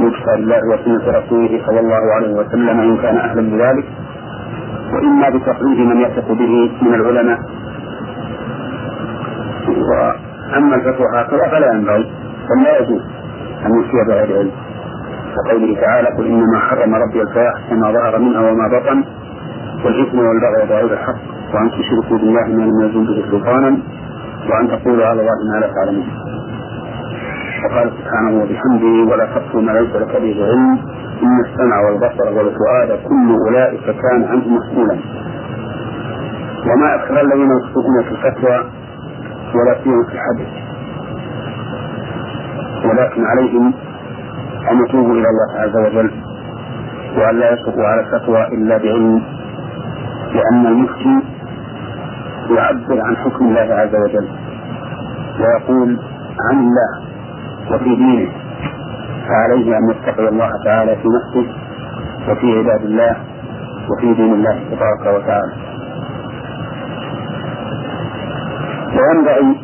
بكتاب 0.00 0.38
الله 0.38 0.60
وسنة 0.72 1.18
رسوله 1.18 1.62
صلى 1.66 1.80
الله 1.80 2.02
عليه 2.16 2.32
وسلم 2.34 2.80
إن 2.80 2.96
كان 2.96 3.16
أهلا 3.16 3.40
لذلك 3.40 3.84
وإما 4.94 5.28
بتقليد 5.28 5.78
من 5.78 6.00
يثق 6.00 6.28
به 6.32 6.70
من 6.82 6.94
العلماء. 6.94 7.38
وأما 9.90 10.74
الفتوى 10.76 11.06
هكذا 11.14 11.48
فلا 11.50 11.72
ينبغي 11.74 12.12
بل 12.50 12.62
لا 12.64 12.78
يجوز 12.78 13.02
أن 13.66 13.80
يفتي 13.80 13.96
بغير 14.08 14.38
علم. 14.38 14.50
وقوله 15.36 15.80
تعالى 15.80 16.08
قل 16.18 16.26
إنما 16.26 16.58
حرم 16.58 16.94
ربي 16.94 17.22
الفواحش 17.22 17.72
ما 17.72 17.92
ظهر 17.92 18.18
منها 18.18 18.40
وما 18.40 18.68
بطن 18.78 19.04
والإثم 19.84 20.18
والبغي 20.18 20.62
وغير 20.70 20.92
الحق 20.92 21.20
وأن 21.54 21.70
تشركوا 21.70 22.18
بالله 22.18 22.46
ما 22.46 22.62
لم 22.62 22.80
يزل 22.86 23.06
به 23.06 23.30
سلطانا 23.30 23.78
وأن 24.50 24.68
تقولوا 24.68 25.06
على 25.06 25.20
الله 25.20 25.36
ما 25.54 25.60
لا 25.60 25.72
تعلمون. 25.74 26.06
وقال 27.64 27.92
سبحانه 27.98 28.42
وبحمده 28.42 29.12
ولا 29.12 29.24
تقف 29.26 29.54
ما 29.54 29.72
ليس 29.72 29.96
لك 29.96 30.12
به 30.22 30.36
علم 30.46 30.78
إن 31.22 31.40
السمع 31.44 31.80
والبصر 31.80 32.32
والفؤاد 32.36 32.88
كل 33.08 33.36
أولئك 33.48 33.84
كان 33.84 34.24
عنه 34.24 34.48
مسؤولا. 34.48 34.96
وما 36.66 36.94
أكثر 36.94 37.20
الذين 37.20 37.50
يخطئون 37.60 38.02
في 38.02 38.10
الفتوى 38.10 38.58
ولا 39.54 39.74
سيما 39.84 40.04
في 40.04 40.12
الحدث 40.14 40.48
ولكن 42.84 43.24
عليهم 43.24 43.74
أن 44.70 44.84
يتوبوا 44.84 45.14
إلى 45.14 45.28
الله 45.28 45.60
عز 45.60 45.76
وجل 45.76 46.10
وأن 47.18 47.36
لا 47.38 47.52
يسقطوا 47.52 47.84
على 47.86 48.00
الفتوى 48.00 48.46
إلا 48.48 48.78
بعلم 48.78 49.22
لأن 50.34 50.66
المفتي 50.66 51.20
يعبر 52.50 53.00
عن 53.00 53.16
حكم 53.16 53.44
الله 53.44 53.74
عز 53.74 53.94
وجل 53.94 54.28
ويقول 55.40 55.98
عن 56.50 56.58
الله 56.58 57.05
وفي 57.70 57.94
دينه. 57.96 58.30
فعليه 59.28 59.78
أن 59.78 59.90
يتقي 59.90 60.28
الله 60.28 60.50
تعالى 60.64 60.96
في 60.96 61.08
نفسه 61.08 61.52
وفي 62.30 62.58
عباد 62.58 62.82
الله 62.82 63.16
وفي 63.90 64.14
دين 64.14 64.32
الله 64.34 64.60
تبارك 64.70 65.22
وتعالى. 65.22 65.52
وينبغي 68.96 69.60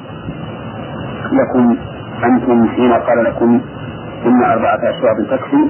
لكم 1.33 1.77
أنتم 2.25 2.69
حين 2.69 2.93
قال 2.93 3.25
لكم 3.25 3.61
إن 4.27 4.43
أربعة 4.45 4.79
أشواط 4.91 5.17
تكفي 5.31 5.69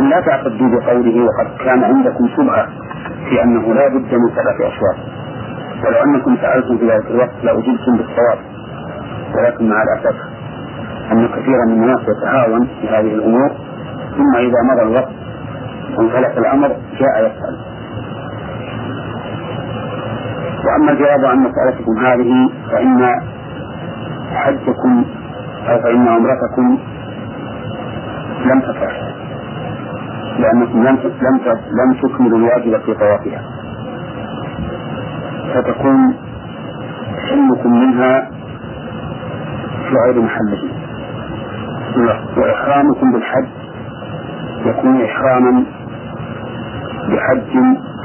أن 0.00 0.08
لا 0.10 0.20
تعتدوا 0.20 0.68
بقوله 0.80 1.24
وقد 1.24 1.64
كان 1.64 1.84
عندكم 1.84 2.28
شبهة 2.36 2.66
في 3.28 3.42
أنه 3.42 3.74
لا 3.74 3.88
بد 3.88 4.14
من 4.14 4.28
سبعة 4.30 4.68
أشواط. 4.68 4.96
ولو 5.84 5.98
أنكم 6.04 6.36
سألتم 6.36 6.78
في 6.78 6.86
ذلك 6.90 7.06
الوقت 7.10 7.34
لأجبتم 7.42 7.96
بالصواب 7.96 8.38
ولكن 9.34 9.68
مع 9.68 9.76
الأسف 9.82 10.16
أن 11.12 11.28
كثيرا 11.28 11.64
من 11.66 11.72
الناس 11.82 12.00
يتهاون 12.08 12.68
في 12.80 12.88
هذه 12.88 13.14
الأمور 13.14 13.48
ثم 14.16 14.36
إذا 14.36 14.62
مضى 14.72 14.82
الوقت 14.82 15.12
وانفلت 15.98 16.38
الأمر 16.38 16.68
جاء 16.98 17.18
يسأل 17.26 17.58
وأما 20.66 20.92
الجواب 20.92 21.24
عن 21.24 21.38
مسألتكم 21.38 21.98
هذه 22.06 22.50
فإن 22.72 23.20
حجكم 24.34 25.04
أو 25.68 25.78
فإن 25.82 26.08
عمرتكم 26.08 26.78
لم 28.44 28.60
تصح 28.60 28.96
لأنكم 30.38 30.82
لم 30.84 30.98
لم 31.22 31.40
لم 31.70 31.94
تكملوا 32.02 32.38
الواجب 32.38 32.80
في 32.80 32.94
طوافها. 32.94 33.42
فتكون 35.54 36.14
حلمكم 37.28 37.72
منها 37.80 38.30
في 39.88 39.94
غير 40.06 40.20
محله 40.22 40.77
وإحرامكم 42.36 43.12
بالحج 43.12 43.48
يكون 44.66 45.02
إحراما 45.04 45.64
بحج 47.08 47.50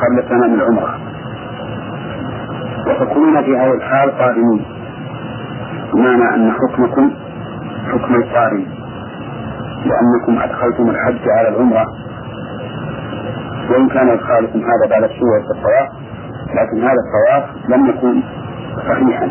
قبل 0.01 0.29
تمام 0.29 0.53
العمرة. 0.53 0.99
وتكونون 2.87 3.43
في 3.43 3.57
هذه 3.57 3.73
الحال 3.73 4.11
قادمين. 4.11 4.65
بمعنى 5.93 6.35
أن 6.35 6.51
حكمكم 6.51 7.11
حكم 7.91 8.15
القارن 8.15 8.65
لأنكم 9.85 10.41
أدخلتم 10.43 10.89
الحج 10.89 11.29
على 11.37 11.47
العمرة. 11.49 11.85
وإن 13.69 13.87
كان 13.89 14.09
إدخالكم 14.09 14.59
هذا 14.59 14.89
بعد 14.89 15.03
الشروع 15.03 15.39
في 15.41 15.57
الطواف 15.57 15.89
لكن 16.53 16.83
هذا 16.83 16.99
الطواف 17.05 17.49
لم 17.69 17.85
يكن 17.85 18.21
صحيحا 18.77 19.29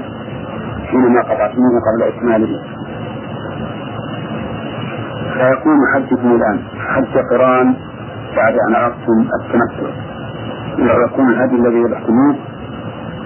حينما 0.91 1.23
قطعتموه 1.23 1.81
قبل 1.87 2.03
إكماله. 2.17 2.61
فيكون 5.43 5.77
حجكم 5.95 6.35
الآن 6.35 6.59
حج 6.89 7.19
قران 7.31 7.75
بعد 8.37 8.55
أن 8.69 8.75
عرفتم 8.75 9.19
التمتع 9.41 9.91
ويكون 10.79 11.29
الهدي 11.31 11.57
الذي 11.57 11.77
يذبحتموه 11.77 12.35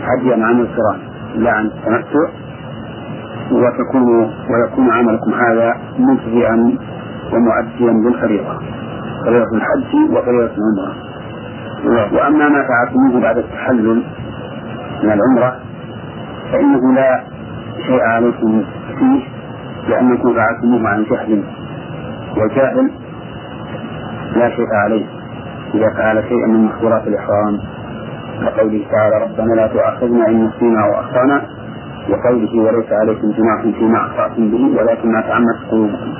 هديا 0.02 0.44
عن 0.46 0.60
القرآن 0.60 0.98
لا 1.36 1.50
عن 1.52 1.66
التمتع 1.66 2.28
وتكون 3.52 4.30
ويكون 4.50 4.90
عملكم 4.90 5.34
هذا 5.34 5.74
مجزئا 5.98 6.54
ومؤديا 7.32 7.92
للفريضة. 7.92 8.58
فريضة 9.26 9.56
الحج 9.56 9.94
وفريضة 10.10 10.50
العمرة. 10.58 10.96
وأما 12.16 12.48
ما 12.48 12.62
فعلتموه 12.68 13.20
بعد 13.20 13.38
التحلل 13.38 14.02
من 15.02 15.12
العمرة 15.12 15.56
فإنه 16.52 16.92
لا 16.94 17.20
شيء 17.86 18.00
عليكم 18.00 18.64
فيه 18.98 19.22
لأنكم 19.88 20.34
فعلتموه 20.34 20.88
عن 20.88 21.04
جهل. 21.04 21.42
والجاهل 22.37 22.91
لا 24.37 24.49
شيء 24.51 24.66
عليه. 24.84 25.07
إذا 25.74 25.89
فعل 25.97 26.24
شيئا 26.28 26.47
من 26.47 26.64
محظورات 26.64 27.07
الإحرام 27.07 27.59
كقوله 28.41 28.84
تعالى 28.93 29.16
ربنا 29.24 29.55
لا 29.55 29.66
تؤاخذنا 29.66 30.28
إن 30.28 30.45
نسينا 30.45 30.84
وأخطأنا 30.87 31.43
وقوله 32.11 32.61
وليس 32.62 32.93
عليكم 32.93 33.30
جناح 33.30 33.62
فيما 33.78 33.99
أخطأتم 34.07 34.51
به 34.51 34.80
ولكن 34.80 35.12
ما 35.12 35.20
تعمدت 35.20 35.70
قلوبكم. 35.70 36.12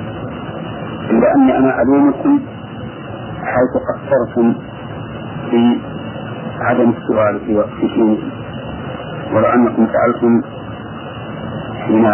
إلا 1.09 1.35
أني 1.35 1.57
أنا 1.57 1.81
ألومكم 1.81 2.39
حيث 3.43 3.73
قصرتم 3.89 4.53
في 5.49 5.77
عدم 6.61 6.89
السؤال 6.89 7.39
في 7.79 7.87
شيء 7.87 8.19
ولو 9.33 9.45
أنكم 9.45 9.87
سألتم 9.87 10.41
حين 11.85 12.05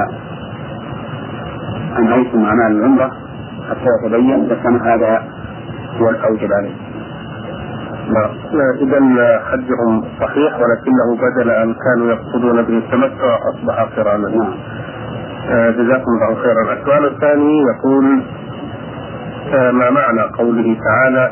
أنهيتم 1.99 2.45
أعمال 2.45 2.71
العمرة 2.77 3.11
حتى 3.75 4.07
يتبين 4.07 4.47
لكان 4.47 4.75
هذا 4.81 5.23
هو 5.99 6.09
الأوجب 6.09 6.51
عليه 6.53 6.75
إذا 8.81 9.39
حجهم 9.51 10.03
صحيح 10.19 10.59
ولكنه 10.59 11.17
بدل 11.21 11.49
أن 11.51 11.75
كانوا 11.85 12.11
يقصدون 12.11 12.61
به 12.61 12.77
التمتع 12.77 13.37
أصبح 13.49 13.87
قرانا. 13.97 14.29
نعم. 14.29 14.53
آه، 15.49 15.71
جزاكم 15.71 16.11
الله 16.11 16.35
خيرا. 16.35 16.73
السؤال 16.73 17.05
الثاني 17.05 17.63
يقول 17.63 18.21
آه، 19.53 19.71
ما 19.71 19.89
معنى 19.89 20.21
قوله 20.37 20.77
تعالى 20.85 21.31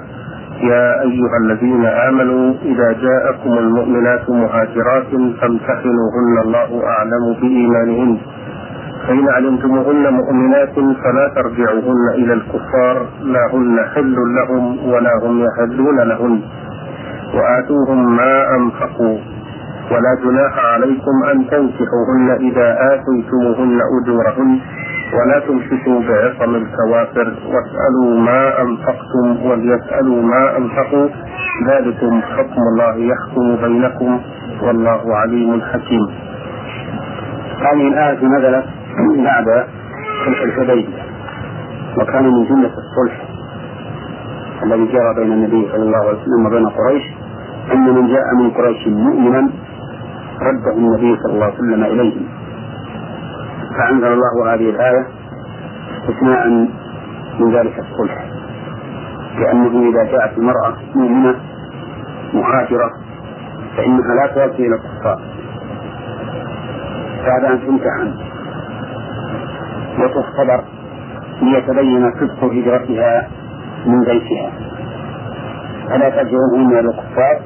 يا 0.61 1.01
أيها 1.01 1.37
الذين 1.45 1.85
آمنوا 1.85 2.53
إذا 2.65 2.91
جاءكم 2.91 3.57
المؤمنات 3.57 4.29
مهاجرات 4.29 5.09
فامتحنوهن 5.41 6.37
الله 6.43 6.83
أعلم 6.85 7.33
بإيمانهن. 7.41 8.17
فإن 9.07 9.29
علمتموهن 9.29 10.13
مؤمنات 10.13 10.73
فلا 10.73 11.27
ترجعوهن 11.35 12.09
إلى 12.13 12.33
الكفار 12.33 13.05
لا 13.23 13.49
هن 13.53 13.79
حل 13.95 14.15
لهم 14.15 14.89
ولا 14.89 15.11
هم 15.23 15.45
يحلون 15.45 15.99
لهن. 15.99 16.41
وآتوهم 17.33 18.15
ما 18.15 18.55
أنفقوا. 18.55 19.17
ولا 19.91 20.17
جناح 20.23 20.65
عليكم 20.73 21.23
أن 21.31 21.47
تنكحوهن 21.47 22.29
إذا 22.41 22.77
آتيتموهن 22.93 23.79
أجورهن. 24.01 24.59
ولا 25.13 25.39
تمسكوا 25.39 26.01
بعصم 26.01 26.55
الكوافر. 26.55 27.33
واسألوا 27.45 28.19
ما 28.19 28.61
أنفقتم 28.61 29.45
وليسألوا 29.45 30.21
ما 30.21 30.57
أنفقوا. 30.57 31.07
ذلكم 31.67 32.21
حكم 32.21 32.61
الله 32.73 32.95
يحكم 32.95 33.55
بينكم. 33.55 34.19
والله 34.63 35.15
عليم 35.15 35.61
حكيم. 35.61 36.07
هذه 37.61 37.87
الآية 37.87 38.25
نزلت 38.25 38.80
بعد 38.97 39.67
صلح 40.25 40.41
الحديبية 40.41 41.03
وكان 42.01 42.23
من 42.23 42.45
جملة 42.45 42.71
الصلح 42.77 43.21
الذي 44.63 44.85
جرى 44.85 45.13
بين 45.15 45.31
النبي 45.33 45.67
صلى 45.71 45.83
الله 45.83 45.97
عليه 45.97 46.17
وسلم 46.21 46.45
وبين 46.45 46.67
قريش 46.69 47.03
أن 47.73 47.93
من 47.95 48.07
جاء 48.07 48.35
من 48.35 48.51
قريش 48.51 48.87
مؤمنا 48.87 49.49
رده 50.41 50.71
النبي 50.77 51.17
صلى 51.23 51.33
الله 51.33 51.45
عليه 51.45 51.55
وسلم 51.55 51.83
إليهم 51.83 52.27
فأنزل 53.77 54.07
الله 54.13 54.53
هذه 54.53 54.69
الآية 54.69 55.07
استثناء 56.01 56.47
من 57.39 57.55
ذلك 57.55 57.79
الصلح 57.79 58.25
لأنه 59.39 59.89
إذا 59.89 60.11
جاءت 60.11 60.37
المرأة 60.37 60.73
مؤمنة 60.95 61.35
مهاجرة 62.33 62.91
فإنها 63.77 64.15
لا 64.15 64.27
تأتي 64.35 64.67
إلى 64.67 64.75
الكفار. 64.75 65.21
بعد 67.25 67.43
أن 67.45 67.59
تمتحن 67.67 68.13
وتختبر 69.99 70.63
ليتبين 71.41 72.11
صدق 72.11 72.43
هجرتها 72.43 73.27
من 73.85 73.99
بيتها. 73.99 74.51
فلا 75.89 76.09
ترجعوهن 76.09 76.71
إلى 76.71 76.79
الكفار؟ 76.79 77.41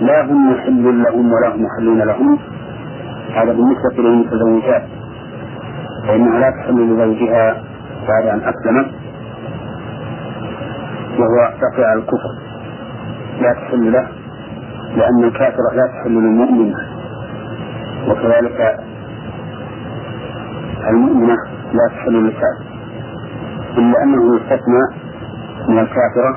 لا 0.00 0.24
هم 0.24 0.52
محل 0.52 1.02
لهم 1.02 1.32
ولا 1.32 1.54
هم 1.54 1.62
محلون 1.62 1.98
لهم. 1.98 2.38
هذا 3.34 3.52
بالنسبة 3.52 4.02
للمتزوجات 4.02 4.82
فإنها 6.08 6.38
لا 6.38 6.50
تحل 6.50 6.74
لزوجها 6.74 7.62
بعد 8.08 8.26
أن 8.26 8.40
أسلمت 8.40 8.90
وهو 11.18 11.52
على 11.78 11.98
الكفر. 12.00 12.32
لا 13.40 13.52
تحل 13.52 13.92
له 13.92 14.08
لأن 14.96 15.24
الكافرة 15.24 15.74
لا 15.74 15.86
تحل 15.86 16.14
للمؤمن. 16.14 16.74
وكذلك 18.08 18.78
المؤمنة 20.90 21.36
لا 21.72 21.88
تحل 21.88 22.12
للكافر 22.12 22.64
إلا 23.78 24.02
أنه 24.02 24.36
يستثنى 24.36 24.82
من 25.68 25.78
الكافرة 25.78 26.36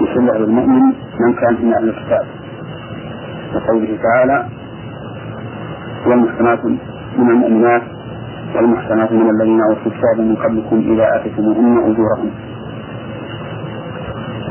يحل 0.00 0.26
للمؤمن 0.40 0.82
من 1.20 1.32
كان 1.40 1.54
من 1.62 1.74
أهل 1.74 1.88
الكتاب. 1.88 2.26
وقوله 3.54 3.98
تعالى 4.02 4.46
والمحسنات 6.06 6.64
من 7.18 7.30
المؤمنات 7.30 7.82
والمحسنات 8.54 9.12
من 9.12 9.30
الذين 9.30 9.60
أوتوا 9.62 9.92
الكتاب 9.92 10.18
من 10.18 10.36
قبلكم 10.36 10.76
إذا 10.92 11.16
آتيتموهن 11.16 11.78
أجورهن. 11.78 12.30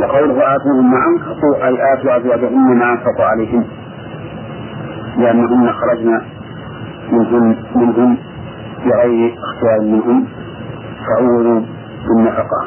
وقوله 0.02 0.56
آتوهم 0.56 0.92
ما 0.92 0.98
أنفقوا 1.08 1.68
أي 1.68 1.94
آتوا 1.94 2.18
أزواجهن 2.18 2.78
ما 2.78 2.92
أنفقوا 2.92 3.26
عليهن. 3.26 3.64
لأنهن 5.18 5.72
خرجن 5.72 6.22
منهن 7.12 7.56
منهم 7.76 8.18
بغير 8.86 9.36
اختيار 9.44 9.82
منهم 9.82 10.28
فعوضوا 11.06 11.62
بالنفقة. 12.08 12.62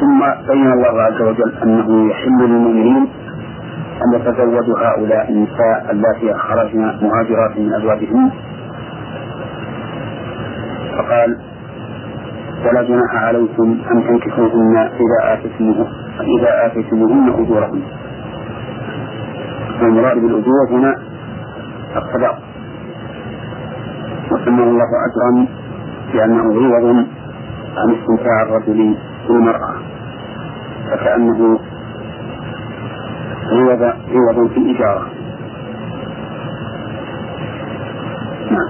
ثم 0.00 0.20
بين 0.48 0.72
الله 0.72 1.02
عز 1.02 1.22
وجل 1.22 1.52
أنه 1.62 2.10
يحل 2.10 2.38
للمؤمنين 2.38 3.08
أن 4.04 4.20
يتزوجوا 4.20 4.78
هؤلاء 4.78 5.30
النساء 5.30 5.86
اللاتي 5.90 6.34
خرجن 6.34 6.98
مهاجرات 7.02 7.58
من 7.58 7.72
أزواجهن. 7.74 8.30
فقال 10.98 11.38
ولا 12.66 12.82
جناح 12.82 13.14
عليكم 13.14 13.78
أن 13.90 14.04
تنكحوهن 14.08 14.76
إذا 14.76 15.32
آتيتموهن 15.32 15.86
إذا 16.38 16.66
آتيتموهن 16.66 17.28
أجورهن. 17.28 17.82
والمراد 19.82 20.18
بالأجور 20.18 20.68
هنا 20.70 20.96
الصداق. 21.96 22.47
وسمى 24.32 24.62
الله 24.62 24.88
أجرا 25.06 25.46
لأنه 26.14 26.42
عوض 26.42 27.06
عن 27.76 27.94
استمتاع 27.94 28.42
الرجل 28.42 28.96
بالمرأة 29.28 29.74
فكأنه 30.90 31.58
عوض 33.52 33.82
عوض 33.82 34.48
في 34.50 34.56
الإجارة 34.58 35.06
نعم. 38.50 38.68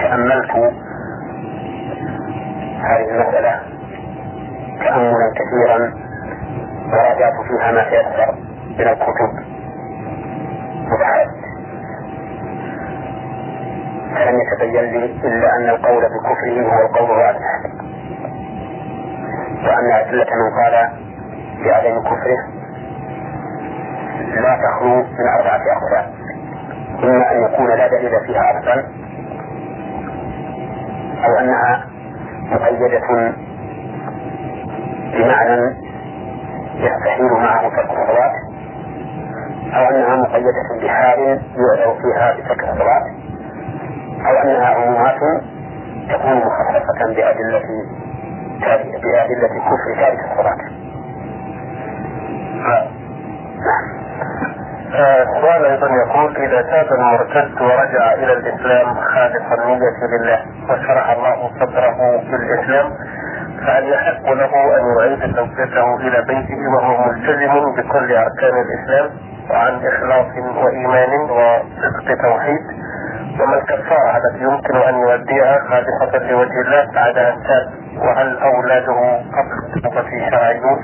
تأملت 0.00 0.50
هذه 2.80 3.10
المسألة 3.10 3.60
تأملا 4.80 5.32
كثيرا 5.38 5.94
وراجعت 6.92 7.32
فيها 7.48 7.72
ما 7.72 7.84
تيسر 7.90 8.34
من 8.78 8.88
الكتب 8.88 9.32
وبحثت 10.92 11.34
فلم 14.14 14.40
يتبين 14.40 14.84
لي 14.84 15.04
إلا 15.04 15.56
أن 15.56 15.68
القول 15.68 16.02
بكفره 16.04 16.62
هو 16.62 16.86
القول 16.86 17.10
الراجح 17.10 17.60
وأن 19.66 19.92
أدلة 19.92 20.26
من 20.34 20.50
قال 20.62 20.90
بعدم 21.64 22.00
كفره 22.02 22.38
لا 24.34 24.56
تخلو 24.56 24.94
من 24.96 25.26
أربعة 25.38 25.60
أقسام 25.76 26.12
إما 27.04 27.32
أن 27.32 27.42
يكون 27.42 27.66
لا 27.68 27.88
دليل 27.88 28.20
فيها 28.26 28.58
أصلا 28.60 28.84
أو 31.24 31.38
أنها 31.40 31.86
مقيدة 32.52 33.32
بمعنى 35.12 35.74
يستحيل 36.74 37.32
معه 37.32 37.68
ترك 37.68 37.90
الصلاة 37.90 38.32
أو 39.74 39.84
أنها 39.90 40.16
مقيدة 40.16 40.68
بحال 40.82 41.40
يؤذر 41.56 41.94
فيها 42.02 42.32
بترك 42.32 42.64
الصلاة 42.64 43.04
أو 44.26 44.42
أنها 44.42 44.66
عمومات 44.66 45.18
تكون 46.10 46.36
مخصصة 46.36 47.14
بأدلة 47.16 47.62
بأدلة 49.02 49.48
كفر 49.48 50.00
تارك 50.00 50.18
الصلاة. 50.32 50.56
نعم. 52.54 52.86
السؤال 54.94 55.64
أيضا 55.64 55.88
يقول 56.06 56.36
إذا 56.36 56.62
تاب 56.62 56.86
المرتد 56.92 57.62
ورجع 57.62 58.14
إلى 58.14 58.32
الإسلام 58.32 58.94
خالص 58.94 59.52
النية 59.58 59.98
لله 60.12 60.38
وشرح 60.68 61.10
الله 61.10 61.50
صدره 61.60 61.96
بالاسلام 62.30 62.90
فهل 63.66 63.92
يحق 63.92 64.32
له 64.32 64.76
أن 64.78 64.84
يعيد 64.98 65.36
زوجته 65.36 65.96
إلى 65.96 66.22
بيته 66.22 66.58
وهو 66.76 67.04
ملتزم 67.08 67.74
بكل 67.76 68.12
أركان 68.16 68.54
الإسلام 68.64 69.10
وعن 69.54 69.80
إخلاص 69.86 70.26
وإيمان 70.64 71.20
وصدق 71.30 72.22
توحيد 72.22 72.60
وما 73.40 73.56
الكفارة 73.58 74.16
التي 74.16 74.44
يمكن 74.44 74.76
أن 74.76 74.94
يؤديها 74.94 75.58
خالصة 75.68 76.18
لوجه 76.18 76.60
الله 76.60 76.92
بعد 76.94 77.18
أن 77.18 77.42
تاب 77.42 77.72
وهل 77.98 78.38
أولاده 78.38 79.20
قبل 79.32 79.76
التوبة 79.76 80.30
شرعيون 80.30 80.78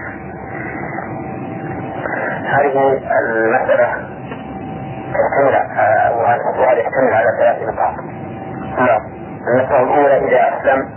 هذه 2.45 3.01
المسألة 3.21 3.89
تحتمل 5.13 5.55
وهذا 6.59 6.79
يحتمل 6.81 7.15
على 7.15 7.29
ثلاث 7.39 7.69
نقاط. 7.69 7.95
نعم. 8.79 9.01
المسألة 9.49 9.83
الأولى 9.83 10.29
إذا 10.29 10.59
أسلم 10.59 10.89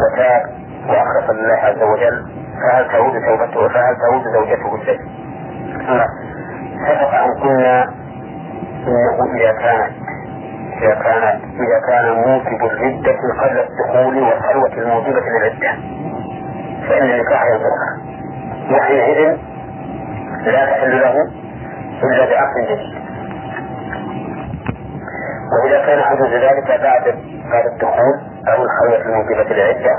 وتاب 0.00 0.42
وأخلص 0.88 1.30
لله 1.30 1.54
عز 1.54 1.82
وجل 1.82 2.26
فهل 2.62 2.88
تعود 2.88 3.12
توبته 3.12 3.68
فهل 3.68 3.96
تعود 3.96 4.22
زوجته 4.34 4.74
الشيء؟ 4.74 5.00
نعم. 5.88 6.37
سبق 6.86 7.14
أن 7.14 7.30
قلنا 7.42 7.84
إذا 9.36 9.52
كانت 9.52 9.92
إذا 10.82 10.94
كانت 10.94 11.40
إذا 11.44 11.80
كان 11.88 12.12
موجب 12.14 12.64
الردة 12.64 13.18
قبل 13.42 13.58
الدخول 13.58 14.18
والخلوة 14.22 14.72
الموجبة 14.72 15.20
للعدة 15.20 15.78
فإن 16.88 17.10
النكاح 17.10 17.42
ينفسخ 17.44 18.08
وحينئذ 18.72 19.36
لا 20.46 20.64
تحل 20.66 21.00
له 21.00 21.14
إلا 22.02 22.24
بعقد 22.30 22.60
جديد 22.70 22.98
وإذا 25.52 25.86
كان 25.86 26.02
حدوث 26.02 26.30
ذلك 26.30 26.66
بعد 26.82 27.04
بعد 27.50 27.66
الدخول 27.72 28.14
أو 28.48 28.62
الخلوة 28.62 29.00
الموجبة 29.06 29.54
للعدة 29.54 29.94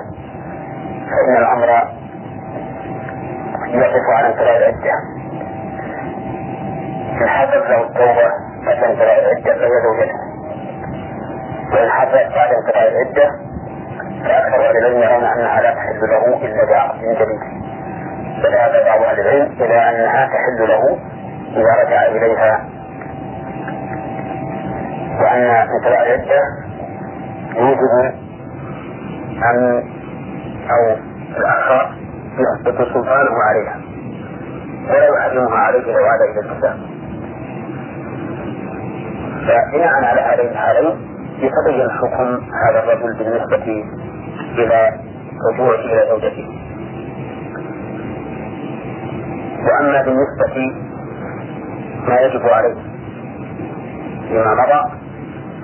فإن 1.09 1.37
الأمر 1.37 1.67
يقف 3.67 4.09
على 4.17 4.27
انتهاء 4.27 4.57
العدة. 4.57 5.18
إن 7.21 7.27
حدث 7.27 7.53
له 7.69 7.81
التوبة 7.83 8.27
بعد 8.65 8.83
انتهاء 8.83 9.19
العدة 9.19 9.53
فهي 9.53 9.81
زوجته 9.83 10.19
وإن 11.73 11.89
حدث 11.89 12.35
بعد 12.35 12.49
انتهاء 12.53 12.91
العدة 12.91 13.31
فأكثر 14.23 14.69
أهل 14.69 14.77
العلم 14.77 14.97
يرون 15.03 15.23
أنها 15.23 15.61
لا 15.61 15.73
تحل 15.73 15.99
له 16.09 16.37
إلا 16.45 16.65
بعقد 16.65 16.99
جديد. 16.99 17.39
فذهب 18.43 18.85
بعض 18.85 19.01
أهل 19.01 19.19
العلم 19.19 19.51
إلى 19.61 19.89
أنها 19.89 20.25
تحل 20.27 20.67
له 20.67 20.97
إذا 21.55 21.83
رجع 21.83 22.05
إليها. 22.07 22.65
وأن 25.21 25.67
مثل 25.67 25.87
العدة 25.87 26.41
يوجب 27.55 28.13
أن 29.43 29.83
أو 30.71 30.95
الآخر 31.37 31.91
يثبت 32.39 32.77
سلطانه 32.93 33.35
عليها 33.49 33.79
ولا 34.89 35.07
يحرمها 35.07 35.57
عليه 35.57 35.79
لو 35.79 36.05
عاد 36.05 36.21
إلى 36.21 36.39
الإسلام. 36.39 36.88
فبناء 39.47 39.93
على 40.03 40.21
هذين 40.21 40.51
الحالين 40.51 40.95
يتبين 41.37 41.89
حكم 41.91 42.39
هذا 42.67 42.79
الرجل 42.83 43.13
بالنسبة 43.17 43.85
إلى 44.57 44.99
رجوعه 45.53 45.75
إلى 45.79 46.05
زوجته. 46.09 46.49
وأما 49.67 50.01
بالنسبة 50.01 50.75
ما 52.07 52.19
يجب 52.19 52.47
عليه 52.47 52.75
فيما 54.27 54.53
مضى 54.55 54.91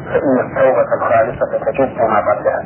فإن 0.05 0.39
التوبة 0.45 0.86
الخالصة 1.01 1.71
تجب 1.71 1.97
ما 2.01 2.19
قبلها. 2.19 2.63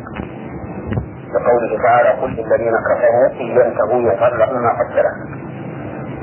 لقوله 1.34 1.84
تعالى 1.84 2.10
قل 2.10 2.30
للذين 2.30 2.74
كفروا 2.90 3.28
إن 3.42 3.46
ينتهوا 3.46 4.30
لهم 4.38 4.64
ما 4.64 4.70
قد 4.70 5.06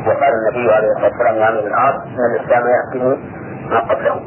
وقال 0.06 0.32
النبي 0.34 0.72
عليه 0.72 0.88
الصلاة 0.88 1.10
والسلام 1.10 1.36
يا 1.36 1.46
عمرو 1.46 1.66
العاص 1.66 1.94
إن 1.94 2.34
الإسلام 2.34 2.62
يهدم 2.66 3.16
ما 3.70 3.78
قبله 3.80 4.20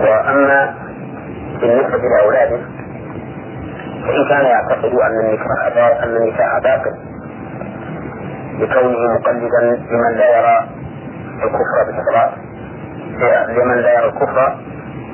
وأما 0.00 0.74
بالنسبة 1.60 1.98
لأولاده 2.08 2.58
فإن 4.06 4.28
كان 4.28 4.44
يعتقد 4.44 4.94
أن 4.94 5.20
النكاح 5.20 6.02
أن 6.02 6.16
النكاح 6.16 6.58
باطل 6.62 6.96
لكونه 8.58 9.14
مقلدا 9.14 9.60
لمن 9.90 10.16
لا 10.16 10.38
يرى 10.38 10.68
الكفر 11.44 11.84
بالصلاة 11.86 12.32
لمن 13.52 13.76
لا 13.76 13.92
يرى 13.94 14.06
الكفر 14.08 14.56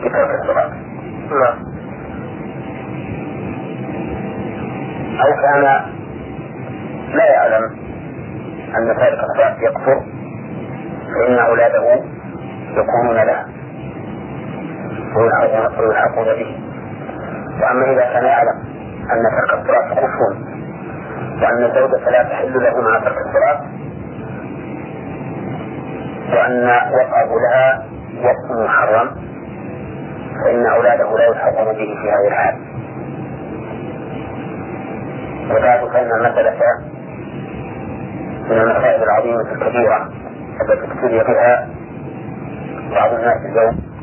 بترك 0.04 0.30
الصلاة. 0.42 0.70
نعم. 1.30 1.58
أو 5.20 5.30
كان 5.42 5.62
لا 7.14 7.24
يعلم 7.24 7.64
أن 8.76 8.96
تارك 8.98 9.18
الصلاة 9.24 9.56
يكفر 9.60 10.02
فإن 11.14 11.38
أولاده 11.38 12.02
يكونون 12.76 13.16
له. 13.16 13.44
ويلحقون 15.16 16.24
به. 16.26 16.60
وأما 17.62 17.84
إذا 17.92 18.02
كان 18.12 18.24
يعلم 18.24 18.58
أن 19.12 19.22
ترك 19.36 19.58
الصلاة 19.60 19.94
كفر 19.94 20.36
وأن 21.42 21.64
الزوجة 21.64 22.10
لا 22.10 22.22
تحل 22.22 22.62
له 22.62 22.80
مع 22.80 22.98
ترك 22.98 23.16
الصلاة 23.26 23.60
وأن 26.32 26.66
وقعه 26.92 27.28
لها 27.44 27.84
وقت 28.24 28.64
محرم 28.64 29.10
فإن 30.44 30.66
أولاده 30.66 31.16
لا 31.18 31.26
يلحقون 31.26 31.64
به 31.66 31.96
في 32.02 32.10
هذه 32.10 32.28
الحال. 32.28 32.54
وذلك 35.50 35.96
أن 35.96 36.10
المسألة 36.26 36.56
من 38.50 38.60
المسائل 38.60 39.02
العظيمة 39.02 39.40
الكبيرة 39.52 40.08
التي 40.62 40.84
ابتلي 40.92 41.24
بها 41.24 41.68
بعض 42.94 43.12
الناس 43.14 43.36
اليوم. 43.52 43.93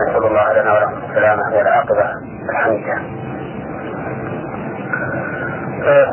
نسأل 0.00 0.24
الله 0.26 0.52
لنا 0.52 0.72
ولكم 0.72 0.98
السلامة 1.10 1.56
والعاقبة 1.56 2.04
الحميدة. 2.50 2.98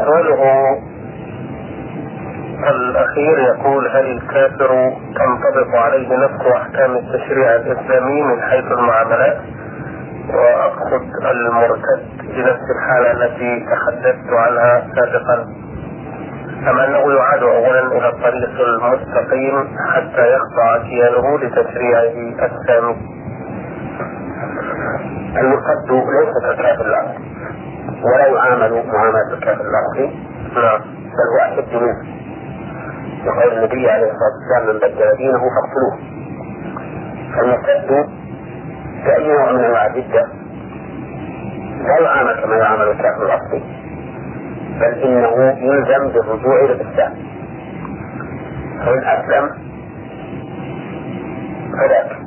سؤاله 0.05 0.43
الأخير 2.69 3.39
يقول 3.39 3.87
هل 3.87 4.05
الكافر 4.11 4.91
تنطبق 5.15 5.75
عليه 5.75 6.09
نفس 6.17 6.45
أحكام 6.55 6.95
التشريع 6.97 7.55
الإسلامي 7.55 8.21
من 8.21 8.41
حيث 8.41 8.65
المعاملات؟ 8.71 9.37
وأقصد 10.33 11.25
المرتد 11.31 12.03
بنفس 12.35 12.61
الحالة 12.75 13.11
التي 13.11 13.65
تحدثت 13.71 14.33
عنها 14.33 14.87
سابقا 14.95 15.45
أم 16.69 16.79
أنه 16.79 17.13
يعاد 17.13 17.43
أولا 17.43 17.79
إلى 17.97 18.09
الطريق 18.09 18.49
المستقيم 18.67 19.77
حتى 19.95 20.33
يخضع 20.33 20.77
كيانه 20.83 21.39
لتشريعه 21.39 22.45
السامي 22.45 22.95
المرتد 25.37 25.91
ليس 25.91 26.33
كالكافر 26.43 26.85
الأصلي 26.85 27.23
ولا 28.03 28.27
يعامل 28.27 28.83
معاملة 28.87 29.33
الكافر 29.33 29.61
الأصلي 29.65 30.15
نعم. 30.55 30.81
بل 31.13 31.27
هو 31.33 31.53
أشد 31.53 31.73
منه. 31.75 32.13
يقول 33.25 33.57
النبي 33.57 33.89
عليه 33.89 34.11
الصلاة 34.11 34.33
والسلام 34.39 34.67
من 34.75 34.79
بدل 34.79 35.17
دينه 35.17 35.39
فاقتلوه. 35.39 35.97
فالمرتد 37.35 38.09
كأي 39.05 39.27
نوع 39.27 39.51
من 39.51 39.59
أنواع 39.63 39.85
الردة 39.85 40.27
لا 41.87 41.99
يعامل 41.99 42.41
كما 42.43 42.55
يعامل 42.55 42.81
الكافر 42.87 43.25
الأصلي 43.25 43.63
بل 44.79 44.93
إنه 45.03 45.57
يلزم 45.57 46.07
بالرجوع 46.13 46.59
إلى 46.63 46.73
الإسلام. 46.73 47.13
فإن 48.85 49.03
أسلم 49.03 49.49
فذاك. 51.71 52.22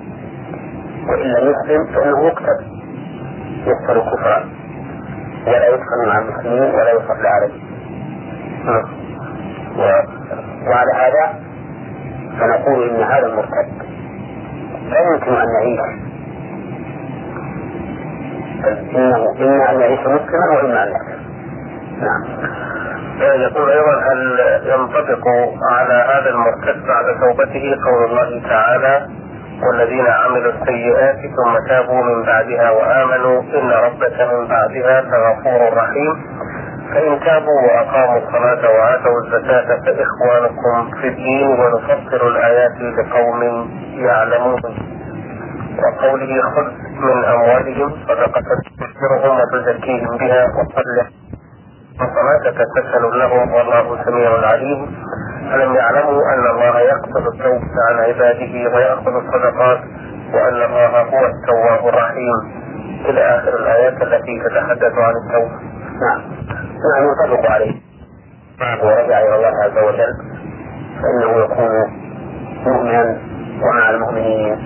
وإن 1.08 1.26
لم 1.26 1.50
يسلم 1.52 1.86
فإنه 1.94 2.26
يقتل 2.26 2.66
يقتل 3.66 4.00
كفرا 4.00 4.44
ولا 5.46 5.68
يدخل 5.68 6.06
مع 6.08 6.18
المسلمين 6.18 6.74
ولا 6.74 6.90
يصلى 6.92 7.28
عليه 7.28 7.52
وعلى 10.66 10.92
هذا 10.96 11.34
فنقول 12.40 12.88
إن 12.90 13.02
هذا 13.02 13.26
المرتد 13.26 13.68
لا 14.90 15.00
يمكن 15.00 15.32
أن 15.34 15.48
يعيش 15.48 15.80
بل 18.62 18.96
إنه 18.96 19.16
إما 19.40 19.70
أن 19.70 19.80
يعيش 19.80 20.00
مسلما 20.00 20.50
وإما 20.56 20.82
أن 20.84 20.88
يقتل 20.88 21.16
نعم. 22.00 22.24
يقول 23.40 23.70
أيضا 23.70 24.00
هل 24.12 24.38
ينطبق 24.66 25.28
على 25.72 25.94
هذا 25.94 26.30
المرتد 26.30 26.86
بعد 26.86 27.04
توبته 27.20 27.76
قول 27.84 28.04
الله 28.10 28.48
تعالى 28.48 29.06
والذين 29.62 30.06
عملوا 30.06 30.52
السيئات 30.52 31.16
ثم 31.16 31.68
تابوا 31.68 32.02
من 32.02 32.22
بعدها 32.22 32.70
وآمنوا 32.70 33.42
إن 33.42 33.70
ربك 33.70 34.20
من 34.32 34.46
بعدها 34.48 35.00
لغفور 35.00 35.76
رحيم. 35.76 36.14
فإن 36.94 37.20
تابوا 37.20 37.60
وأقاموا 37.66 38.18
الصلاة 38.18 38.70
وآتوا 38.70 39.20
الزكاة 39.24 39.80
فإخوانكم 39.84 40.90
في 41.00 41.08
الدين 41.08 41.48
ونفسر 41.48 42.28
الآيات 42.28 42.72
لقوم 42.98 43.42
يعلمون. 43.94 44.62
وقوله 45.78 46.42
خذ 46.42 46.70
من 47.00 47.24
أموالهم 47.24 47.92
صدقة 48.08 48.42
تذكرهم 48.80 49.40
وتزكيهم 49.40 50.16
بها 50.16 50.44
وصلح. 50.44 51.06
وصلاتك 52.00 52.58
تسهل 52.76 53.18
لهم 53.18 53.52
والله 53.52 54.04
سميع 54.04 54.30
عليم. 54.46 54.96
ألم 55.54 55.74
يعلموا 55.74 56.22
أن 56.34 56.50
الله 56.50 56.80
يقبل 56.80 57.26
التوبة 57.34 57.74
عن 57.88 57.98
عباده 57.98 58.76
ويأخذ 58.76 59.12
الصدقات 59.14 59.80
وأن 60.34 60.62
الله 60.62 61.00
هو 61.00 61.26
التواب 61.26 61.88
الرحيم. 61.88 62.66
إلى 63.08 63.20
آخر 63.20 63.56
الآيات 63.56 64.02
التي 64.02 64.40
تتحدث 64.40 64.92
عن 64.98 65.12
التوبة. 65.24 65.60
نعم. 66.06 66.22
نعم 66.94 67.04
يطبق 67.12 67.50
عليه. 67.50 67.74
ورجع 68.82 69.20
إلى 69.20 69.34
الله 69.36 69.52
عز 69.64 69.78
وجل. 69.78 70.12
فإنه 71.02 71.44
يكون 71.44 71.72
مؤمنا 72.66 73.18
ومع 73.62 73.90
المؤمنين. 73.90 74.56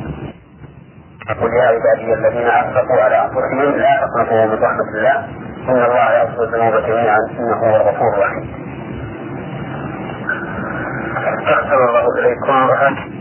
قل 1.41 1.53
يا 1.53 1.62
عبادي 1.62 2.14
الذين 2.14 2.47
أسرفوا 2.47 3.03
على 3.03 3.22
أنفسهم 3.22 3.76
لا 3.76 4.07
تقنطوا 4.07 4.47
من 4.47 4.62
رحمة 4.62 4.89
الله. 4.95 5.16
إن 5.68 5.85
الله 5.85 6.12
يغفر 6.12 6.43
الذنوب 6.43 6.83
جميعا. 6.87 7.18
إنه 7.39 7.57
هو 7.57 7.76
الغفور 7.76 8.14
الرحيم. 8.14 8.70
أحسن 11.29 11.81
الله 11.89 12.05
إليكم. 12.18 13.20